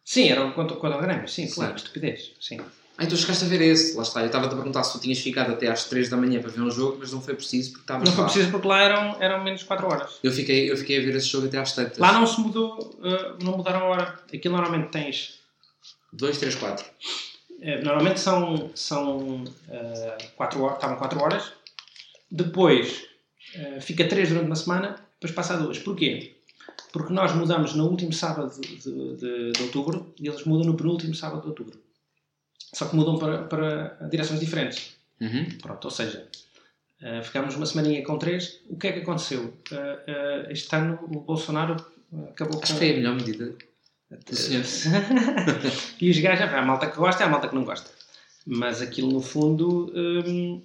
Sim, 0.05 0.29
era 0.29 0.51
contra, 0.51 0.75
contra 0.77 0.97
o 0.97 1.01
Grêmio, 1.01 1.27
sim, 1.27 1.47
Sim. 1.47 1.55
claro, 1.55 1.75
estupidez, 1.75 2.31
sim. 2.39 2.57
Ah, 2.95 3.03
então 3.05 3.17
chegaste 3.17 3.45
a 3.45 3.47
ver 3.47 3.61
esse, 3.61 3.95
lá 3.97 4.03
está. 4.03 4.19
Eu 4.19 4.27
estava-te 4.27 4.51
a 4.53 4.55
perguntar 4.55 4.83
se 4.83 4.93
tu 4.93 4.99
tinhas 5.01 5.17
ficado 5.17 5.51
até 5.53 5.67
às 5.67 5.85
3 5.85 6.09
da 6.09 6.17
manhã 6.17 6.39
para 6.39 6.51
ver 6.51 6.61
um 6.61 6.69
jogo, 6.69 6.97
mas 6.99 7.11
não 7.11 7.19
foi 7.19 7.33
preciso 7.33 7.71
porque 7.71 7.83
estavas 7.85 8.05
Não 8.07 8.13
foi 8.13 8.23
lá. 8.23 8.29
preciso 8.29 8.51
porque 8.51 8.67
lá 8.67 8.81
eram, 8.83 9.17
eram 9.19 9.43
menos 9.43 9.63
4 9.63 9.87
horas. 9.87 10.19
Eu 10.21 10.31
fiquei, 10.31 10.69
eu 10.69 10.77
fiquei 10.77 10.99
a 10.99 11.01
ver 11.01 11.15
esse 11.15 11.27
jogo 11.27 11.47
até 11.47 11.57
às 11.57 11.73
tantas. 11.73 11.97
Lá 11.97 12.11
não 12.11 12.27
se 12.27 12.39
mudou, 12.39 12.99
eh, 13.03 13.43
não 13.43 13.57
mudaram 13.57 13.79
a 13.79 13.85
hora. 13.85 14.19
Aquilo 14.31 14.55
normalmente 14.55 14.91
tens. 14.91 15.39
2, 16.11 16.37
3, 16.37 16.53
4. 16.53 16.85
eh, 17.61 17.81
normalmente 17.81 18.19
são, 18.19 18.69
são 18.75 19.43
4 20.35 20.61
horas, 20.61 20.75
estavam 20.75 20.97
4 20.97 21.19
horas. 21.19 21.51
Depois 22.29 23.01
eh, 23.55 23.79
fica 23.81 24.07
3 24.07 24.29
durante 24.29 24.45
uma 24.47 24.55
semana, 24.55 24.95
depois 25.15 25.31
passa 25.33 25.53
a 25.53 25.57
2. 25.57 25.79
Porquê? 25.79 26.35
Porque 26.91 27.11
nós 27.13 27.33
mudamos 27.35 27.73
no 27.73 27.87
último 27.87 28.13
sábado 28.13 28.51
de, 28.59 28.75
de, 28.77 29.15
de- 29.15 29.51
de 29.51 29.63
outubro 29.63 30.13
e 30.19 30.27
eles 30.27 30.43
mudam 30.45 30.65
no 30.67 30.75
penúltimo 30.77 31.13
sábado 31.15 31.41
de 31.41 31.47
outubro. 31.47 31.79
Só 32.73 32.85
que 32.87 32.95
mudam 32.95 33.17
para, 33.17 33.43
para 33.43 34.07
direções 34.09 34.39
diferentes. 34.39 34.95
Uhum. 35.21 35.45
Pronto, 35.61 35.85
ou 35.85 35.91
seja, 35.91 36.27
eh, 37.01 37.21
ficámos 37.21 37.55
uma 37.55 37.65
semaninha 37.65 38.03
com 38.03 38.17
3. 38.17 38.61
O 38.69 38.77
que 38.77 38.87
é 38.87 38.91
que 38.91 38.99
aconteceu? 38.99 39.53
Eh, 39.71 39.99
eh, 40.07 40.47
este 40.51 40.75
ano 40.75 40.99
o 41.03 41.19
Bolsonaro 41.19 41.73
acabou 42.29 42.59
Acho 42.61 42.73
com... 42.73 42.79
que 42.79 42.85
foi 42.85 42.91
a 42.91 42.93
melhor 42.97 43.15
medida 43.15 43.55
do 44.25 44.35
senhor. 44.35 44.63
e 46.01 46.09
os 46.09 46.19
gajos, 46.19 46.41
há 46.53 46.59
a 46.59 46.65
malta 46.65 46.89
que 46.89 46.97
gosta 46.97 47.23
há 47.23 47.27
a 47.27 47.29
malta 47.29 47.47
que 47.49 47.55
não 47.55 47.63
gosta. 47.63 47.89
Mas 48.45 48.81
aquilo 48.81 49.11
no 49.11 49.21
fundo. 49.21 49.91
hum, 49.95 50.61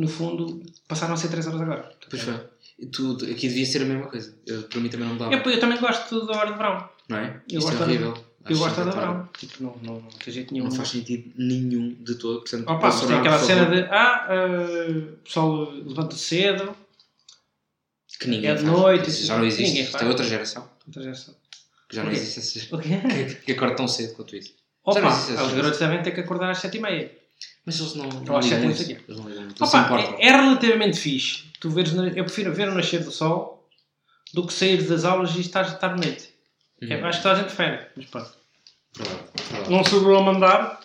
no 0.00 0.08
fundo, 0.08 0.62
passaram 0.88 1.14
a 1.14 1.16
ser 1.16 1.28
3 1.28 1.46
horas 1.46 1.60
agora. 1.60 1.92
Pois 2.08 2.22
foi. 2.22 2.40
E 2.78 2.86
tu, 2.86 3.12
aqui 3.30 3.48
devia 3.48 3.66
ser 3.66 3.82
a 3.82 3.84
mesma 3.84 4.06
coisa. 4.06 4.34
Eu, 4.46 4.62
para 4.64 4.80
mim 4.80 4.88
também 4.88 5.08
não 5.08 5.16
dava. 5.16 5.32
Eu, 5.34 5.40
eu 5.40 5.60
também 5.60 5.78
gosto 5.78 6.26
da 6.26 6.38
hora 6.38 6.50
de 6.52 6.56
verão. 6.56 6.88
Não 7.08 7.18
é? 7.18 7.42
Eu 7.50 7.58
Isto 7.58 7.70
gosto 7.70 7.82
é 7.82 7.86
horrível. 7.86 8.14
Eu 8.48 8.56
Acho 8.56 8.58
gosto 8.58 8.84
da 8.84 8.90
verão. 8.90 9.28
Tipo, 9.38 9.62
não, 9.62 9.76
não, 9.82 10.00
não 10.00 10.08
tem 10.10 10.32
jeito 10.32 10.52
nenhum. 10.54 10.64
Não 10.64 10.72
faz 10.72 10.88
sentido 10.88 11.30
nenhum 11.36 11.94
de 12.00 12.14
todo. 12.14 12.40
Portanto, 12.40 12.62
Opa, 12.62 12.86
mas 12.86 13.00
tem 13.02 13.16
aquela 13.16 13.38
cena 13.38 13.66
de. 13.66 13.82
Ah, 13.90 14.26
eh, 14.30 14.88
o 15.12 15.16
pessoal 15.18 15.70
levanta 15.72 16.16
cedo. 16.16 16.74
Que 18.18 18.28
ninguém 18.28 18.50
é 18.50 18.54
de 18.54 18.62
faz. 18.62 18.72
noite, 18.72 19.10
já 19.10 19.36
não 19.38 19.44
existe. 19.44 19.62
ninguém 19.64 19.82
Isto 19.82 19.92
faz. 19.92 20.04
é 20.04 20.08
outra 20.08 20.24
geração. 20.26 20.70
Outra 20.86 21.02
geração. 21.02 21.34
Que 21.88 21.96
já 21.96 22.04
não 22.04 22.12
existe 22.12 22.38
essa 22.58 22.76
O 22.76 22.78
quê? 22.78 22.90
que, 23.26 23.34
que 23.46 23.52
acorda 23.52 23.76
tão 23.76 23.88
cedo 23.88 24.14
quanto 24.14 24.36
isso. 24.36 24.54
Opa, 24.84 24.98
os 25.08 25.26
geração. 25.26 25.56
garotos 25.56 25.78
devem 25.78 26.02
ter 26.02 26.10
que 26.12 26.20
acordar 26.20 26.50
às 26.50 26.58
7h30. 26.62 27.10
Mas 27.66 27.78
eles 27.78 27.94
não, 27.94 28.08
não 28.08 28.36
às 28.36 28.44
ligam 28.46 28.74
sete, 28.74 28.86
não 28.88 28.94
muito. 28.96 29.10
Eles 29.10 29.20
não 29.20 29.28
ligam 29.28 29.48
Opa, 29.60 30.00
é, 30.18 30.26
é 30.28 30.30
relativamente 30.32 30.98
fixe. 30.98 31.44
Tu 31.60 31.68
veres, 31.70 31.92
eu 31.94 32.24
prefiro 32.24 32.52
ver 32.54 32.68
o 32.68 32.74
nascer 32.74 33.04
do 33.04 33.10
sol 33.10 33.68
do 34.32 34.46
que 34.46 34.52
sair 34.52 34.82
das 34.82 35.04
aulas 35.04 35.34
e 35.36 35.40
estar, 35.40 35.62
estar 35.62 35.94
de 35.94 36.06
noite. 36.06 36.30
Uhum. 36.82 36.92
É, 36.92 37.00
acho 37.02 37.18
que 37.18 37.22
toda 37.22 37.34
a 37.34 37.38
gente 37.42 37.54
prefere. 37.54 37.86
Mas 37.96 38.06
pronto. 38.06 38.30
Verdade, 38.96 39.20
verdade. 39.50 39.70
Não 39.70 39.84
sobrou 39.84 40.18
a 40.18 40.22
mandar, 40.22 40.80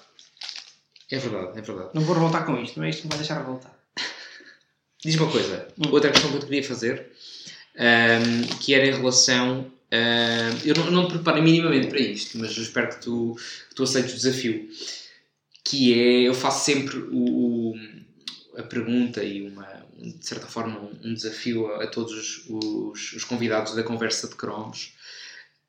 É 1.12 1.18
verdade, 1.18 1.58
é 1.58 1.62
verdade. 1.62 1.90
não 1.94 2.02
vou 2.02 2.16
revoltar 2.16 2.46
com 2.46 2.58
isto. 2.62 2.78
Não 2.80 2.86
é 2.86 2.90
isto 2.90 3.02
que 3.02 3.08
me 3.08 3.12
vai 3.12 3.20
deixar 3.20 3.38
revoltar. 3.38 3.74
Diz 5.04 5.16
uma 5.16 5.32
coisa, 5.32 5.68
Hum. 5.78 5.90
outra 5.92 6.12
questão 6.12 6.30
que 6.32 6.38
eu 6.38 6.40
te 6.42 6.46
queria 6.48 6.64
fazer, 6.64 7.12
ahm, 7.78 8.42
que 8.60 8.74
era 8.74 8.86
em 8.88 8.92
relação. 8.96 9.72
eu 10.66 10.76
não, 10.76 10.92
não 10.92 11.08
te 11.08 11.14
preparei 11.14 11.42
minimamente 11.42 11.88
para 11.88 12.00
isto, 12.00 12.38
mas 12.38 12.56
eu 12.58 12.64
espero 12.64 12.90
que 12.90 13.02
tu, 13.02 13.38
que 13.70 13.76
tu 13.76 13.84
aceites 13.84 14.14
o 14.14 14.18
desafio. 14.18 14.70
Que 15.66 15.94
é, 16.00 16.22
eu 16.30 16.34
faço 16.36 16.64
sempre 16.64 16.98
o, 16.98 17.72
o- 17.72 17.76
a 18.58 18.64
pergunta 18.64 19.22
e, 19.24 19.42
uma, 19.48 19.68
um, 20.00 20.12
de 20.12 20.26
certa 20.26 20.46
forma, 20.48 20.80
um, 20.80 21.10
um 21.10 21.14
desafio 21.14 21.68
a, 21.74 21.84
a 21.84 21.88
todos 21.88 22.14
os, 22.14 22.46
os- 22.48 23.14
os 23.14 23.24
convidados 23.26 23.76
da 23.76 23.84
conversa 23.84 24.28
de 24.30 24.36
cromos, 24.36 24.94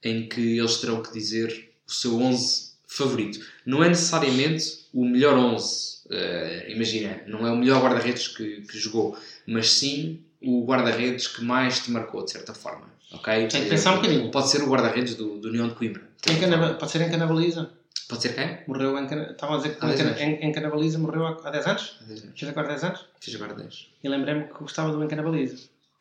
em 0.04 0.28
que 0.28 0.59
eles 0.59 0.76
terão 0.76 1.02
que 1.02 1.12
dizer 1.12 1.72
o 1.88 1.90
seu 1.92 2.14
11 2.20 2.72
favorito. 2.87 3.40
Não 3.64 3.82
é 3.82 3.88
necessariamente 3.88 4.87
o 4.92 5.04
melhor 5.04 5.37
11, 5.37 5.96
eh, 6.11 6.66
imagina, 6.70 7.22
não 7.26 7.46
é 7.46 7.50
o 7.50 7.56
melhor 7.56 7.82
guarda-redes 7.82 8.28
que, 8.28 8.61
que 8.62 8.78
jogou, 8.78 9.18
mas 9.46 9.70
sim 9.72 10.20
o 10.40 10.64
guarda-redes 10.64 11.26
que 11.26 11.42
mais 11.42 11.80
te 11.80 11.90
marcou, 11.90 12.24
de 12.24 12.30
certa 12.32 12.54
forma. 12.54 12.88
Ok? 13.12 13.48
Tem 13.48 13.62
que 13.64 13.68
pensar 13.70 13.92
um 13.94 13.96
bocadinho. 13.96 14.30
Pode 14.30 14.48
ser 14.50 14.62
o 14.62 14.68
guarda-redes 14.68 15.14
do, 15.16 15.38
do 15.38 15.48
União 15.48 15.68
de 15.68 15.74
Coimbra. 15.74 16.02
de 16.24 16.30
Em 16.30 16.35
certa 16.35 16.40
Canaba- 16.46 16.62
forma. 16.64 16.78
pode 16.78 16.92
ser 16.92 17.00
em 17.02 17.11
Canabaliza. 17.11 17.70
Pode 18.08 18.22
ser 18.22 18.34
quem? 18.34 18.58
Morreu 18.68 18.96
em 18.98 19.06
Cana- 19.06 19.30
Estava 19.32 19.54
a 19.54 19.56
dizer 19.56 19.76
que 19.76 19.84
Há 19.84 19.88
em, 19.88 19.88
10 19.90 19.98
Cana- 20.00 20.10
anos. 20.10 20.22
em, 20.22 20.48
em 20.48 20.52
Canabaliza 20.52 20.98
morreu 20.98 21.26
há, 21.26 21.40
há 21.44 21.50
10 21.50 21.66
anos? 21.66 21.96
Há 22.00 22.04
10 22.04 22.22
anos. 22.22 22.38
Fez 22.40 22.50
agora 22.52 22.68
10 22.68 22.84
anos? 22.84 23.06
Fiz 23.20 23.34
agora 23.34 23.54
10. 23.54 23.88
E 24.04 24.08
lembrei-me 24.08 24.44
que 24.44 24.54
gostava 24.60 24.92
do 24.92 25.02
Encanabaliza. 25.02 25.56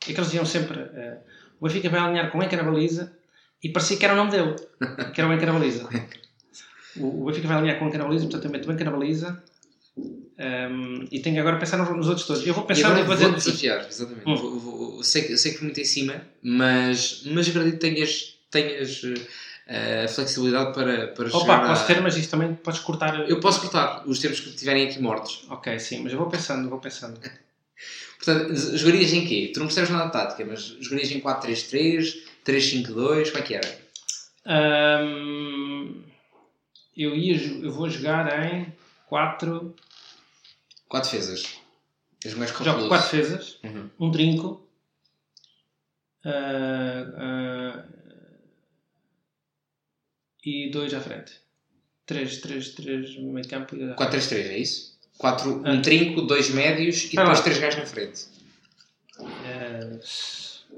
E 0.07 0.13
que 0.13 0.19
eles 0.19 0.25
diziam 0.27 0.45
sempre: 0.45 0.79
eh, 0.79 1.17
o 1.59 1.65
Benfica 1.67 1.89
vai 1.89 1.99
alinhar 2.01 2.31
com 2.31 2.37
o 2.37 2.43
Encanabaliza 2.43 3.11
e 3.63 3.69
parecia 3.69 3.97
que 3.97 4.05
era 4.05 4.13
o 4.13 4.17
nome 4.17 4.31
dele, 4.31 4.55
que 5.13 5.19
era 5.21 5.27
o 5.29 5.33
Encanabaliza. 5.33 5.89
o, 6.97 7.23
o 7.23 7.25
Benfica 7.25 7.47
vai 7.47 7.57
alinhar 7.57 7.79
com 7.79 7.85
o 7.85 7.87
Encanabaliza, 7.87 8.25
portanto 8.25 8.45
eu 8.45 8.51
meto 8.51 8.69
o 8.69 8.71
Encanabaliza 8.71 9.43
ehm, 10.37 11.07
e 11.11 11.19
tenho 11.21 11.39
agora 11.39 11.55
a 11.55 11.59
pensar 11.59 11.77
nos, 11.77 11.89
nos 11.89 12.07
outros 12.07 12.27
todos. 12.27 12.45
Eu 12.45 12.53
vou 12.53 12.65
E 12.65 12.67
pensar 12.67 12.87
agora 12.89 13.01
e 13.01 13.03
vou 13.03 13.15
vou 13.17 13.31
dizer. 13.31 13.49
desafiar, 13.51 13.87
exatamente. 13.87 14.29
Hum. 14.29 14.35
Vou- 14.35 14.59
vou- 14.59 15.03
sei, 15.03 15.23
que- 15.23 15.37
sei 15.37 15.51
que 15.53 15.57
fui 15.57 15.65
muito 15.67 15.79
em 15.79 15.85
cima, 15.85 16.21
mas, 16.43 17.23
mas 17.25 17.47
acredito 17.49 17.79
que 17.79 17.89
tenhas, 17.89 18.37
tenhas 18.51 19.01
eh, 19.67 20.04
a 20.06 20.08
flexibilidade 20.08 20.73
para, 20.73 21.08
para 21.08 21.28
Opa, 21.30 21.39
chegar 21.39 21.67
posso 21.67 21.84
a- 21.84 21.88
ter, 21.88 22.01
mas 22.01 22.15
isto 22.17 22.32
também 22.32 22.54
podes 22.56 22.80
cortar. 22.82 23.30
Eu 23.30 23.39
posso 23.39 23.62
cortar 23.62 24.04
os 24.08 24.19
termos 24.19 24.39
que 24.39 24.51
tiverem 24.51 24.88
aqui 24.88 24.99
mortos. 25.01 25.45
Ok, 25.49 25.78
sim, 25.80 26.01
mas 26.04 26.13
eu 26.13 26.19
vou 26.19 26.30
pensando, 26.30 26.69
vou 26.69 26.80
pensando. 26.80 27.19
Portanto, 28.17 28.56
jogarias 28.78 29.12
em 29.13 29.25
quê? 29.25 29.51
Tu 29.54 29.60
não 29.60 29.67
percebes 29.67 29.89
nada 29.89 30.06
de 30.06 30.12
tática, 30.13 30.45
mas 30.45 30.62
jogarias 30.80 31.12
em 31.12 31.19
4-3-3, 31.19 32.15
3-5-2, 32.45 33.30
como 33.32 33.43
é 33.43 33.45
que 33.45 33.54
era? 33.56 33.80
Ahm, 34.45 36.04
eu, 36.95 37.15
ia, 37.15 37.36
eu 37.63 37.71
vou 37.71 37.89
jogar 37.89 38.45
em 38.54 38.73
4. 39.08 39.75
4 40.88 41.12
defesas. 41.12 41.56
Um 42.25 42.30
Jogo 42.30 42.54
cabuloso. 42.63 42.88
4 42.88 43.12
defesas. 43.17 43.60
Uhum. 43.63 43.89
um 43.99 44.12
trinco, 44.12 44.67
ah, 46.25 47.84
e 50.45 50.69
dois 50.69 50.93
à 50.93 50.99
frente. 51.01 51.34
Três, 52.05 52.38
três, 52.38 52.69
três 52.69 53.15
no 53.17 53.34
meio 53.34 53.47
campo 53.47 53.75
e 53.75 53.79
dois 53.79 53.91
à 53.91 53.95
frente. 53.95 54.12
4-3-3, 54.27 54.34
é 54.51 54.58
isso? 54.60 54.95
4, 55.17 55.62
Ah. 55.65 55.71
um 55.71 55.81
trinco, 55.81 56.21
dois 56.21 56.49
médios 56.49 57.05
e 57.05 57.17
Ah, 57.17 57.21
depois 57.21 57.38
lá. 57.39 57.43
três 57.43 57.58
gajos 57.60 57.79
na 57.79 57.86
frente. 57.86 58.25
Ah, 59.19 59.99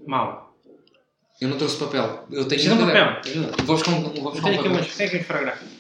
mal. 0.06 0.56
Eu 1.42 1.50
não 1.50 1.58
trouxe 1.58 1.78
papel. 1.78 2.26
Eu 2.32 2.48
tenho 2.48 2.62
de 2.62 2.70
um 2.70 2.78
caderno. 2.80 3.16
papel. 3.16 3.32
ajuda. 3.32 3.64
Vou 3.64 3.76
buscar 3.76 3.92
um, 3.92 4.02
vou 4.02 4.32
buscar 4.32 4.50
um 4.52 4.56
papel. 4.58 4.72
umas. 4.72 5.02
Aqui 5.02 5.20
fotográfico. 5.24 5.72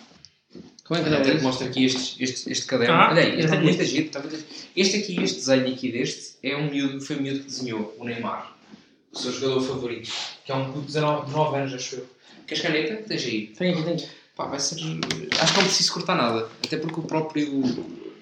Como 0.84 1.00
é 1.00 1.04
que 1.04 1.10
não 1.10 1.17
até 1.17 1.32
é 1.32 1.38
te 1.38 1.43
mostro 1.43 1.67
aqui 1.67 1.86
este, 1.86 2.23
este, 2.23 2.52
este 2.52 2.65
caderno. 2.65 2.93
Ah, 2.95 3.10
Olha 3.12 3.21
aí, 3.23 3.36
muito 3.62 3.82
este. 3.82 3.86
giro. 3.95 4.06
Está 4.08 4.19
muito 4.21 4.36
giro. 4.38 4.47
Este 4.76 4.97
aqui, 4.97 5.21
este 5.23 5.36
desenho 5.38 5.73
aqui 5.73 5.91
deste, 5.91 6.36
é 6.43 6.56
um 6.56 6.69
miúdo, 6.69 7.02
foi 7.02 7.17
um 7.17 7.21
miúdo 7.21 7.39
que 7.41 7.45
desenhou, 7.47 7.95
o 8.00 8.06
Neymar. 8.06 8.56
O 9.12 9.17
seu 9.17 9.32
jogador 9.34 9.62
favorito. 9.62 10.10
Que 10.45 10.52
é 10.52 10.56
um 10.56 10.65
puto 10.71 10.82
de 10.82 10.88
19, 10.88 11.26
19 11.26 11.58
anos, 11.58 11.73
acho 11.73 11.95
eu. 11.95 12.10
Queres 12.47 12.63
caneta? 12.63 13.03
Tens 13.03 13.25
aí. 13.25 13.47
Tem 13.47 13.73
aqui. 13.73 14.10
Pá, 14.36 14.45
vai 14.45 14.60
ser. 14.60 14.75
Acho 14.75 15.53
que 15.53 15.60
não 15.60 15.65
preciso 15.65 15.93
cortar 15.93 16.15
nada. 16.15 16.49
Até 16.65 16.77
porque 16.77 16.99
o 16.99 17.03
próprio. 17.03 17.63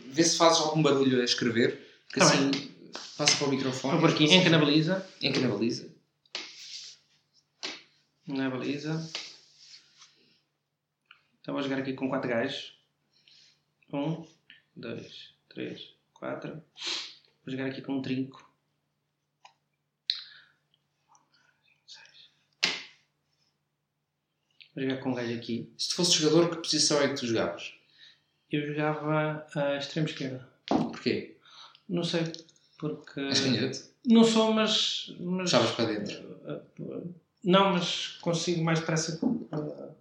Vê 0.07 0.23
se 0.23 0.37
fazes 0.37 0.61
algum 0.61 0.81
barulho 0.81 1.21
a 1.21 1.25
escrever. 1.25 1.79
Que 2.11 2.19
Tá 2.19 2.25
assim. 2.25 2.51
Passa 3.17 3.37
para 3.37 3.47
o 3.47 3.49
microfone. 3.49 3.99
Vou 3.99 4.09
aqui 4.09 4.25
em 4.25 4.43
canabaliza. 4.43 5.07
Em 5.21 5.31
canabaliza. 5.31 5.93
Na 8.27 8.49
baliza. 8.49 9.07
Então 11.39 11.53
vou 11.53 11.61
jogar 11.61 11.77
aqui 11.77 11.93
com 11.93 12.09
quatro 12.09 12.27
gajos. 12.27 12.73
Um, 13.93 14.25
dois, 14.75 15.29
três, 15.47 15.93
quatro. 16.13 16.49
Vou 17.45 17.51
jogar 17.51 17.67
aqui 17.67 17.81
com 17.81 17.97
um 17.97 18.01
trinco. 18.01 18.49
Vou 24.75 24.83
jogar 24.83 24.97
com 24.97 25.11
um 25.11 25.13
gajo 25.13 25.33
aqui. 25.33 25.71
Se 25.77 25.89
tu 25.89 25.95
fosses 25.95 26.13
jogador, 26.13 26.49
que 26.49 26.57
posição 26.57 27.01
é 27.01 27.07
que 27.07 27.15
tu 27.15 27.27
jogavas? 27.27 27.73
Eu 28.51 28.67
jogava 28.67 29.47
a 29.55 29.77
extrema 29.77 30.07
esquerda. 30.07 30.47
Porquê? 30.67 31.37
Não 31.87 32.03
sei. 32.03 32.23
Porque. 32.77 33.19
És 33.21 33.39
canhoto? 33.39 33.79
Não 34.05 34.23
sou, 34.23 34.53
mas. 34.53 35.13
mas 35.19 35.51
para 35.51 35.85
dentro. 35.85 36.35
Não, 37.43 37.73
mas 37.73 38.17
consigo 38.21 38.63
mais 38.63 38.79
depressa 38.79 39.19
uh, 39.23 39.95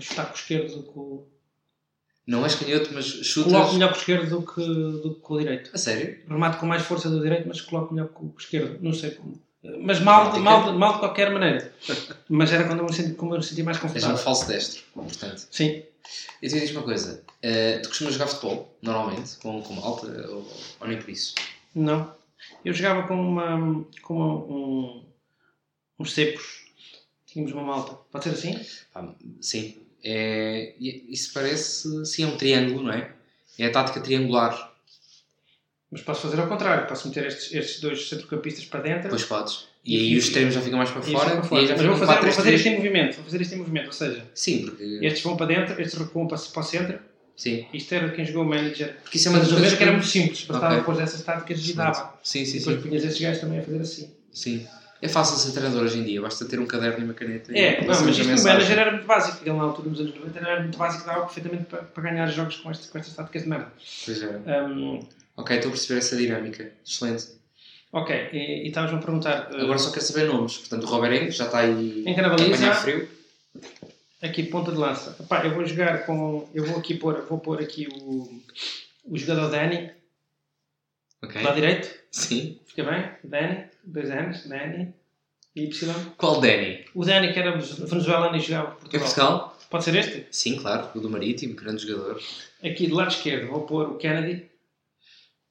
chutar 0.00 0.26
com 0.26 0.32
o 0.32 0.36
esquerdo 0.36 0.76
do 0.76 0.82
que 0.84 0.98
o. 0.98 1.26
Não 2.26 2.44
és 2.44 2.54
canhoto, 2.54 2.90
mas 2.92 3.06
chutas. 3.06 3.52
Coloco 3.52 3.72
melhor 3.72 3.88
com 3.88 3.96
o 3.96 3.98
esquerdo 3.98 4.30
do 4.30 4.42
que, 4.46 4.66
do 5.02 5.14
que 5.14 5.20
com 5.20 5.34
o 5.34 5.38
direito. 5.38 5.70
A 5.74 5.78
sério? 5.78 6.22
Remato 6.28 6.58
com 6.58 6.66
mais 6.66 6.82
força 6.82 7.10
do 7.10 7.20
direito, 7.20 7.48
mas 7.48 7.60
coloco 7.60 7.92
melhor 7.92 8.08
com 8.08 8.26
o 8.26 8.34
esquerdo. 8.38 8.78
Não 8.80 8.92
sei 8.92 9.12
como. 9.12 9.40
Mas 9.62 10.00
mal, 10.00 10.32
de- 10.32 10.38
mal, 10.38 10.64
de- 10.72 10.78
mal 10.78 10.94
de 10.94 10.98
qualquer 11.00 11.30
maneira. 11.30 11.72
Mas 12.28 12.50
era 12.52 12.64
quando 12.64 12.78
eu 12.80 12.86
me 12.86 12.92
senti, 12.94 13.14
como 13.14 13.34
eu 13.34 13.38
me 13.38 13.44
senti 13.44 13.62
mais 13.62 13.76
És 13.76 13.84
um 13.84 13.88
confortável. 13.88 14.16
falso 14.16 14.46
destro, 14.48 14.82
portanto. 14.94 15.46
Sim. 15.50 15.82
E 16.40 16.48
tu 16.48 16.58
diz 16.58 16.70
uma 16.70 16.82
coisa. 16.82 17.22
eh, 17.42 17.78
tu 17.78 17.88
costumas 17.90 18.14
jogar 18.14 18.26
futebol, 18.28 18.74
normalmente, 18.80 19.36
com, 19.38 19.62
com 19.62 19.74
malta, 19.74 20.06
ou, 20.30 20.50
ou 20.80 20.88
nem 20.88 20.98
por 20.98 21.10
isso? 21.10 21.34
Não. 21.74 22.12
Eu 22.64 22.72
jogava 22.72 23.06
com 23.06 23.14
uma. 23.14 23.84
com 24.02 24.14
uma, 24.16 24.34
um, 24.34 25.04
uns 25.98 26.12
cepos. 26.14 26.64
Tínhamos 27.26 27.52
uma 27.52 27.62
malta. 27.62 27.92
Pode 28.10 28.24
ser 28.24 28.30
assim? 28.30 28.58
Pá, 28.94 29.14
sim. 29.42 29.76
É, 30.02 30.74
isso 30.78 31.32
parece, 31.34 32.04
sim, 32.06 32.24
é 32.24 32.26
um 32.26 32.36
triângulo, 32.38 32.84
não 32.84 32.92
é? 32.94 33.12
É 33.58 33.66
a 33.66 33.70
tática 33.70 34.00
triangular. 34.00 34.69
Mas 35.90 36.02
posso 36.02 36.22
fazer 36.22 36.40
ao 36.40 36.46
contrário. 36.46 36.86
Posso 36.86 37.08
meter 37.08 37.26
estes, 37.26 37.52
estes 37.52 37.80
dois 37.80 38.08
centrocampistas 38.08 38.64
para 38.66 38.80
dentro. 38.80 39.02
Depois 39.04 39.24
podes. 39.24 39.68
E 39.84 39.96
aí 39.96 40.16
os 40.16 40.24
extremos 40.24 40.54
já 40.54 40.60
ficam 40.60 40.78
mais 40.78 40.90
para 40.90 41.00
e 41.00 41.12
fora. 41.12 41.40
para 41.40 41.56
E 41.56 41.60
aí 41.60 41.66
já 41.66 41.76
Mas 41.76 41.86
vou 41.86 41.94
fazer, 41.96 42.06
vou 42.06 42.06
4 42.06 42.32
fazer 42.32 42.42
3 42.48 42.60
isto 42.60 42.68
em 42.68 42.76
movimento. 42.76 43.14
Vou 43.16 43.24
fazer 43.24 43.40
isto 43.40 43.54
em 43.54 43.58
movimento. 43.58 43.86
Ou 43.86 43.92
seja, 43.92 44.24
Sim, 44.34 44.66
porque. 44.66 44.98
estes 45.02 45.22
vão 45.22 45.36
para 45.36 45.46
dentro, 45.46 45.80
estes 45.82 45.98
recuam 45.98 46.28
para, 46.28 46.38
para 46.38 46.60
o 46.60 46.62
centro. 46.62 46.98
Sim. 47.36 47.64
Isto 47.72 47.94
era 47.94 48.10
quem 48.10 48.24
jogou 48.26 48.42
o 48.42 48.46
manager. 48.46 48.96
Porque 49.02 49.16
isso 49.16 49.28
é 49.28 49.30
uma 49.30 49.40
das 49.40 49.50
coisas 49.50 49.74
que 49.74 49.82
era 49.82 49.92
muito 49.92 50.06
simples. 50.06 50.44
Bastava 50.44 50.74
Ok. 50.74 50.84
pôr 50.84 51.02
essas 51.02 51.22
táticas 51.22 51.66
e 51.68 51.72
dava. 51.72 52.14
Sim, 52.22 52.42
E 52.42 52.46
sim, 52.46 52.58
depois 52.58 52.76
sim. 52.76 52.82
punhas 52.82 53.04
esses 53.04 53.20
gajos 53.20 53.40
também 53.40 53.58
a 53.58 53.62
fazer 53.62 53.80
assim. 53.80 54.10
sim. 54.32 54.66
É 55.02 55.08
fácil 55.08 55.38
ser 55.38 55.52
treinador 55.52 55.84
hoje 55.84 55.98
em 55.98 56.02
dia, 56.04 56.20
basta 56.20 56.44
ter 56.44 56.60
um 56.60 56.66
caderno 56.66 56.98
e 57.00 57.04
uma 57.04 57.14
caneta. 57.14 57.50
É, 57.56 57.78
e 57.78 57.86
não, 57.86 57.88
mas 57.88 58.06
isto 58.06 58.22
o 58.22 58.26
mensagem. 58.26 58.52
manager 58.58 58.78
era 58.78 58.92
muito 58.92 59.06
básico. 59.06 59.38
Ele 59.42 59.56
na 59.56 59.62
altura, 59.62 59.88
nos 59.88 59.98
anos 59.98 60.14
90, 60.14 60.38
era 60.38 60.60
muito 60.60 60.76
básico. 60.76 61.06
Dava 61.06 61.20
perfeitamente 61.22 61.64
para, 61.64 61.78
para 61.84 62.02
ganhar 62.02 62.26
jogos 62.26 62.56
com, 62.56 62.70
este, 62.70 62.86
com 62.88 62.98
estas 62.98 63.14
táticas 63.14 63.42
de 63.44 63.48
merda. 63.48 63.72
Pois 64.04 64.22
é. 64.22 64.60
Hum, 64.66 65.00
Ok, 65.40 65.56
estou 65.56 65.68
a 65.70 65.72
perceber 65.72 65.98
essa 65.98 66.16
dinâmica. 66.16 66.72
Excelente. 66.86 67.28
ok, 67.92 68.28
e 68.32 68.64
e 68.64 68.68
estavas-me 68.68 68.98
a 68.98 69.02
perguntar. 69.02 69.50
uh, 69.52 69.56
Agora 69.60 69.78
só 69.78 69.90
quero 69.90 70.04
saber 70.04 70.26
nomes. 70.26 70.58
Portanto, 70.58 70.84
o 70.84 70.86
Robert 70.86 71.30
já 71.30 71.46
está 71.46 71.58
aí 71.60 72.04
Em 72.06 72.14
cada 72.14 72.28
a 72.28 72.30
baliza. 72.30 72.54
apanhar 72.54 72.74
frio. 72.82 73.08
Aqui, 74.22 74.42
ponta 74.44 74.70
de 74.70 74.76
lança. 74.78 75.16
Epá, 75.18 75.44
eu 75.46 75.54
vou 75.54 75.64
jogar 75.64 76.04
com. 76.04 76.48
Eu 76.54 76.64
vou 76.64 76.78
aqui 76.78 76.94
pôr, 76.94 77.24
vou 77.28 77.38
pôr 77.38 77.60
aqui 77.60 77.88
o, 77.90 78.40
o 79.04 79.16
jogador 79.16 79.48
Dani, 79.50 79.90
Ok. 81.22 81.42
lá 81.42 81.52
direito. 81.52 81.88
Sim. 82.10 82.58
Fica 82.66 82.84
bem? 82.84 83.10
Dani, 83.24 83.64
dois 83.84 84.10
anos, 84.10 84.46
Dani, 84.46 84.92
Y. 85.56 85.94
Qual 86.16 86.40
Danny? 86.40 86.84
O 86.94 87.04
Dani, 87.04 87.32
que 87.32 87.38
era 87.38 87.52
venezuelano 87.56 88.36
e 88.36 88.40
jogava 88.40 88.72
por 88.72 88.94
É 88.94 88.98
Portugal. 88.98 89.38
Portugal? 89.38 89.56
Pode 89.70 89.84
ser 89.84 89.94
este? 89.96 90.26
Sim, 90.30 90.56
claro. 90.56 90.88
O 90.94 91.00
do 91.00 91.08
Marítimo, 91.08 91.54
grande 91.54 91.86
jogador. 91.86 92.20
Aqui 92.62 92.88
do 92.88 92.96
lado 92.96 93.10
esquerdo 93.10 93.48
vou 93.48 93.62
pôr 93.62 93.88
o 93.88 93.96
Kennedy. 93.96 94.46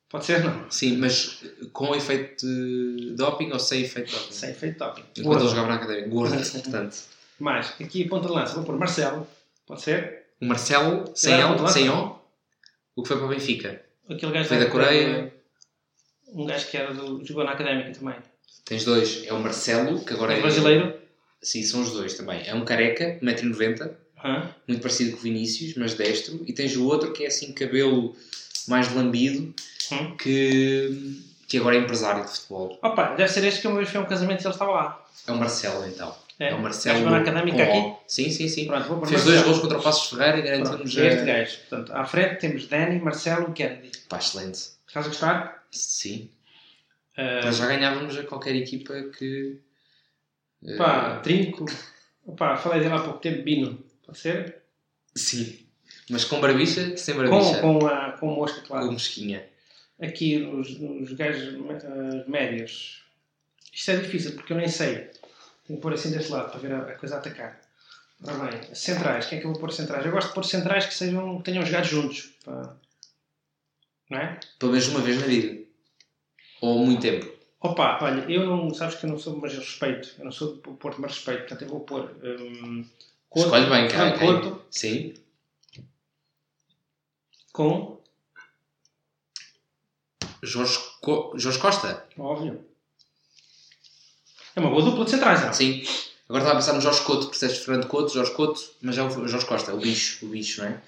Pode 0.09 0.25
ser? 0.25 0.43
Não. 0.43 0.69
Sim, 0.71 0.97
mas 0.97 1.43
com 1.71 1.95
efeito 1.95 2.45
de 2.45 3.11
doping 3.15 3.51
ou 3.51 3.59
sem 3.59 3.81
efeito 3.81 4.07
de 4.07 4.15
doping? 4.15 4.31
Sem 4.33 4.49
efeito 4.49 4.77
topping. 4.79 5.03
Enquanto 5.17 5.41
ele 5.41 5.49
jogava 5.49 5.67
na 5.67 5.75
academia. 5.75 6.07
Gordo, 6.07 6.35
portanto. 6.51 6.97
Mais, 7.39 7.73
aqui 7.79 8.05
ponta 8.07 8.27
de 8.27 8.33
lança 8.33 8.55
vou 8.55 8.63
pôr 8.63 8.77
Marcelo. 8.77 9.27
Pode 9.67 9.81
ser? 9.81 10.23
O 10.41 10.45
Marcelo, 10.45 11.11
sem 11.15 11.33
L, 11.39 11.55
de 11.55 11.71
sem? 11.71 11.89
O. 11.89 12.19
O 12.95 13.01
que 13.03 13.07
foi 13.07 13.17
para 13.17 13.25
o 13.27 13.29
Benfica. 13.29 13.81
Aquele 14.09 14.31
gajo 14.31 14.49
Foi 14.49 14.57
da 14.57 14.65
Coreia. 14.65 15.33
Um 16.33 16.45
gajo 16.45 16.67
que 16.67 16.77
era 16.77 16.93
do, 16.93 17.23
jogou 17.23 17.43
na 17.43 17.51
académica 17.51 17.91
também. 17.97 18.15
Tens 18.65 18.83
dois. 18.83 19.23
É 19.25 19.33
o 19.33 19.39
Marcelo, 19.39 20.03
que 20.03 20.13
agora 20.13 20.33
É 20.33 20.39
é. 20.39 20.41
brasileiro. 20.41 20.99
Sim, 21.41 21.63
são 21.63 21.81
os 21.81 21.91
dois 21.91 22.15
também. 22.15 22.41
É 22.45 22.53
um 22.53 22.65
careca, 22.65 23.17
1,90m, 23.21 23.91
Hã? 24.23 24.53
muito 24.67 24.81
parecido 24.81 25.11
com 25.11 25.17
o 25.17 25.21
Vinícius, 25.21 25.75
mas 25.75 25.93
destro. 25.93 26.43
E 26.45 26.51
tens 26.53 26.75
o 26.75 26.85
outro 26.85 27.13
que 27.13 27.23
é 27.23 27.27
assim, 27.27 27.53
cabelo 27.53 28.15
mais 28.69 28.93
lambido, 28.93 29.53
Hum. 29.91 30.15
que, 30.17 31.23
que 31.47 31.57
agora 31.57 31.75
é 31.75 31.79
empresário 31.79 32.23
de 32.23 32.29
futebol. 32.29 32.77
Opa, 32.83 33.15
deve 33.15 33.27
ser 33.31 33.43
este 33.45 33.61
que 33.61 33.67
uma 33.67 33.77
vez 33.77 33.89
foi 33.89 33.99
um 33.99 34.05
casamento 34.05 34.41
e 34.41 34.45
ele 34.45 34.53
estava 34.53 34.71
lá. 34.71 35.05
É 35.27 35.31
o 35.31 35.37
Marcelo, 35.37 35.85
então. 35.87 36.15
É, 36.39 36.49
É, 36.49 36.53
o 36.55 36.61
Marcelo. 36.61 37.09
Na 37.09 37.17
académica 37.17 37.63
aqui. 37.63 37.77
O. 37.79 37.97
Sim, 38.07 38.29
sim, 38.31 38.47
sim. 38.47 38.67
Pronto, 38.67 38.87
vou 38.87 39.05
Fez 39.05 39.23
dois 39.25 39.41
gols 39.41 39.59
contra 39.59 39.77
o 39.79 39.81
Passos 39.81 40.09
Ferreira 40.11 40.37
e 40.37 40.41
Pronto, 40.61 40.63
garantiu-nos 40.77 40.95
este 40.97 41.19
a... 41.21 41.25
gajo. 41.25 41.57
Portanto, 41.67 41.91
à 41.91 42.05
frente 42.05 42.35
temos 42.39 42.67
Dani, 42.67 42.99
Marcelo 42.99 43.49
e 43.49 43.53
Kennedy. 43.53 43.91
Pá, 44.07 44.17
excelente. 44.19 44.59
Estás 44.87 45.05
a 45.05 45.09
gostar? 45.09 45.63
Sim. 45.71 46.29
Mas 47.43 47.57
já 47.57 47.67
ganhávamos 47.67 48.17
a 48.17 48.23
qualquer 48.23 48.55
equipa 48.55 48.93
que... 49.17 49.57
eh, 50.65 50.77
pá, 50.77 51.17
Trinco. 51.21 51.65
Opa, 52.25 52.55
falei 52.55 52.79
dele 52.79 52.93
há 52.93 52.99
pouco 52.99 53.19
tempo, 53.19 53.43
Bino. 53.43 53.83
Pode 54.05 54.19
ser? 54.19 54.61
Sim. 55.15 55.57
Mas 56.09 56.25
com 56.25 56.41
barbicha, 56.41 56.97
sem 56.97 57.15
Com, 57.15 57.21
barbicha. 57.29 57.61
com, 57.61 57.85
a, 57.87 58.11
com 58.13 58.27
mosca, 58.27 58.61
Com 58.61 58.67
claro. 58.67 58.91
mosquinha. 58.91 59.45
Aqui 60.01 60.37
nos, 60.39 60.79
nos 60.79 61.13
gajos 61.13 61.55
ah, 61.83 62.23
médios. 62.27 63.03
Isto 63.73 63.91
é 63.91 63.97
difícil 63.97 64.33
porque 64.33 64.53
eu 64.53 64.57
nem 64.57 64.67
sei. 64.67 65.09
Tenho 65.67 65.77
que 65.77 65.81
pôr 65.81 65.93
assim 65.93 66.11
deste 66.11 66.31
lado 66.31 66.49
para 66.51 66.59
ver 66.59 66.71
a, 66.71 66.79
a 66.79 66.97
coisa 66.97 67.15
a 67.15 67.17
atacar. 67.19 67.61
Ora 68.23 68.51
bem, 68.51 68.75
centrais. 68.75 69.27
Quem 69.27 69.37
é 69.37 69.41
que 69.41 69.47
eu 69.47 69.51
vou 69.51 69.59
pôr 69.59 69.71
centrais? 69.71 70.05
Eu 70.05 70.11
gosto 70.11 70.29
de 70.29 70.33
pôr 70.33 70.43
centrais 70.43 70.85
que 70.85 70.93
sejam, 70.93 71.37
que 71.37 71.43
tenham 71.43 71.65
jogado 71.65 71.85
juntos. 71.85 72.31
pá. 72.43 72.75
Não 74.09 74.17
é? 74.17 74.39
Pelo 74.57 74.71
menos 74.71 74.87
uma 74.87 75.01
vez 75.01 75.19
na 75.19 75.27
vida. 75.27 75.61
Ou 76.61 76.79
muito 76.79 77.01
tempo. 77.01 77.31
Opa, 77.61 77.99
olha, 78.01 78.21
eu 78.31 78.45
não, 78.45 78.73
sabes 78.73 78.95
que 78.95 79.05
eu 79.05 79.09
não 79.09 79.19
sou, 79.19 79.35
eu 79.35 79.41
respeito. 79.41 80.15
Eu 80.17 80.25
não 80.25 80.31
sou 80.31 80.55
de 80.55 80.61
pôr 80.61 80.95
mas 80.99 81.11
respeito. 81.11 81.41
Portanto, 81.41 81.61
eu 81.61 81.67
vou 81.67 81.81
pôr. 81.81 82.09
Couto, 83.29 83.45
Escolhe 83.47 83.69
bem, 83.69 83.87
cara. 83.87 84.17
Sim. 84.71 85.13
Com. 87.63 87.99
Jorge, 90.41 90.79
Co- 91.01 91.33
Jorge 91.37 91.59
Costa. 91.59 92.05
Óbvio. 92.17 92.63
É 94.55 94.59
uma 94.59 94.69
boa 94.69 94.81
dupla 94.83 95.03
de 95.05 95.11
centrais, 95.11 95.41
não? 95.43 95.51
Sim. 95.53 95.83
Agora 96.29 96.43
estava 96.43 96.51
a 96.51 96.55
pensar 96.61 96.73
no 96.73 96.81
Jorge 96.81 97.01
Couto, 97.01 97.21
porque 97.27 97.33
disseste 97.39 97.65
Fernando 97.65 97.87
Couto, 97.87 98.13
Jorge 98.13 98.31
Couto, 98.31 98.61
mas 98.81 98.97
é 98.97 99.03
o 99.03 99.27
Jorge 99.27 99.45
Costa, 99.45 99.73
o 99.73 99.77
bicho, 99.79 100.25
o 100.25 100.29
bicho, 100.29 100.61
não 100.61 100.69
é? 100.69 100.81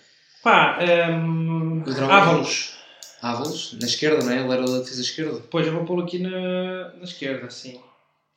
Pá, 0.43 0.78
O 0.80 1.84
Dragão. 1.93 2.11
Ávalos. 2.11 2.74
Ávalos, 3.22 3.74
na 3.74 3.86
esquerda, 3.86 4.24
não 4.24 4.32
é? 4.32 4.39
Ele 4.39 4.51
era 4.53 4.65
da 4.65 4.80
defesa 4.80 5.01
esquerda. 5.01 5.34
Depois 5.39 5.67
eu 5.67 5.74
vou 5.74 5.86
pô-lo 5.86 6.03
aqui 6.03 6.19
na, 6.19 6.93
na 6.95 7.03
esquerda, 7.03 7.47
assim. 7.47 7.80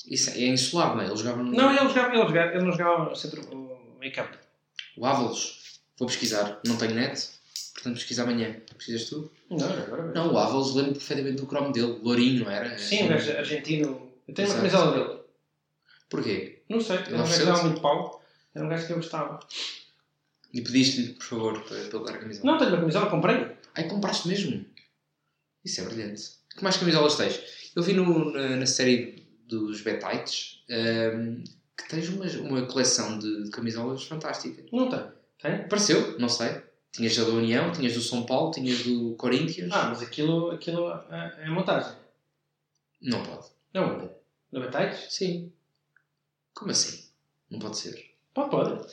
Isso 0.07 0.31
é 0.31 0.47
insular, 0.47 0.95
não 0.95 1.03
é? 1.03 1.07
Ele 1.07 1.17
jogava 1.17 1.43
no. 1.43 1.53
Não, 1.53 1.71
ele, 1.71 1.89
jogava, 1.89 2.15
ele, 2.15 2.27
jogava, 2.27 2.51
ele 2.55 2.65
não 2.65 2.73
jogava 2.73 3.05
no 3.11 3.17
centro, 3.17 3.41
no 3.55 3.79
meio 3.99 4.13
campo. 4.13 4.37
O 4.97 5.07
Ávalos. 5.07 5.79
Vou 5.99 6.09
pesquisar. 6.09 6.59
Não 6.67 6.77
tenho 6.77 6.95
net, 6.95 7.29
portanto 7.75 7.95
pesquisa 7.95 8.23
amanhã. 8.23 8.57
Pesquisas 8.77 9.09
tu? 9.09 9.31
Não, 9.51 9.69
agora 9.69 10.13
Não, 10.15 10.33
o 10.33 10.39
Ávalos 10.39 10.75
lembro 10.75 10.93
perfeitamente 10.93 11.37
do 11.37 11.47
cromo 11.47 11.73
dele. 11.73 11.99
Lourinho, 12.03 12.45
não 12.45 12.51
era? 12.51 12.79
Sim, 12.79 13.05
um 13.05 13.09
gajo 13.09 13.31
argentino. 13.33 14.11
Eu 14.27 14.35
tenho 14.35 14.49
uma 14.49 14.57
camisola 14.57 14.93
dele. 14.93 15.21
Porquê? 16.09 16.63
Não 16.69 16.81
sei, 16.81 16.97
era 16.97 17.15
um 17.15 17.19
gajo 17.19 17.39
que 17.39 17.45
dava 17.45 17.63
muito 17.65 17.81
pau. 17.81 18.25
Era 18.55 18.65
um 18.65 18.69
gajo 18.69 18.87
que 18.87 18.93
eu 18.93 18.97
gostava. 18.97 19.41
E 20.53 20.61
pediste-lhe, 20.61 21.15
por 21.15 21.25
favor, 21.25 21.63
para, 21.65 21.77
ele 21.77 21.91
dar 21.91 22.15
a 22.15 22.19
camisola. 22.19 22.53
Não, 22.53 22.59
tenho 22.59 22.71
uma 22.71 22.81
camisola, 22.81 23.11
comprei. 23.11 23.49
Ai, 23.75 23.89
compraste 23.89 24.29
mesmo? 24.29 24.65
Isso 25.65 25.81
é 25.81 25.85
brilhante. 25.85 26.23
Que 26.57 26.63
mais 26.63 26.77
camisolas 26.77 27.17
tens? 27.17 27.41
Eu 27.75 27.83
vi 27.83 27.93
no, 27.93 28.33
na, 28.33 28.57
na 28.57 28.67
série 28.67 29.27
dos 29.49 29.81
Betites 29.81 30.63
ehm, 30.69 31.43
que 31.77 31.89
tens 31.89 32.09
uma, 32.09 32.25
uma 32.49 32.67
coleção 32.67 33.19
de, 33.19 33.45
de 33.45 33.51
camisolas 33.51 34.05
fantástica. 34.05 34.63
Não 34.73 34.89
tem. 34.89 35.05
Tem? 35.43 35.69
Pareceu, 35.69 36.19
não 36.19 36.29
sei. 36.29 36.63
Tinhas 36.95 37.17
da 37.17 37.25
União, 37.25 37.73
tinhas 37.73 37.95
do 37.95 38.01
São 38.01 38.25
Paulo, 38.25 38.53
tinhas 38.53 38.85
do 38.85 39.15
Corinthians. 39.17 39.73
Ah, 39.73 39.89
mas 39.89 40.01
aquilo, 40.01 40.53
aquilo 40.53 40.89
é, 41.11 41.43
é 41.45 41.51
montagem. 41.51 41.93
Não 43.03 43.23
pode. 43.25 43.49
Não, 43.75 44.15
não 44.53 44.61
Betais? 44.63 45.13
Sim. 45.13 45.53
Como 46.55 46.71
assim? 46.71 47.05
Não 47.51 47.59
pode 47.59 47.79
ser. 47.79 48.15
Pode, 48.33 48.51
pode. 48.51 48.87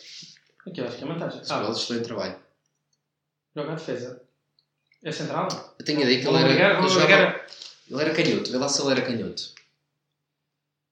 Aquilo 0.67 0.87
acho 0.87 0.97
que 0.97 1.03
é 1.03 1.07
montagem. 1.07 1.41
Ah, 1.47 1.63
eles 1.63 1.77
excelente 1.77 2.05
trabalho. 2.05 2.39
joga 3.55 3.71
a 3.71 3.75
defesa. 3.75 4.23
É 5.03 5.11
central? 5.11 5.47
Eu 5.79 5.85
tenho 5.85 5.99
a 5.99 6.03
ideia 6.03 6.21
que 6.21 6.27
ele 6.27 6.37
era, 6.37 6.47
ligar, 6.47 6.79
ele, 6.79 6.89
jogava- 6.89 7.45
ele 7.89 8.01
era 8.01 8.13
canhoto. 8.15 8.51
Vê 8.51 8.57
lá 8.57 8.67
se 8.69 8.81
ele 8.81 8.91
era 8.91 9.01
canhoto. 9.03 9.53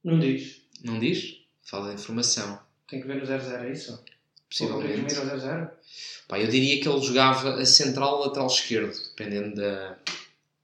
Não 0.03 0.19
diz. 0.19 0.61
Não 0.83 0.99
diz? 0.99 1.41
Fala 1.63 1.87
da 1.87 1.93
informação. 1.93 2.59
Tem 2.87 3.01
que 3.01 3.07
ver 3.07 3.15
no 3.17 3.25
0-0, 3.27 3.63
é 3.65 3.71
isso? 3.71 4.03
Possivelmente. 4.49 5.15
Ao 5.15 5.25
0-0. 5.25 5.69
Pá, 6.27 6.39
eu 6.39 6.47
diria 6.47 6.81
que 6.81 6.87
ele 6.87 7.01
jogava 7.01 7.55
a 7.55 7.65
central 7.65 8.17
ou 8.19 8.25
lateral 8.25 8.47
esquerdo, 8.47 8.93
dependendo 9.15 9.55
da, 9.55 9.97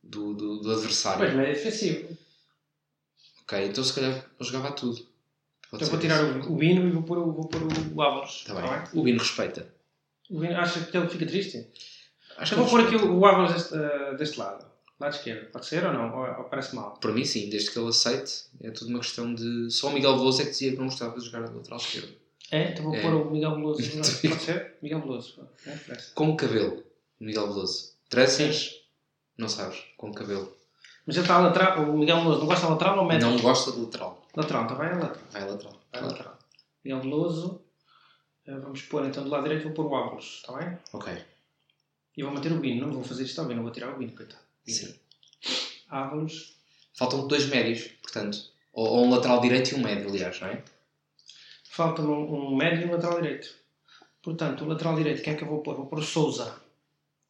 do, 0.04 0.34
do, 0.34 0.60
do 0.62 0.72
adversário. 0.72 1.20
Pois, 1.20 1.34
mas 1.34 1.50
é 1.50 1.54
defensivo. 1.54 2.18
Ok, 3.44 3.66
então 3.66 3.84
se 3.84 3.94
calhar 3.94 4.12
ele 4.12 4.24
jogava 4.50 4.70
a 4.70 4.72
tudo. 4.72 4.96
Pode 5.70 5.84
Então 5.84 5.90
vou 5.90 6.00
tirar 6.00 6.38
isso. 6.40 6.52
o, 6.52 6.56
Bino 6.56 6.88
e 6.88 6.92
vou 6.92 7.04
pôr 7.04 7.18
o, 7.18 7.32
vou 7.32 7.48
pôr 7.48 7.62
o 7.96 8.02
Álvares. 8.02 8.44
Tá 8.44 8.54
bem. 8.54 8.64
O 9.00 9.04
Bino 9.04 9.20
respeita. 9.20 9.68
O 10.30 10.40
Bino, 10.40 10.56
acha 10.58 10.80
que 10.84 10.96
ele 10.98 11.10
fica 11.10 11.26
triste? 11.26 11.68
Acho 12.38 12.54
Então 12.54 12.66
que 12.66 12.72
vou 12.72 12.80
ele 12.80 12.88
pôr 12.90 12.96
aqui 12.98 13.06
respeita. 13.06 13.14
o, 13.14 13.20
o 13.20 13.26
Álvares 13.26 13.54
deste, 13.54 13.76
eh, 13.76 14.16
deste 14.18 14.40
lado. 14.40 14.66
Lado 15.00 15.14
esquerdo. 15.16 15.52
Pode 15.52 15.66
ser 15.66 15.86
ou 15.86 15.94
não? 15.94 16.16
Ou, 16.16 16.38
ou 16.38 16.44
parece 16.46 16.74
mal? 16.76 16.98
Para 16.98 17.12
mim, 17.12 17.26
sim, 17.26 17.50
desde 17.50 17.72
que 17.72 17.78
ele 17.80 17.90
aceite, 17.90 18.46
é 18.62 18.72
tudo 18.72 18.90
uma 18.90 19.00
questão 19.00 19.34
de. 19.34 19.70
Só 19.72 19.90
o 19.90 19.94
Miguel 19.94 20.16
Veloso 20.18 20.42
é 20.42 20.46
que 20.46 20.52
dizia 20.52 20.72
que 20.72 20.78
não 20.78 20.86
gostava 20.86 21.20
de 21.20 21.26
jogar 21.26 21.40
a 21.44 21.50
lateral 21.52 21.80
esquerdo. 21.80 22.14
É? 22.56 22.70
Então 22.72 22.86
vou 22.86 22.96
É. 22.96 23.02
pôr 23.02 23.14
o 23.14 23.32
Miguel 23.32 23.56
Veloso. 23.56 23.82
Pode 24.30 24.42
ser? 24.42 24.76
Miguel 24.82 25.02
Veloso. 25.02 25.48
É. 25.68 25.98
Com 26.14 26.36
cabelo, 26.38 26.84
Miguel 27.20 27.48
Veloso. 27.48 27.94
Tranças? 28.10 28.82
Não 29.38 29.50
sabes, 29.50 29.80
com 29.98 30.14
cabelo. 30.14 30.56
Mas 31.06 31.16
ele 31.18 31.24
está 31.26 31.36
a 31.36 31.40
lateral. 31.42 31.90
O 31.90 31.98
Miguel 31.98 32.18
Veloso 32.22 32.40
não 32.40 32.48
gosta 32.48 32.66
de 32.66 32.72
lateral 32.72 32.98
ou 33.00 33.06
médio? 33.06 33.28
Não 33.30 33.38
gosta 33.40 33.72
de 33.72 33.80
lateral. 33.80 34.26
Lateral, 34.36 34.64
então 34.66 34.78
vai 34.78 34.92
a 34.92 34.96
lateral. 34.98 35.24
Vai 35.32 35.42
a 35.42 35.46
lateral. 35.46 35.82
Vai 35.92 36.02
a 36.02 36.06
lateral. 36.06 36.38
Miguel 36.84 37.02
Veloso. 37.02 37.62
eh, 38.48 38.58
Vamos 38.60 38.82
pôr 38.84 39.06
então 39.06 39.24
do 39.24 39.30
lado 39.30 39.44
direito, 39.44 39.64
vou 39.64 39.74
pôr 39.74 39.86
o 39.88 39.96
Álvares. 39.96 40.26
Está 40.38 40.54
bem? 40.54 40.78
Ok, 40.94 41.14
E 42.18 42.24
vou 42.24 42.32
manter 42.32 42.52
o 42.52 42.60
Bino. 42.60 42.86
Não 42.88 42.94
vou 42.94 43.04
fazer 43.04 43.24
isto 43.24 43.40
ao 43.42 43.48
Bino. 43.48 43.62
Vou 43.64 43.72
tirar 43.72 43.94
o 43.94 43.98
Bino, 43.98 44.12
coitado. 44.16 44.42
sim. 44.68 44.96
Álvares. 45.90 46.56
Faltam 46.98 47.28
dois 47.28 47.46
médios, 47.48 47.90
portanto. 48.02 48.38
Ou, 48.74 48.88
ou 48.88 49.06
um 49.06 49.10
lateral 49.12 49.42
direito 49.42 49.72
e 49.72 49.76
um 49.76 49.84
médio, 49.84 50.10
aliás, 50.10 50.40
não 50.40 50.48
é? 50.48 50.64
Falta 51.76 52.02
um, 52.02 52.52
um 52.52 52.56
médio 52.56 52.84
e 52.84 52.86
um 52.86 52.92
lateral 52.94 53.22
direito. 53.22 53.54
Portanto, 54.24 54.64
o 54.64 54.68
lateral 54.68 54.96
direito, 54.96 55.22
quem 55.22 55.34
é 55.34 55.36
que 55.36 55.44
eu 55.44 55.48
vou 55.50 55.62
pôr? 55.62 55.76
Vou 55.76 55.88
pôr 55.88 56.00
o 56.00 56.04
Souza. 56.04 56.56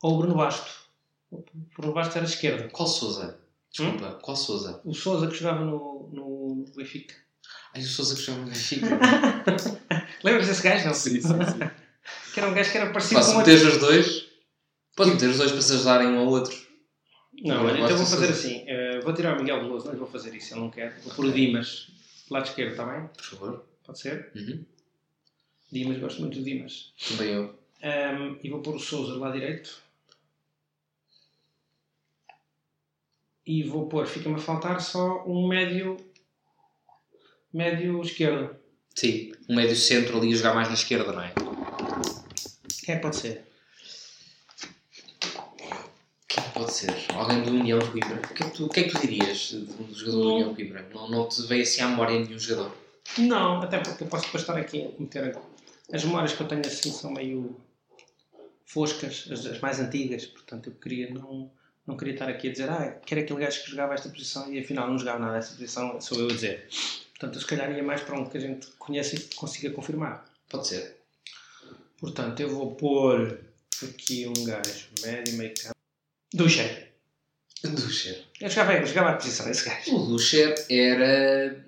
Ou 0.04 0.14
o 0.14 0.18
Bruno 0.20 0.36
Basto. 0.36 0.72
O 1.32 1.44
Bruno 1.76 1.94
Basto 1.94 2.16
era 2.16 2.28
esquerda. 2.28 2.70
Qual 2.70 2.88
Souza? 2.88 3.40
Desculpa, 3.72 4.20
qual 4.22 4.38
Souza? 4.38 4.80
O 4.86 4.94
Souza 4.94 5.28
que 5.28 5.36
jogava 5.36 5.66
no, 5.66 6.10
no 6.14 6.66
Benfica. 6.76 7.16
Ai, 7.74 7.82
o 7.82 7.86
Souza 7.86 8.14
que 8.14 8.22
chama 8.22 8.38
no 8.42 8.46
Benfica. 8.46 8.86
Lembras 10.24 10.48
desse 10.48 10.62
gajo, 10.62 10.86
não? 10.86 10.94
sim, 10.94 11.20
sim, 11.20 11.22
sim. 11.22 11.72
Que 12.32 12.40
era 12.40 12.48
um 12.48 12.54
gajo 12.54 12.72
que 12.72 12.78
era 12.78 12.92
parecido 12.92 13.20
Posso 13.20 13.32
com 13.32 13.40
meter 13.40 13.66
os 13.66 13.78
dois? 13.80 14.26
Posso 14.96 15.10
meter 15.10 15.30
os 15.32 15.38
dois 15.40 15.52
para 15.52 15.62
se 15.62 15.74
ajudarem 15.74 16.08
um 16.10 16.20
ao 16.20 16.28
outro? 16.28 16.56
Não, 17.42 17.56
Eu 17.56 17.66
olha, 17.66 17.82
então 17.82 17.98
vou 17.98 18.06
fazer 18.06 18.30
assim. 18.30 18.64
eh, 18.68 19.00
vou 19.00 19.14
tirar 19.14 19.36
o 19.36 19.40
Miguel 19.42 19.60
Veloso, 19.62 19.86
não 19.88 19.94
lhe 19.94 20.00
vou 20.00 20.08
fazer 20.08 20.34
isso, 20.36 20.54
ele 20.54 20.62
não 20.62 20.70
quer. 20.70 20.98
Vou 21.04 21.14
pôr 21.16 21.26
o 21.26 21.32
Dimas, 21.32 21.88
lado 22.30 22.46
esquerdo, 22.46 22.72
está 22.72 22.86
bem? 22.86 23.08
Por 23.08 23.24
favor. 23.26 23.66
Pode 23.86 24.00
ser? 24.00 24.32
Uhum. 24.36 24.66
Dimas, 25.72 26.00
gosto 26.00 26.22
muito 26.22 26.40
do 26.40 26.44
Dimas. 26.44 26.94
Também 27.08 27.34
eu. 27.34 27.60
Ahm, 27.84 28.38
e 28.44 28.50
vou 28.50 28.62
pôr 28.62 28.76
o 28.76 28.80
Souza 28.80 29.16
lá 29.18 29.32
direito. 29.32 29.84
E 33.46 33.64
vou 33.64 33.88
pôr, 33.88 34.08
fica-me 34.08 34.36
a 34.36 34.40
faltar 34.40 34.82
só 34.82 35.24
um 35.28 35.48
médio. 35.48 35.98
médio 37.54 38.02
esquerdo. 38.02 38.56
Sim, 38.96 39.34
um 39.48 39.56
médio 39.56 39.76
centro 39.76 40.18
ali 40.18 40.34
a 40.34 40.36
jogar 40.36 40.56
mais 40.56 40.68
na 40.68 40.74
esquerda, 40.74 41.12
não 41.12 41.22
é? 41.22 41.34
Quem 42.84 42.96
é 42.96 42.98
que 42.98 43.02
pode 43.04 43.18
ser? 43.18 43.46
Quem 46.28 46.44
pode 46.54 46.74
ser? 46.74 46.96
Alguém 47.14 47.44
do 47.44 47.52
União 47.52 47.78
de 47.78 47.92
Coimbra? 47.92 48.22
O 48.24 48.34
que 48.34 48.44
é 48.44 48.50
que 48.50 48.56
tu, 48.56 48.66
o 48.66 48.70
que 48.70 48.80
é 48.80 48.84
que 48.84 48.92
tu 48.92 49.00
dirias 49.00 49.50
de 49.50 49.84
um 49.84 49.94
jogador 49.94 50.22
do 50.22 50.34
União 50.34 50.50
de 50.50 50.56
Coimbra? 50.56 50.90
Não, 50.94 51.10
não 51.10 51.28
te 51.28 51.42
veio 51.44 51.64
assim 51.64 51.82
à 51.82 51.88
memória 51.88 52.20
nenhum 52.20 52.40
jogador? 52.40 52.85
Não, 53.18 53.62
até 53.62 53.80
porque 53.80 54.04
eu 54.04 54.08
posso 54.08 54.26
depois 54.26 54.44
estar 54.44 54.58
aqui 54.58 54.84
a 54.84 55.02
meter. 55.02 55.38
As 55.92 56.04
memórias 56.04 56.34
que 56.34 56.42
eu 56.42 56.48
tenho 56.48 56.66
assim 56.66 56.92
são 56.92 57.12
meio 57.12 57.56
foscas, 58.66 59.28
as, 59.32 59.46
as 59.46 59.60
mais 59.60 59.80
antigas, 59.80 60.26
portanto 60.26 60.70
eu 60.70 60.74
queria 60.74 61.14
não, 61.14 61.50
não 61.86 61.96
queria 61.96 62.14
estar 62.14 62.28
aqui 62.28 62.50
a 62.50 62.52
dizer 62.52 62.70
ah, 62.70 62.92
que 63.06 63.14
era 63.14 63.22
aquele 63.22 63.40
gajo 63.40 63.64
que 63.64 63.70
jogava 63.70 63.94
esta 63.94 64.10
posição 64.10 64.52
e 64.52 64.60
afinal 64.60 64.90
não 64.90 64.98
jogava 64.98 65.20
nada 65.20 65.34
desta 65.38 65.56
posição, 65.56 66.02
sou 66.02 66.20
eu 66.20 66.26
a 66.26 66.34
dizer. 66.34 66.68
Portanto, 67.12 67.36
eu 67.36 67.42
se 67.42 67.48
calhar 67.48 67.72
ia 67.72 67.84
mais 67.84 68.02
para 68.02 68.20
um 68.20 68.26
que 68.26 68.38
a 68.38 68.42
gente 68.42 68.68
conhece 68.78 69.16
e 69.16 69.20
que 69.20 69.36
consiga 69.36 69.70
confirmar. 69.72 70.26
Pode 70.50 70.68
ser. 70.68 70.98
Portanto, 71.98 72.40
eu 72.42 72.50
vou 72.50 72.76
pôr 72.76 73.40
aqui 73.82 74.28
um 74.28 74.44
gajo 74.44 74.88
médio, 75.02 75.34
meio 75.36 75.54
campo. 75.54 75.76
Ducher. 76.34 76.92
Ducher. 77.64 78.26
Eu 78.42 78.50
jogava, 78.50 78.74
eu 78.74 78.86
jogava 78.86 79.10
a 79.12 79.14
posição 79.14 79.46
desse 79.46 79.66
gajo. 79.68 79.96
O 79.96 80.06
Ducher 80.08 80.54
era, 80.70 81.66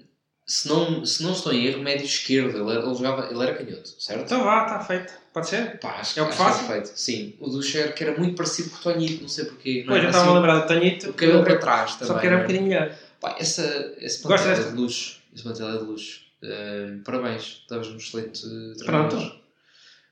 se 0.48 0.70
não, 0.70 1.06
se 1.06 1.22
não 1.22 1.34
estou 1.34 1.52
em 1.52 1.66
erro, 1.66 1.84
médio 1.84 2.06
esquerdo. 2.06 2.58
Ele, 2.58 2.80
ele, 2.80 2.96
jogava, 2.96 3.30
ele 3.30 3.44
era 3.44 3.54
canhoto, 3.54 3.90
certo? 4.00 4.24
Então 4.24 4.46
vá, 4.46 4.64
está 4.64 4.80
feito. 4.80 5.14
Pode 5.34 5.50
ser? 5.50 5.78
Pá, 5.80 5.98
acho, 6.00 6.18
É 6.18 6.24
o 6.24 6.30
que 6.30 6.42
é 6.42 6.46
perfeito. 6.46 6.92
Sim, 6.96 7.36
o 7.40 7.50
Ducher 7.50 7.94
que 7.94 8.04
era 8.04 8.18
muito 8.18 8.36
parecido 8.36 8.70
com 8.70 8.78
o 8.78 8.94
Tonhito, 8.94 9.22
não 9.22 9.30
sei 9.30 9.46
porquê. 9.46 9.84
Não 9.86 9.88
Pois, 9.88 10.04
eu 10.04 10.10
estava 10.10 10.24
a 10.24 10.28
assim, 10.28 10.36
lembrar 10.36 10.60
do 10.60 10.68
Tanhito. 10.68 11.10
o 11.10 11.14
cabelo 11.14 11.44
para 11.44 11.58
trás 11.58 11.96
também. 11.96 12.08
Só 12.08 12.20
que 12.20 12.26
era 12.26 12.36
um 12.38 12.40
é? 12.40 12.42
bocadinho 12.44 12.68
melhor. 12.68 12.96
Pá, 13.20 13.36
essa, 13.38 13.94
esse 14.00 14.26
é 14.26 14.30
desta? 14.30 14.72
de 14.72 14.78
luxo. 14.78 15.20
Esse 15.36 15.44
plantel 15.44 15.70
é 15.70 15.78
de 15.78 15.84
luxo. 15.84 16.22
Eh, 16.42 16.98
parabéns, 17.04 17.64
davas 17.70 17.88
um 17.90 17.98
excelente 17.98 18.42
Pronto. 18.86 19.10
treinador. 19.16 19.40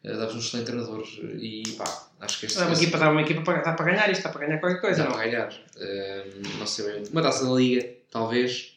Uh, 0.03 0.17
davas 0.17 0.35
um 0.35 0.39
excelente 0.39 0.65
treinador 0.65 1.03
e 1.39 1.63
pá, 1.77 2.07
acho 2.19 2.39
que 2.39 2.45
este 2.45 2.59
Dá 2.59 2.65
uma 2.65 2.75
equipa, 2.75 2.97
dá 2.97 3.09
uma 3.09 3.21
equipa 3.21 3.41
para, 3.41 3.61
dá 3.61 3.73
para 3.73 3.85
ganhar 3.85 4.09
isto, 4.11 4.23
dá 4.23 4.29
para 4.29 4.45
ganhar 4.45 4.59
qualquer 4.59 4.81
coisa, 4.81 5.03
dá 5.03 5.09
não? 5.09 5.15
para 5.15 5.25
ganhar. 5.25 5.53
Eh, 5.77 6.25
não 6.59 6.67
sei 6.67 6.91
bem. 6.91 7.03
Uma 7.11 7.21
taça 7.21 7.45
da 7.45 7.51
Liga, 7.51 7.87
talvez. 8.11 8.74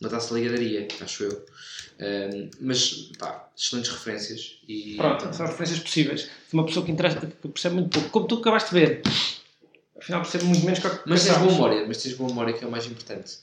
Uma 0.00 0.10
taça 0.10 0.34
Liga 0.34 0.50
daria, 0.50 0.88
acho 1.00 1.24
eu. 1.24 1.46
Eh, 1.98 2.48
mas 2.60 3.10
pá, 3.18 3.48
excelentes 3.56 3.90
referências 3.90 4.58
e 4.68 4.96
Pronto, 4.96 5.32
são 5.34 5.46
referências 5.46 5.78
possíveis. 5.80 6.22
De 6.22 6.54
uma 6.54 6.66
pessoa 6.66 6.84
que, 6.84 6.92
interessa, 6.92 7.20
que 7.20 7.48
percebe 7.48 7.76
muito 7.76 7.90
pouco. 7.90 8.10
Como 8.10 8.26
tu 8.26 8.36
acabaste 8.36 8.74
de 8.74 8.80
ver. 8.80 9.02
Afinal, 9.96 10.22
percebe 10.22 10.44
muito 10.44 10.64
menos 10.64 10.80
que 10.80 10.88
que 10.90 11.00
Mas 11.06 11.24
tens 11.24 11.38
boa 11.38 11.52
memória, 11.52 11.84
mas 11.86 12.02
tens 12.02 12.14
boa 12.16 12.28
memória 12.28 12.52
que 12.52 12.64
é 12.64 12.66
o 12.66 12.70
mais 12.70 12.84
importante. 12.86 13.38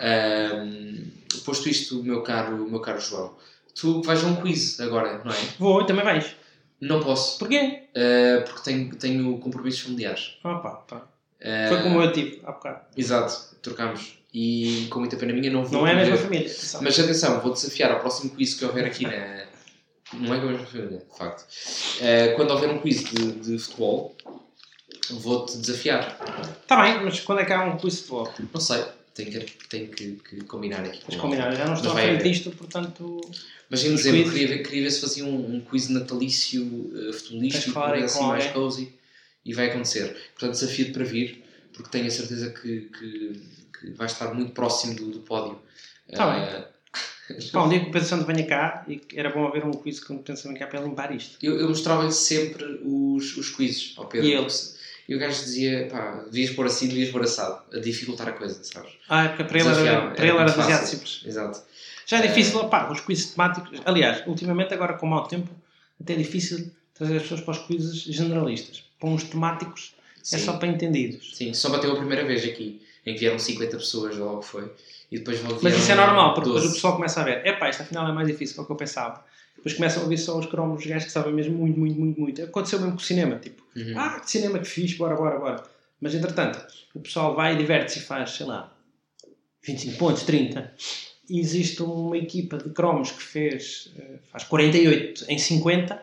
Ahm, 0.00 1.04
posto 1.44 1.68
isto, 1.68 2.02
meu 2.02 2.22
caro, 2.22 2.56
meu 2.68 2.80
caro 2.80 3.00
João, 3.00 3.36
tu 3.74 4.00
vais 4.02 4.24
a 4.24 4.26
um 4.26 4.36
quiz 4.36 4.80
agora, 4.80 5.22
não 5.22 5.30
é? 5.32 5.36
Vou, 5.58 5.84
também 5.84 6.04
vais. 6.04 6.34
Não 6.80 7.00
posso, 7.02 7.38
Porquê? 7.38 7.82
ah, 7.94 8.42
porque 8.46 8.62
tenho, 8.62 8.96
tenho 8.96 9.38
compromissos 9.38 9.82
familiares. 9.82 10.38
Opa, 10.42 10.70
pá. 10.88 11.06
Ah, 11.42 11.68
Foi 11.68 11.82
como 11.82 12.02
eu 12.02 12.12
tive 12.12 12.40
há 12.44 12.52
bocado. 12.52 12.80
Exato, 12.96 13.56
trocámos. 13.60 14.19
E 14.32 14.86
com 14.90 15.00
muita 15.00 15.16
pena 15.16 15.32
minha 15.32 15.50
não 15.50 15.64
vou 15.64 15.80
Não 15.80 15.86
é 15.86 15.92
a 15.92 15.96
mesma 15.96 16.16
família. 16.16 16.46
atenção. 16.46 16.82
Mas 16.82 16.98
atenção, 16.98 17.40
vou 17.40 17.52
desafiar 17.52 17.90
ao 17.90 18.00
próximo 18.00 18.30
quiz 18.30 18.54
que 18.54 18.64
houver 18.64 18.84
aqui 18.84 19.04
na. 19.04 19.44
Não 20.12 20.34
é 20.34 20.38
a 20.38 20.44
mesma 20.44 20.66
família, 20.66 20.98
de 20.98 21.18
facto. 21.18 21.46
Ah, 22.00 22.34
quando 22.36 22.50
houver 22.52 22.70
um 22.70 22.78
quiz 22.78 23.04
de, 23.04 23.32
de 23.32 23.58
futebol, 23.58 24.16
vou-te 25.10 25.56
desafiar. 25.58 26.18
Está 26.62 26.82
bem, 26.82 27.04
mas 27.04 27.20
quando 27.20 27.40
é 27.40 27.44
que 27.44 27.52
há 27.52 27.64
um 27.64 27.76
quiz 27.76 27.94
de 27.94 28.00
futebol? 28.02 28.32
Não 28.52 28.60
sei, 28.60 28.84
tenho 29.14 29.30
que, 29.30 29.68
tenho 29.68 29.88
que, 29.88 30.12
que 30.12 30.44
combinar 30.44 30.80
aqui. 30.80 31.00
Mas 31.06 31.16
com 31.16 31.22
combinar, 31.22 31.54
já 31.54 31.64
não 31.64 31.74
estou 31.74 31.92
vai 31.92 32.06
frente 32.08 32.22
disto, 32.22 32.50
portanto. 32.52 33.20
Mas 33.68 33.84
em 33.84 33.94
dezembro 33.94 34.30
queria 34.30 34.48
ver, 34.48 34.62
queria 34.62 34.82
ver 34.82 34.90
se 34.90 35.00
fazia 35.00 35.24
um, 35.24 35.56
um 35.56 35.60
quiz 35.60 35.88
natalício 35.88 36.64
uh, 36.64 37.12
futebolístico, 37.12 37.72
falar 37.72 37.94
aí 37.94 38.04
assim 38.04 38.22
mais 38.22 38.46
cozy. 38.46 38.92
E 39.44 39.54
vai 39.54 39.70
acontecer. 39.70 40.14
Portanto, 40.34 40.52
desafio-te 40.52 40.92
para 40.92 41.04
vir, 41.04 41.42
porque 41.72 41.88
tenho 41.90 42.06
a 42.06 42.10
certeza 42.10 42.50
que, 42.50 42.90
que, 42.98 43.40
que 43.80 43.90
vais 43.92 44.12
estar 44.12 44.32
muito 44.34 44.52
próximo 44.52 44.94
do, 44.94 45.10
do 45.10 45.20
pódio. 45.20 45.58
Tá 46.14 46.24
Ah, 46.24 46.64
Pá, 47.52 47.62
um 47.64 47.68
dia 47.68 47.78
que 47.80 47.88
o 47.88 47.92
Pedro 47.92 48.08
Santo 48.08 48.26
venha 48.26 48.44
cá 48.44 48.84
e 48.88 49.00
era 49.14 49.30
bom 49.30 49.46
haver 49.46 49.64
um 49.64 49.70
quiz 49.70 50.00
com 50.02 50.14
o 50.14 50.18
Pedro 50.18 50.40
Santo 50.42 50.58
cá 50.58 50.66
para 50.66 50.80
limpar 50.80 51.14
isto. 51.14 51.38
eu 51.40 51.58
eu 51.60 51.68
mostrava-lhe 51.68 52.10
sempre 52.12 52.64
os, 52.84 53.36
os 53.36 53.50
quizzes 53.50 53.94
ao 53.96 54.06
Pedro. 54.06 54.26
E 54.26 54.32
ele? 54.32 54.46
E 55.08 55.14
o 55.14 55.18
gajo 55.18 55.42
dizia, 55.42 55.88
pá, 55.90 56.24
devias 56.30 56.50
pôr 56.50 56.66
assim, 56.66 56.88
devias 56.88 57.10
pôr 57.10 57.22
assado. 57.22 57.62
A 57.72 57.78
dificultar 57.80 58.28
a 58.28 58.32
coisa, 58.32 58.62
sabes? 58.62 58.92
Ah, 59.08 59.24
é 59.24 59.28
porque 59.28 59.44
para 59.44 59.58
ele 59.60 59.68
era, 59.68 60.10
para 60.10 60.24
ele 60.26 60.36
era 60.38 60.50
demasiado 60.50 60.86
simples. 60.86 61.22
Exato. 61.24 61.60
Já 62.06 62.18
é 62.18 62.24
É. 62.24 62.26
difícil, 62.28 62.64
pá, 62.68 62.90
os 62.90 63.00
quizzes 63.00 63.30
temáticos. 63.32 63.80
Aliás, 63.84 64.24
ultimamente, 64.26 64.74
agora 64.74 64.94
com 64.94 65.06
mau 65.06 65.26
tempo, 65.26 65.50
até 66.00 66.14
é 66.14 66.16
difícil 66.16 66.70
trazer 66.94 67.16
as 67.16 67.22
pessoas 67.22 67.40
para 67.42 67.52
os 67.52 67.58
quizzes 67.58 68.02
generalistas. 68.02 68.82
Para 68.98 69.08
uns 69.08 69.22
temáticos 69.24 69.94
Sim. 70.22 70.36
é 70.36 70.38
só 70.40 70.52
para 70.58 70.68
entendidos. 70.68 71.36
Sim, 71.36 71.54
só 71.54 71.70
bateu 71.70 71.92
a 71.92 71.96
primeira 71.96 72.24
vez 72.24 72.44
aqui, 72.44 72.80
em 73.10 73.14
que 73.14 73.20
vieram 73.20 73.38
50 73.38 73.76
pessoas, 73.76 74.16
logo 74.16 74.42
foi. 74.42 74.70
E 75.10 75.18
depois 75.18 75.38
vieram 75.40 75.58
Mas 75.62 75.74
isso 75.76 75.90
é 75.90 75.94
normal, 75.94 76.34
porque 76.34 76.48
depois 76.48 76.62
o 76.64 76.66
12. 76.68 76.74
pessoal 76.76 76.94
começa 76.96 77.20
a 77.20 77.24
ver, 77.24 77.46
epá, 77.46 77.68
isto 77.68 77.82
afinal 77.82 78.08
é 78.08 78.12
mais 78.12 78.26
difícil 78.28 78.56
do 78.56 78.66
que 78.66 78.72
eu 78.72 78.76
pensava. 78.76 79.24
Depois 79.56 79.74
começam 79.74 80.00
a 80.00 80.04
ouvir 80.04 80.16
só 80.18 80.38
os 80.38 80.46
cromos 80.46 80.78
dos 80.78 80.86
gajos 80.86 81.04
que 81.06 81.12
sabem 81.12 81.32
mesmo 81.34 81.58
muito, 81.58 81.78
muito, 81.78 81.98
muito, 82.00 82.20
muito. 82.20 82.42
Aconteceu 82.42 82.78
mesmo 82.78 82.94
com 82.94 83.00
o 83.00 83.04
cinema, 83.04 83.36
tipo, 83.36 83.62
Uhum. 83.76 83.94
ah, 83.96 84.18
que 84.20 84.30
cinema 84.30 84.58
que 84.58 84.64
fiz, 84.68 84.94
bora, 84.96 85.14
bora, 85.16 85.38
bora. 85.38 85.62
Mas 86.00 86.14
entretanto, 86.14 86.60
o 86.94 87.00
pessoal 87.00 87.34
vai 87.36 87.54
e 87.54 87.58
diverte-se 87.58 87.98
e 87.98 88.02
faz, 88.02 88.30
sei 88.30 88.46
lá, 88.46 88.72
25 89.62 89.98
pontos, 89.98 90.22
30. 90.22 90.72
E 91.28 91.38
existe 91.38 91.82
uma 91.82 92.16
equipa 92.16 92.56
de 92.58 92.70
cromos 92.70 93.10
que 93.12 93.22
fez, 93.22 93.92
eh, 93.98 94.18
faz 94.32 94.44
48 94.44 95.26
em 95.28 95.38
50. 95.38 96.02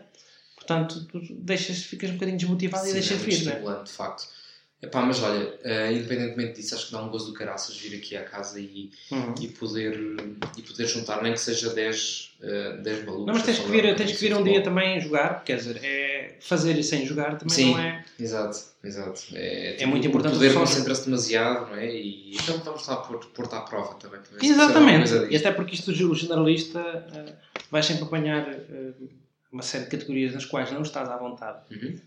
Portanto, 0.55 1.05
tu 1.11 1.19
deixas, 1.31 1.81
ficas 1.83 2.09
um 2.11 2.13
bocadinho 2.13 2.37
desmotivado 2.37 2.83
Sim, 2.85 2.91
e 2.91 2.93
deixas 2.93 3.21
é 3.21 3.25
vir, 3.25 3.43
não 3.43 3.51
é? 3.51 3.55
estimulante, 3.55 3.83
de 3.89 3.91
facto. 3.97 4.27
Epá, 4.79 5.01
mas 5.01 5.23
olha, 5.23 5.57
eh, 5.63 5.91
independentemente 5.91 6.53
disso, 6.61 6.75
acho 6.75 6.85
que 6.85 6.91
dá 6.91 7.01
um 7.01 7.09
gozo 7.09 7.31
do 7.31 7.33
caraças 7.33 7.75
vir 7.75 7.97
aqui 7.97 8.15
à 8.15 8.23
casa 8.23 8.59
e, 8.59 8.91
Uhum. 9.11 9.33
e, 9.41 9.47
poder, 9.47 9.97
e 10.55 10.61
poder 10.61 10.85
juntar, 10.85 11.23
nem 11.23 11.33
que 11.33 11.39
seja 11.39 11.73
10, 11.73 12.35
eh, 12.43 12.77
10 12.83 13.03
malucos. 13.03 13.25
Não, 13.25 13.33
mas 13.33 13.41
tens 13.43 13.57
que 13.57 13.71
vir, 13.71 13.91
um 13.91 13.95
tens 13.95 14.11
que 14.11 14.17
vir 14.19 14.35
um 14.35 14.43
dia 14.43 14.61
também 14.61 14.99
jogar, 15.01 15.43
quer 15.43 15.57
dizer, 15.57 15.79
é 15.83 16.37
fazer 16.41 16.77
e 16.77 16.83
sem 16.83 17.03
jogar 17.07 17.39
também 17.39 17.55
Sim. 17.55 17.71
não 17.71 17.79
é. 17.79 18.05
Exato, 18.19 18.59
exato. 18.83 19.21
É, 19.33 19.81
É 19.81 19.85
muito 19.87 20.05
importante 20.05 20.33
O 20.33 20.35
poder 20.35 20.53
concentra-se 20.53 21.05
demasiado, 21.05 21.71
não 21.71 21.75
é? 21.75 21.95
E 21.95 22.35
então 22.35 22.59
vamos 22.59 22.85
lá 22.87 22.97
pôr- 22.97 23.25
pôr-te 23.33 23.55
à 23.55 23.61
prova 23.61 23.95
também. 23.95 24.19
Exatamente. 24.39 25.11
E 25.33 25.35
até 25.37 25.51
porque 25.51 25.73
isto, 25.73 25.89
o 25.89 26.13
generalista, 26.13 26.79
eh, 27.15 27.33
vais 27.71 27.83
sempre 27.83 28.03
apanhar 28.03 28.47
eh, 28.47 28.91
uma 29.51 29.63
série 29.63 29.85
de 29.85 29.89
categorias 29.89 30.35
nas 30.35 30.45
quais 30.45 30.71
não 30.71 30.83
estás 30.83 31.09
à 31.09 31.17
vontade. 31.17 31.57
Uhum. 31.71 31.99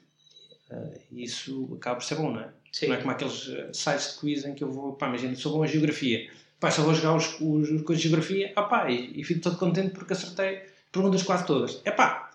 Eh, 0.71 1.01
E 1.11 1.25
isso 1.25 1.68
acaba 1.77 1.97
por 1.97 2.05
ser 2.05 2.14
bom, 2.14 2.31
não 2.33 2.41
é? 2.43 2.49
Sim. 2.73 2.89
Não 2.89 2.95
é 2.95 2.99
como 2.99 3.11
aqueles 3.11 3.49
eh, 3.49 3.71
sites 3.73 4.12
de 4.12 4.21
quiz 4.21 4.45
em 4.45 4.55
que 4.55 4.62
eu 4.62 4.71
vou, 4.71 4.93
pá, 4.93 5.09
imagina, 5.09 5.35
sou 5.35 5.53
bom 5.53 5.64
em 5.64 5.68
geografia. 5.68 6.31
Pá, 6.59 6.71
só 6.71 6.83
vou 6.83 6.95
jogar 6.95 7.16
os, 7.16 7.41
os, 7.41 7.71
os 7.71 7.83
coisas 7.83 8.03
de 8.03 8.09
geografia, 8.09 8.53
ah, 8.55 8.62
pá, 8.62 8.91
e, 8.91 9.21
e 9.21 9.25
fico 9.25 9.41
todo 9.41 9.57
contente 9.57 9.91
porque 9.91 10.12
acertei 10.12 10.62
perguntas 10.93 11.23
quase 11.23 11.47
todas. 11.47 11.81
É 11.85 11.91
pá, 11.91 12.31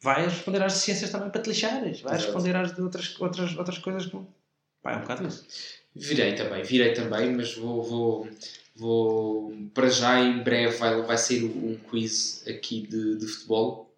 vais 0.00 0.32
responder 0.32 0.62
às 0.62 0.74
ciências 0.74 1.10
também 1.10 1.30
para 1.30 1.40
te 1.42 1.48
lixares. 1.48 2.00
Exato. 2.00 2.14
responder 2.14 2.56
às 2.56 2.74
de 2.74 2.82
outras, 2.82 3.18
outras, 3.20 3.56
outras 3.56 3.78
coisas 3.78 4.06
que. 4.06 4.16
Pá, 4.82 4.92
é 4.92 4.96
um 4.96 5.00
bocado 5.00 5.26
isso. 5.26 5.46
Virei 5.94 6.34
também, 6.34 6.62
virei 6.62 6.92
também, 6.92 7.34
mas 7.34 7.54
vou, 7.56 7.82
vou, 7.82 8.28
vou 8.76 9.52
para 9.74 9.88
já 9.88 10.20
em 10.20 10.42
breve 10.42 10.76
vai, 10.76 11.02
vai 11.02 11.18
sair 11.18 11.44
um 11.44 11.76
quiz 11.90 12.44
aqui 12.46 12.86
de, 12.86 13.16
de 13.16 13.26
futebol, 13.26 13.92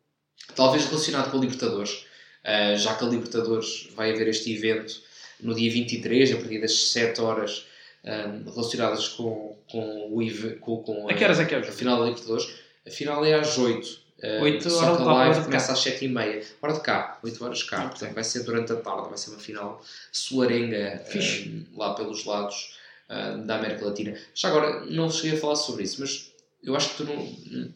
talvez 0.57 0.87
relacionado 0.87 1.31
com 1.31 1.37
a 1.37 1.41
Libertadores, 1.41 2.07
Ah, 2.43 2.75
já 2.77 2.95
que 2.95 3.05
a 3.05 3.09
Libertadores 3.09 3.89
vai 3.95 4.13
haver 4.13 4.29
este 4.29 4.55
evento 4.55 5.03
no 5.43 5.55
dia 5.55 5.71
23, 5.73 6.33
a 6.33 6.37
partir 6.37 6.61
das 6.61 6.91
7 6.91 7.21
horas, 7.21 7.67
ah, 8.05 8.39
relacionadas 8.47 9.09
com, 9.09 9.57
com, 9.71 10.09
o, 10.13 10.23
eve- 10.23 10.57
com, 10.57 10.83
com 10.83 11.09
A 11.09 11.15
que 11.15 11.23
horas 11.25 11.39
é 11.41 11.45
que 11.45 11.55
é 11.55 11.59
a 11.59 11.63
final 11.65 11.99
da 11.99 12.05
Libertadores. 12.07 12.49
A 12.87 12.91
final 12.91 13.25
é 13.25 13.35
às 13.35 13.57
8. 13.59 14.01
Uh, 14.23 14.43
Oito 14.43 14.69
só 14.69 14.81
horas 14.85 14.97
que 14.99 15.03
de 15.03 15.09
a 15.09 15.13
live 15.13 15.45
começa 15.45 15.67
cá. 15.69 15.73
às 15.73 15.79
7h30. 15.85 16.45
Hora 16.61 16.73
de 16.75 16.81
cá, 16.81 17.19
8 17.23 17.43
horas 17.45 17.63
cá. 17.63 17.89
Portanto, 17.89 18.13
vai 18.15 18.23
ser 18.25 18.43
durante 18.43 18.71
a 18.73 18.77
tarde, 18.77 19.09
vai 19.09 19.17
ser 19.17 19.31
uma 19.31 19.39
final 19.39 19.83
suarenga 20.13 21.03
uh, 21.07 21.79
lá 21.79 21.95
pelos 21.95 22.25
lados 22.27 22.77
uh, 23.09 23.39
da 23.47 23.57
América 23.57 23.87
Latina. 23.87 24.15
Já 24.35 24.49
agora, 24.49 24.85
não 24.87 25.11
cheguei 25.11 25.39
a 25.39 25.41
falar 25.41 25.57
sobre 25.57 25.85
isso, 25.85 26.01
mas 26.01 26.33
eu 26.63 26.77
acho 26.77 26.91
que 26.91 26.97
tu 26.99 27.05
não. 27.05 27.73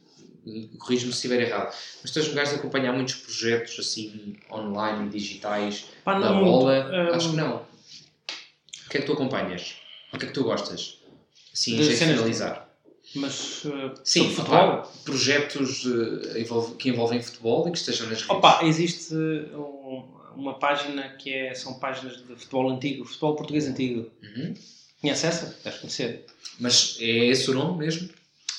Corrijo-me 0.78 1.10
se 1.12 1.16
estiver 1.18 1.40
errado, 1.40 1.74
mas 2.02 2.10
tu 2.10 2.18
és 2.18 2.28
um 2.28 2.34
gajo 2.34 2.50
de 2.52 2.56
acompanhar 2.58 2.92
muitos 2.92 3.14
projetos 3.14 3.78
assim 3.78 4.36
online 4.50 5.06
e 5.06 5.10
digitais 5.10 5.86
Pá, 6.04 6.18
da 6.18 6.32
bola. 6.32 6.86
Hum, 6.90 7.14
Acho 7.14 7.30
que 7.30 7.36
não. 7.36 7.56
O 8.86 8.90
que 8.90 8.98
é 8.98 9.00
que 9.00 9.06
tu 9.06 9.12
acompanhas? 9.14 9.76
O 10.12 10.18
que 10.18 10.24
é 10.26 10.28
que 10.28 10.34
tu 10.34 10.44
gostas? 10.44 10.98
Assim, 11.52 11.76
De 11.76 11.96
finalizar. 11.96 12.68
Mas 13.14 13.64
uh, 13.64 13.94
Sim, 14.02 14.28
futebol. 14.34 14.82
futebol. 14.82 14.92
projetos 15.04 15.84
eh, 16.34 16.40
envolve- 16.40 16.74
que 16.76 16.88
envolvem 16.88 17.22
futebol 17.22 17.68
e 17.68 17.70
que 17.72 17.78
estejam 17.78 18.08
nas 18.08 18.22
redes. 18.22 18.30
Opa, 18.30 18.64
existe 18.64 19.14
um- 19.14 20.04
uma 20.34 20.58
página 20.58 21.10
que 21.10 21.32
é, 21.32 21.54
são 21.54 21.74
páginas 21.74 22.16
de 22.16 22.34
futebol 22.34 22.70
antigo, 22.70 23.04
futebol 23.04 23.36
português 23.36 23.66
antigo. 23.68 24.10
Uhum. 24.22 24.54
Conhece 25.00 25.26
essa? 25.26 25.56
Deves 25.62 25.78
conhecer. 25.80 26.26
Mas 26.58 26.96
é 27.00 27.26
esse 27.26 27.50
o 27.50 27.54
nome 27.54 27.78
mesmo? 27.86 28.08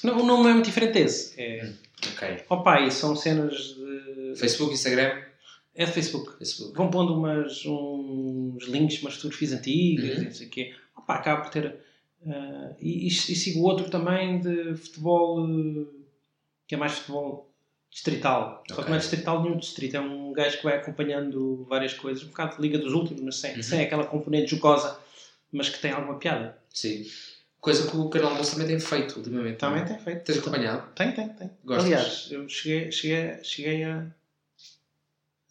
Não, 0.03 0.19
o 0.21 0.25
nome 0.25 0.49
é 0.49 0.53
muito 0.53 0.65
diferente 0.65 0.93
desse. 0.93 1.39
É, 1.39 1.71
Ok. 2.13 2.43
opa, 2.49 2.81
e 2.81 2.91
são 2.91 3.15
cenas 3.15 3.53
de. 3.75 4.33
Facebook, 4.37 4.73
Instagram? 4.73 5.21
É 5.73 5.85
de 5.85 5.91
Facebook. 5.91 6.37
Facebook. 6.37 6.75
Vão 6.77 6.89
pondo 6.89 7.17
umas, 7.17 7.65
uns 7.65 8.63
links, 8.67 9.01
umas 9.01 9.15
fotografias 9.15 9.51
antigas 9.53 10.17
Uhum. 10.19 10.23
não 10.25 10.31
sei 10.31 10.47
o 10.47 10.49
quê. 10.49 10.73
Opa, 10.95 11.15
acaba 11.15 11.41
por 11.41 11.49
ter. 11.51 11.75
ah, 12.27 12.71
e, 12.79 13.05
e, 13.05 13.07
e 13.07 13.11
sigo 13.11 13.61
outro 13.61 13.89
também 13.89 14.39
de 14.39 14.75
futebol, 14.75 15.45
eh, 15.47 15.85
que 16.67 16.75
é 16.75 16.77
mais 16.77 16.93
futebol 16.93 17.51
distrital. 17.91 18.63
Só 18.71 18.83
que 18.83 18.89
não 18.89 18.95
é 18.97 18.99
distrital 18.99 19.41
nenhum 19.43 19.57
distrito, 19.57 19.95
é 19.95 20.01
um 20.01 20.33
gajo 20.33 20.57
que 20.57 20.63
vai 20.63 20.75
acompanhando 20.77 21.65
várias 21.69 21.93
coisas, 21.93 22.23
um 22.23 22.27
bocado 22.27 22.55
de 22.57 22.61
Liga 22.61 22.77
dos 22.77 22.93
Últimos, 22.93 23.21
mas 23.21 23.35
sem, 23.37 23.55
Uhum. 23.55 23.63
sem 23.63 23.81
aquela 23.81 24.05
componente 24.05 24.51
jocosa, 24.51 24.99
mas 25.51 25.69
que 25.69 25.79
tem 25.79 25.91
alguma 25.91 26.17
piada. 26.19 26.57
Sim. 26.73 27.05
Coisa 27.66 27.89
que 27.89 27.97
o 27.97 28.07
canal 28.09 28.30
Almoço 28.30 28.51
também 28.51 28.68
tem 28.68 28.80
feito 28.80 29.18
ultimamente. 29.18 29.57
Também 29.57 29.80
não 29.80 29.86
é? 29.86 29.88
tem 29.88 29.97
feito. 29.97 30.24
Tens 30.24 30.38
acompanhado? 30.38 30.88
Tem, 30.93 31.11
tem, 31.13 31.30
tem. 31.30 31.49
Gostas? 31.63 31.86
Aliás, 31.86 32.28
eu 32.30 32.47
cheguei, 32.47 32.91
cheguei, 32.91 33.43
cheguei 33.43 33.84
a, 33.84 34.05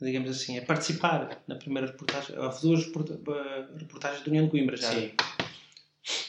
digamos 0.00 0.30
assim, 0.30 0.56
a 0.56 0.62
participar 0.62 1.42
na 1.48 1.56
primeira 1.56 1.88
reportagem. 1.88 2.38
Houve 2.38 2.60
duas 2.60 2.82
eh, 2.84 3.66
reportagens 3.78 4.22
do 4.22 4.28
União 4.28 4.44
de 4.44 4.50
Coimbra 4.52 4.76
já. 4.76 4.92
Sim. 4.92 5.10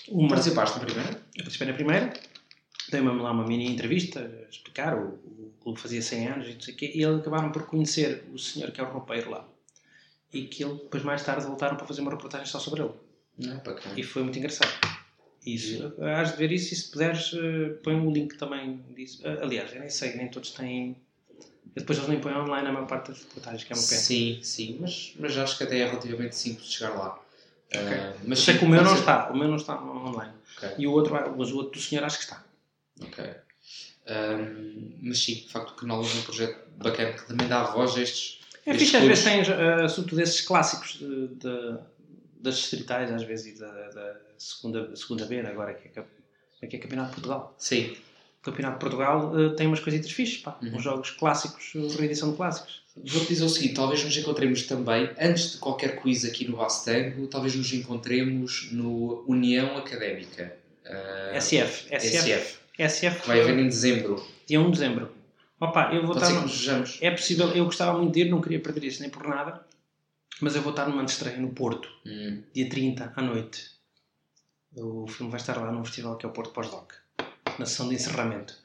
Uma, 0.07 0.29
Participaste 0.29 0.79
na 0.79 0.85
primeira? 0.85 1.11
eu 1.11 1.43
participei 1.43 1.67
na 1.67 1.73
primeira, 1.75 2.13
dei-me 2.89 3.21
lá 3.21 3.29
uma 3.29 3.45
mini 3.45 3.71
entrevista, 3.71 4.21
a 4.21 4.49
explicar, 4.49 4.97
o, 4.97 5.09
o 5.09 5.53
clube 5.61 5.79
fazia 5.79 6.01
100 6.01 6.27
anos 6.27 6.47
e 6.47 6.53
não 6.55 6.61
sei 6.61 6.73
o 6.73 6.77
quê, 6.77 6.93
e 6.95 7.03
eles 7.03 7.19
acabaram 7.19 7.51
por 7.51 7.67
conhecer 7.67 8.23
o 8.33 8.39
senhor 8.39 8.71
que 8.71 8.81
é 8.81 8.83
o 8.83 8.89
roupeiro 8.89 9.29
lá. 9.29 9.47
E 10.33 10.45
que 10.45 10.63
ele, 10.63 10.79
depois 10.79 11.03
mais 11.03 11.21
tarde, 11.21 11.45
voltaram 11.45 11.77
para 11.77 11.85
fazer 11.85 12.01
uma 12.01 12.09
reportagem 12.09 12.47
só 12.47 12.57
sobre 12.57 12.81
ele. 12.81 12.93
Não, 13.37 13.57
bacana. 13.57 13.93
E 13.95 14.01
foi 14.01 14.23
muito 14.23 14.39
engraçado. 14.39 14.94
Isso, 15.45 15.93
has 16.01 16.31
de 16.31 16.37
ver 16.37 16.51
isso 16.51 16.73
e 16.73 16.77
se 16.77 16.89
puderes, 16.91 17.31
eh, 17.33 17.69
põe 17.83 17.93
um 17.95 18.11
link 18.11 18.35
também 18.37 18.83
disso. 18.95 19.21
Ah, 19.23 19.43
Aliás, 19.43 19.71
eu 19.73 19.79
nem 19.79 19.89
sei, 19.89 20.15
nem 20.15 20.27
todos 20.27 20.51
têm. 20.51 20.95
Depois 21.75 21.97
eles 21.99 22.09
nem 22.09 22.19
põem 22.19 22.35
online 22.35 22.67
a 22.67 22.71
maior 22.71 22.87
parte 22.87 23.09
das 23.11 23.19
reportagens, 23.23 23.63
que 23.63 23.73
é 23.73 23.75
uma 23.75 23.83
pena. 23.87 24.01
Sim, 24.01 24.39
sim, 24.41 24.77
mas, 24.79 25.13
mas 25.19 25.37
acho 25.37 25.57
que 25.57 25.63
até 25.65 25.79
é 25.79 25.85
relativamente 25.85 26.35
simples 26.35 26.67
de 26.67 26.73
chegar 26.73 26.95
lá. 26.97 27.19
Ah, 27.75 28.13
Mas 28.19 28.27
mas 28.27 28.39
sei 28.39 28.57
que 28.57 28.65
o 28.65 28.69
meu 28.69 28.81
não 28.83 28.95
está, 28.95 29.29
o 29.29 29.37
meu 29.37 29.47
não 29.47 29.57
está 29.57 29.79
online. 29.81 30.33
Ok. 30.57 30.69
E 30.79 30.87
o 30.87 30.91
outro, 30.91 31.13
mas 31.37 31.51
o 31.51 31.57
outro 31.57 31.73
do 31.73 31.79
senhor 31.85 32.03
acho 32.05 32.17
que 32.17 32.23
está. 32.23 32.43
Ok. 33.01 33.23
Ahm, 34.07 34.93
mas 35.01 35.23
sim, 35.23 35.33
de 35.35 35.49
facto, 35.49 35.71
o 35.71 35.75
canal 35.75 36.01
é 36.01 36.05
um 36.05 36.21
projeto 36.21 36.59
bacana 36.77 37.13
que 37.13 37.27
também 37.27 37.47
dá 37.47 37.63
voz 37.63 37.95
a 37.97 38.01
estes. 38.01 38.39
É 38.65 38.71
estes 38.71 38.89
fixe, 38.91 38.97
às 38.97 39.03
vezes 39.03 39.23
tens, 39.23 39.47
uh, 39.49 39.89
sobretudo 39.89 40.21
esses 40.21 40.41
clássicos 40.41 40.93
de, 40.99 41.27
de- 41.27 41.77
das 42.45 42.55
distritais, 42.57 43.11
às 43.11 43.23
vezes, 43.23 43.55
e 43.55 43.59
da, 43.59 43.67
da 43.89 44.15
segunda, 44.37 44.95
segunda 44.95 45.25
B, 45.25 45.39
agora, 45.41 45.73
que 45.73 45.87
é, 45.87 45.91
cap- 45.91 46.07
que 46.69 46.75
é 46.75 46.79
Campeonato 46.79 47.09
de 47.09 47.15
Portugal. 47.15 47.53
Sim, 47.57 47.95
O 48.41 48.45
Campeonato 48.45 48.75
de 48.75 48.79
Portugal 48.79 49.33
uh, 49.33 49.55
tem 49.55 49.67
umas 49.67 49.79
coisitas 49.79 50.11
fixes, 50.11 50.37
pá. 50.37 50.57
Uhum. 50.61 50.75
Uns 50.75 50.83
jogos 50.83 51.09
clássicos, 51.11 51.73
uh, 51.75 51.87
reedição 51.97 52.31
de 52.31 52.37
clássicos. 52.37 52.83
Vou-te 52.95 53.27
dizer 53.27 53.43
o 53.43 53.49
seguinte: 53.49 53.73
talvez 53.73 54.03
nos 54.03 54.15
encontremos 54.15 54.63
também, 54.63 55.09
antes 55.19 55.51
de 55.53 55.57
qualquer 55.57 55.99
quiz 56.01 56.23
aqui 56.23 56.47
no 56.47 56.55
Bastango, 56.57 57.27
talvez 57.27 57.53
nos 57.55 57.73
encontremos 57.73 58.69
no 58.71 59.23
União 59.27 59.77
Académica. 59.77 60.55
ah, 60.85 61.31
SF. 61.35 61.87
SF. 61.89 62.17
SF, 62.17 62.57
SF. 62.77 63.21
que 63.21 63.27
vai 63.27 63.41
haver 63.41 63.57
em 63.59 63.67
dezembro. 63.67 64.25
Dia 64.47 64.61
1 64.61 64.65
de 64.65 64.71
dezembro. 64.71 65.11
Opa, 65.59 65.91
eu 65.93 66.05
vou 66.05 66.13
Pode 66.15 66.25
estar. 66.53 66.79
no-. 66.79 66.85
É 67.01 67.11
possível, 67.11 67.47
eu 67.49 67.65
gostava 67.65 67.97
muito 67.97 68.13
de 68.13 68.21
ir, 68.21 68.29
não 68.29 68.39
queria 68.41 68.59
perder 68.59 68.83
isso 68.85 69.01
nem 69.01 69.09
por 69.09 69.27
nada, 69.27 69.65
mas 70.41 70.55
eu 70.55 70.61
vou 70.61 70.71
estar 70.71 70.87
numa 70.87 71.03
estreia 71.03 71.37
no 71.37 71.49
Porto, 71.53 71.89
Hum, 72.05 72.43
dia 72.53 72.69
30 72.69 73.13
à 73.15 73.21
noite. 73.21 73.71
O 74.75 75.07
filme 75.07 75.31
vai 75.31 75.39
estar 75.39 75.55
lá 75.57 75.71
num 75.71 75.85
festival 75.85 76.17
que 76.17 76.25
é 76.25 76.29
o 76.29 76.33
Porto 76.33 76.51
Pós-Doc, 76.51 76.91
na 77.57 77.65
sessão 77.65 77.87
de 77.87 77.95
encerramento. 77.95 78.55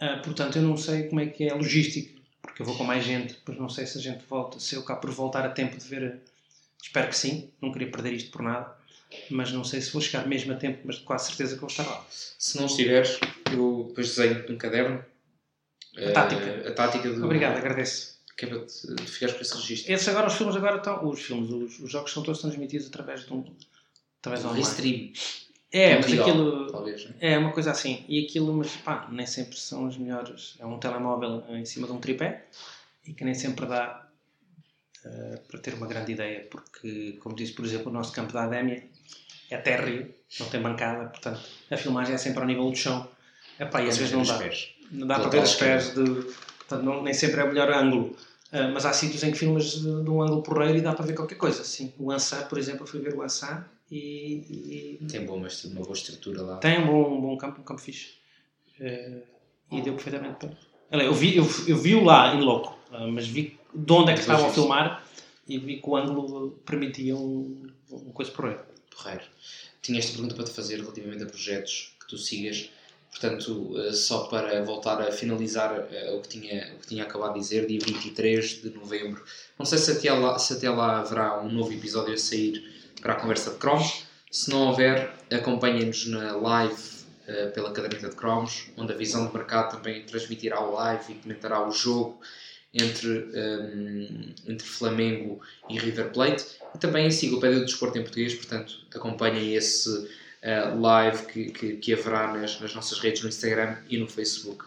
Ah, 0.00 0.20
portanto, 0.24 0.56
eu 0.56 0.62
não 0.62 0.76
sei 0.76 1.04
como 1.08 1.20
é 1.20 1.26
que 1.26 1.44
é 1.44 1.52
a 1.52 1.54
logística, 1.54 2.18
porque 2.42 2.62
eu 2.62 2.66
vou 2.66 2.76
com 2.76 2.84
mais 2.84 3.04
gente, 3.04 3.34
depois 3.34 3.56
não 3.58 3.68
sei 3.68 3.86
se 3.86 3.98
a 3.98 4.00
gente 4.00 4.24
volta, 4.28 4.58
se 4.58 4.74
eu 4.74 4.82
cá 4.82 4.96
por 4.96 5.10
voltar 5.10 5.44
a 5.46 5.50
tempo 5.50 5.76
de 5.76 5.84
ver. 5.86 6.20
Espero 6.82 7.08
que 7.08 7.16
sim, 7.16 7.50
não 7.60 7.70
queria 7.70 7.90
perder 7.90 8.14
isto 8.14 8.30
por 8.30 8.42
nada, 8.42 8.74
mas 9.30 9.52
não 9.52 9.62
sei 9.62 9.80
se 9.80 9.92
vou 9.92 10.00
chegar 10.00 10.26
mesmo 10.26 10.52
a 10.52 10.56
tempo, 10.56 10.80
mas 10.84 10.98
quase 10.98 11.26
certeza 11.28 11.54
que 11.54 11.60
vou 11.60 11.68
estar 11.70 11.84
lá. 11.84 12.04
Se 12.10 12.56
não 12.58 12.66
estiveres, 12.66 13.20
eu 13.52 13.84
depois 13.88 14.08
desenho 14.16 14.48
num 14.48 14.56
caderno 14.56 15.04
A 15.96 16.10
tática. 16.12 16.68
a 16.68 16.72
tática 16.72 17.10
do. 17.12 17.24
Obrigado, 17.24 17.58
agradeço. 17.58 18.18
Que 18.36 18.46
é 18.46 18.48
para 18.48 18.64
te 18.64 18.94
te 18.96 19.06
ficares 19.06 19.34
com 19.34 19.42
esse 19.42 19.54
registro. 19.54 19.92
Esses 19.92 20.08
agora, 20.08 20.26
os 20.26 20.34
filmes 20.34 20.56
agora 20.56 20.76
estão. 20.76 21.08
Os 21.08 21.20
filmes, 21.20 21.50
os, 21.50 21.80
os 21.80 21.90
jogos 21.90 22.12
são 22.12 22.22
todos 22.22 22.40
transmitidos 22.40 22.86
através 22.86 23.26
de 23.26 23.32
um. 23.32 23.44
Através 24.20 24.42
de 24.42 24.48
Um 24.48 24.52
restream. 24.52 25.12
É, 25.72 25.96
mas 25.96 26.06
aquilo. 26.06 26.66
Talvez. 26.66 27.04
né? 27.04 27.14
É 27.20 27.38
uma 27.38 27.52
coisa 27.52 27.70
assim. 27.70 28.04
E 28.08 28.24
aquilo, 28.24 28.52
mas 28.52 28.76
pá, 28.76 29.08
nem 29.10 29.26
sempre 29.26 29.56
são 29.56 29.86
as 29.86 29.96
melhores. 29.96 30.56
É 30.58 30.66
um 30.66 30.78
telemóvel 30.78 31.44
em 31.50 31.64
cima 31.64 31.86
de 31.86 31.92
um 31.92 32.00
tripé 32.00 32.46
e 33.06 33.12
que 33.12 33.24
nem 33.24 33.34
sempre 33.34 33.66
dá 33.66 34.10
eh, 35.04 35.38
para 35.48 35.58
ter 35.60 35.74
uma 35.74 35.86
grande 35.86 36.12
ideia, 36.12 36.46
porque, 36.50 37.16
como 37.22 37.34
disse, 37.34 37.52
por 37.54 37.64
exemplo, 37.64 37.88
o 37.88 37.92
nosso 37.92 38.12
campo 38.12 38.32
da 38.32 38.44
Adémia 38.44 38.84
é 39.50 39.56
térreo, 39.56 40.14
não 40.38 40.48
tem 40.48 40.60
bancada, 40.60 41.08
portanto 41.08 41.40
a 41.70 41.76
filmagem 41.76 42.14
é 42.14 42.18
sempre 42.18 42.40
ao 42.40 42.46
nível 42.46 42.70
do 42.70 42.76
chão. 42.76 43.08
Epá, 43.58 43.82
e 43.82 43.88
às 43.88 43.96
vezes 43.96 44.12
não 44.12 44.22
dá. 44.22 44.38
Não 44.90 45.06
dá 45.06 45.20
para 45.20 45.30
ver 45.30 45.42
os 45.42 45.54
pés, 45.54 45.94
de, 45.94 46.02
portanto 46.70 46.84
não, 46.86 47.02
nem 47.02 47.12
sempre 47.12 47.40
é 47.40 47.44
o 47.44 47.48
melhor 47.48 47.70
ângulo. 47.72 48.16
Ah, 48.52 48.68
mas 48.68 48.84
há 48.86 48.92
sítios 48.92 49.22
em 49.22 49.30
que 49.32 49.38
filmas 49.38 49.72
de, 49.72 49.80
de 49.82 50.10
um 50.10 50.22
ângulo 50.22 50.42
porreiro 50.42 50.78
e 50.78 50.80
dá 50.80 50.92
para 50.92 51.04
ver 51.06 51.14
qualquer 51.14 51.36
coisa. 51.36 51.62
Sim, 51.64 51.92
o 51.98 52.10
Ansar, 52.10 52.48
por 52.48 52.58
exemplo, 52.58 52.82
eu 52.82 52.86
fui 52.86 53.00
ver 53.00 53.14
o 53.14 53.22
Ansar 53.22 53.68
e, 53.90 54.98
e 55.00 55.06
Tem 55.06 55.24
boa, 55.24 55.38
mas 55.38 55.64
uma 55.64 55.80
boa 55.82 55.92
estrutura 55.94 56.42
lá. 56.42 56.56
tem 56.56 56.80
um 56.80 56.86
bom, 56.86 57.16
um 57.16 57.20
bom 57.20 57.36
campo, 57.36 57.60
um 57.60 57.64
campo 57.64 57.80
fixe. 57.80 58.14
Eh, 58.80 59.22
e 59.70 59.82
deu 59.82 59.94
perfeitamente 59.94 60.34
para. 60.38 60.56
Olha, 60.92 61.02
Eu 61.04 61.14
vi, 61.14 61.36
eu, 61.36 61.44
eu 61.68 61.76
vi-o 61.76 62.02
lá 62.04 62.34
em 62.34 62.40
loco, 62.40 62.76
ah, 62.90 63.06
mas 63.06 63.28
vi 63.28 63.56
de 63.72 63.92
onde 63.92 64.10
é 64.10 64.14
que 64.14 64.20
estavam 64.20 64.46
a 64.46 64.48
isso. 64.48 64.54
filmar 64.60 65.04
e 65.46 65.58
vi 65.58 65.80
que 65.80 65.88
o 65.88 65.96
ângulo 65.96 66.50
permitia 66.66 67.16
um, 67.16 67.68
uma 67.88 68.12
coisa 68.12 68.30
porreira. 68.32 68.66
Porreiro. 68.96 69.22
Tinha 69.80 69.98
esta 69.98 70.12
pergunta 70.12 70.34
para 70.34 70.44
te 70.44 70.50
fazer 70.50 70.76
relativamente 70.80 71.22
a 71.22 71.26
projetos 71.26 71.94
que 72.00 72.06
tu 72.08 72.18
sigas. 72.18 72.68
Portanto, 73.10 73.74
eh, 73.76 73.92
só 73.92 74.24
para 74.24 74.62
voltar 74.62 75.00
a 75.00 75.10
finalizar 75.10 75.88
eh, 75.90 76.12
o 76.12 76.20
que, 76.20 76.28
tinha, 76.28 76.72
o 76.76 76.80
que 76.80 76.86
tinha 76.86 77.02
acabado 77.02 77.34
de 77.34 77.40
dizer, 77.40 77.66
dia 77.66 77.80
23 77.80 78.62
de 78.62 78.70
novembro. 78.70 79.22
Não 79.58 79.66
sei 79.66 79.78
se 79.78 79.90
até 79.90 80.12
lá, 80.12 80.38
se 80.38 80.52
até 80.52 80.70
lá 80.70 81.00
haverá 81.00 81.40
um 81.40 81.50
novo 81.50 81.72
episódio 81.72 82.14
a 82.14 82.18
sair 82.18 82.62
para 83.02 83.14
a 83.14 83.16
conversa 83.16 83.50
de 83.50 83.56
cromos. 83.56 84.04
Se 84.30 84.48
não 84.48 84.68
houver, 84.68 85.12
acompanhem-nos 85.30 86.06
na 86.06 86.36
live 86.36 86.82
eh, 87.26 87.46
pela 87.46 87.72
caderneta 87.72 88.08
de 88.08 88.16
cromos, 88.16 88.68
onde 88.76 88.92
a 88.92 88.96
visão 88.96 89.26
de 89.26 89.34
mercado 89.34 89.76
também 89.76 90.04
transmitirá 90.04 90.60
o 90.60 90.72
live 90.74 91.12
e 91.12 91.14
comentará 91.16 91.66
o 91.66 91.72
jogo 91.72 92.20
entre, 92.72 93.28
ehm, 93.34 94.34
entre 94.46 94.66
Flamengo 94.66 95.40
e 95.68 95.78
River 95.78 96.10
Plate. 96.12 96.44
E 96.74 96.78
também 96.78 97.04
a 97.04 97.08
Enciclopédia 97.08 97.58
do 97.58 97.64
Desporto 97.64 97.98
em 97.98 98.02
Português, 98.02 98.34
portanto, 98.34 98.86
acompanhem 98.94 99.54
esse 99.54 100.08
eh, 100.42 100.74
live 100.78 101.26
que, 101.26 101.50
que, 101.50 101.76
que 101.76 101.92
haverá 101.92 102.32
nas, 102.32 102.60
nas 102.60 102.74
nossas 102.74 102.98
redes 102.98 103.22
no 103.22 103.28
Instagram 103.28 103.76
e 103.88 103.98
no 103.98 104.06
Facebook. 104.08 104.64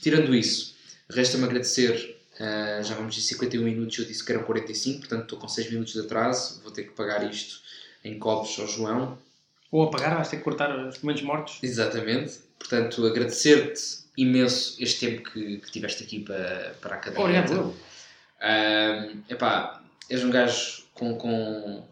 Tirando 0.00 0.34
isso, 0.34 0.74
resta-me 1.10 1.44
agradecer. 1.44 2.18
eh, 2.38 2.80
já 2.82 2.94
vamos 2.94 3.16
em 3.16 3.20
51 3.20 3.62
minutos, 3.62 3.98
eu 3.98 4.04
disse 4.04 4.24
que 4.24 4.32
eram 4.32 4.42
45, 4.44 5.00
portanto 5.00 5.22
estou 5.22 5.38
com 5.38 5.48
6 5.48 5.70
minutos 5.70 5.92
de 5.92 6.00
atraso. 6.00 6.60
Vou 6.62 6.72
ter 6.72 6.84
que 6.84 6.90
pagar 6.92 7.28
isto 7.30 7.60
em 8.04 8.18
copos 8.18 8.58
ao 8.58 8.66
João. 8.66 9.18
Ou 9.70 9.84
apagar, 9.84 10.14
vais 10.16 10.28
ter 10.28 10.36
que 10.38 10.42
cortar 10.42 10.70
os 10.86 10.98
momentos 11.00 11.22
mortos. 11.22 11.58
Exatamente. 11.62 12.40
Portanto, 12.58 13.06
agradecer-te 13.06 14.02
imenso 14.16 14.76
este 14.78 15.06
tempo 15.06 15.30
que, 15.30 15.58
que 15.58 15.70
tiveste 15.70 16.02
aqui 16.04 16.20
para, 16.20 16.74
para 16.80 16.96
a 16.96 16.98
cadeia. 16.98 17.20
Obrigado, 17.20 17.52
eu. 17.52 17.76
Ahm, 18.40 19.22
epá, 19.28 19.82
és 20.10 20.22
um 20.24 20.30
gajo 20.30 20.82
com, 20.94 21.16
com, 21.16 21.86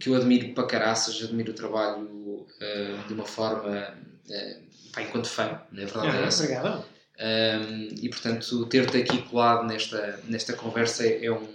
que 0.00 0.08
eu 0.08 0.14
admiro 0.14 0.54
para 0.54 0.66
caraças, 0.66 1.22
admiro 1.22 1.52
o 1.52 1.54
trabalho 1.54 2.46
ahm, 2.60 3.06
de 3.06 3.14
uma 3.14 3.26
forma, 3.26 3.94
ahm, 4.30 4.62
pá, 4.92 5.02
enquanto 5.02 5.28
fã, 5.28 5.60
na 5.70 5.84
verdade 5.84 6.06
é 6.08 6.10
Ah, 6.22 6.26
essa. 6.26 6.42
obrigado. 6.44 6.84
Um, 7.16 7.94
e 8.02 8.08
portanto, 8.08 8.66
ter-te 8.66 8.96
aqui 8.96 9.22
colado 9.22 9.66
nesta, 9.66 10.20
nesta 10.24 10.52
conversa 10.54 11.06
é 11.06 11.30
um, 11.30 11.46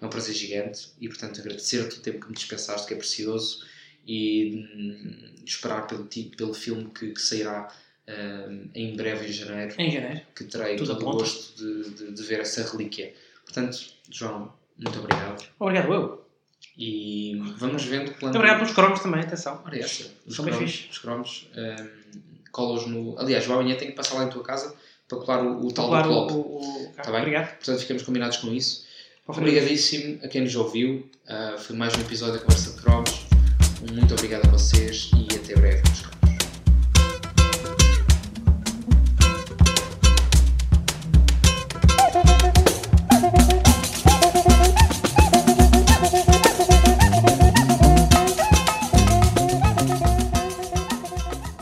é 0.00 0.06
um 0.06 0.08
prazer 0.08 0.34
gigante. 0.34 0.90
E 1.00 1.08
portanto, 1.08 1.40
agradecer-te 1.40 1.96
o 1.98 2.00
tempo 2.00 2.20
que 2.20 2.28
me 2.28 2.34
dispensaste, 2.34 2.86
que 2.86 2.94
é 2.94 2.96
precioso, 2.96 3.66
e 4.06 4.66
hum, 4.74 5.34
esperar 5.44 5.86
pelo, 5.86 6.08
pelo 6.36 6.54
filme 6.54 6.90
que, 6.90 7.10
que 7.10 7.20
sairá 7.20 7.68
um, 8.08 8.68
em 8.74 8.94
breve, 8.96 9.26
em 9.28 9.32
janeiro. 9.32 9.74
Em 9.78 9.90
janeiro. 9.90 10.20
Que 10.34 10.44
terei 10.44 10.76
Tudo 10.76 10.94
todo 10.94 11.08
o 11.08 11.12
gosto 11.12 11.56
de, 11.56 11.90
de, 11.90 12.12
de 12.12 12.22
ver 12.22 12.40
essa 12.40 12.62
relíquia. 12.70 13.12
Portanto, 13.44 13.78
João, 14.10 14.52
muito 14.78 14.98
obrigado. 14.98 15.44
Obrigado, 15.58 15.92
eu. 15.92 16.29
E 16.82 17.34
vamos 17.58 17.84
vendo 17.84 18.06
quando. 18.12 18.22
Muito 18.22 18.36
obrigado 18.36 18.56
pelos 18.60 18.72
cromos 18.72 19.00
também, 19.00 19.20
atenção. 19.20 19.60
Ora, 19.66 19.78
essa. 19.78 20.06
Os 20.26 20.34
São 20.34 20.44
bem 20.46 20.54
cromos, 20.54 20.72
fixe. 20.72 20.88
os 20.90 20.98
cromos 20.98 21.50
um, 21.54 21.86
colas 22.50 22.86
no. 22.86 23.18
Aliás, 23.18 23.46
o 23.46 23.52
amanhã 23.52 23.76
tenho 23.76 23.90
que 23.90 23.96
passar 23.98 24.14
lá 24.14 24.24
em 24.24 24.30
tua 24.30 24.42
casa 24.42 24.74
para 25.06 25.18
colar 25.18 25.42
o, 25.44 25.66
o 25.66 25.72
tal 25.72 25.88
Claro, 25.88 26.08
do 26.08 26.14
Klopp. 26.14 26.30
o, 26.30 26.36
o- 26.38 26.92
Tá 26.96 27.10
bem? 27.10 27.20
Obrigado. 27.20 27.48
Portanto, 27.56 27.80
ficamos 27.80 28.02
combinados 28.02 28.38
com 28.38 28.48
isso. 28.54 28.86
Obrigadíssimo 29.26 30.20
a 30.24 30.28
quem 30.28 30.40
nos 30.40 30.54
ouviu. 30.56 31.06
Uh, 31.28 31.58
foi 31.58 31.76
mais 31.76 31.94
um 31.96 32.00
episódio 32.00 32.34
da 32.34 32.40
Conversa 32.40 32.70
de 32.72 32.80
Cromos. 32.80 33.26
Muito 33.92 34.14
obrigado 34.14 34.46
a 34.46 34.50
vocês 34.50 35.10
e 35.14 35.36
até 35.36 35.54
breve. 35.54 35.82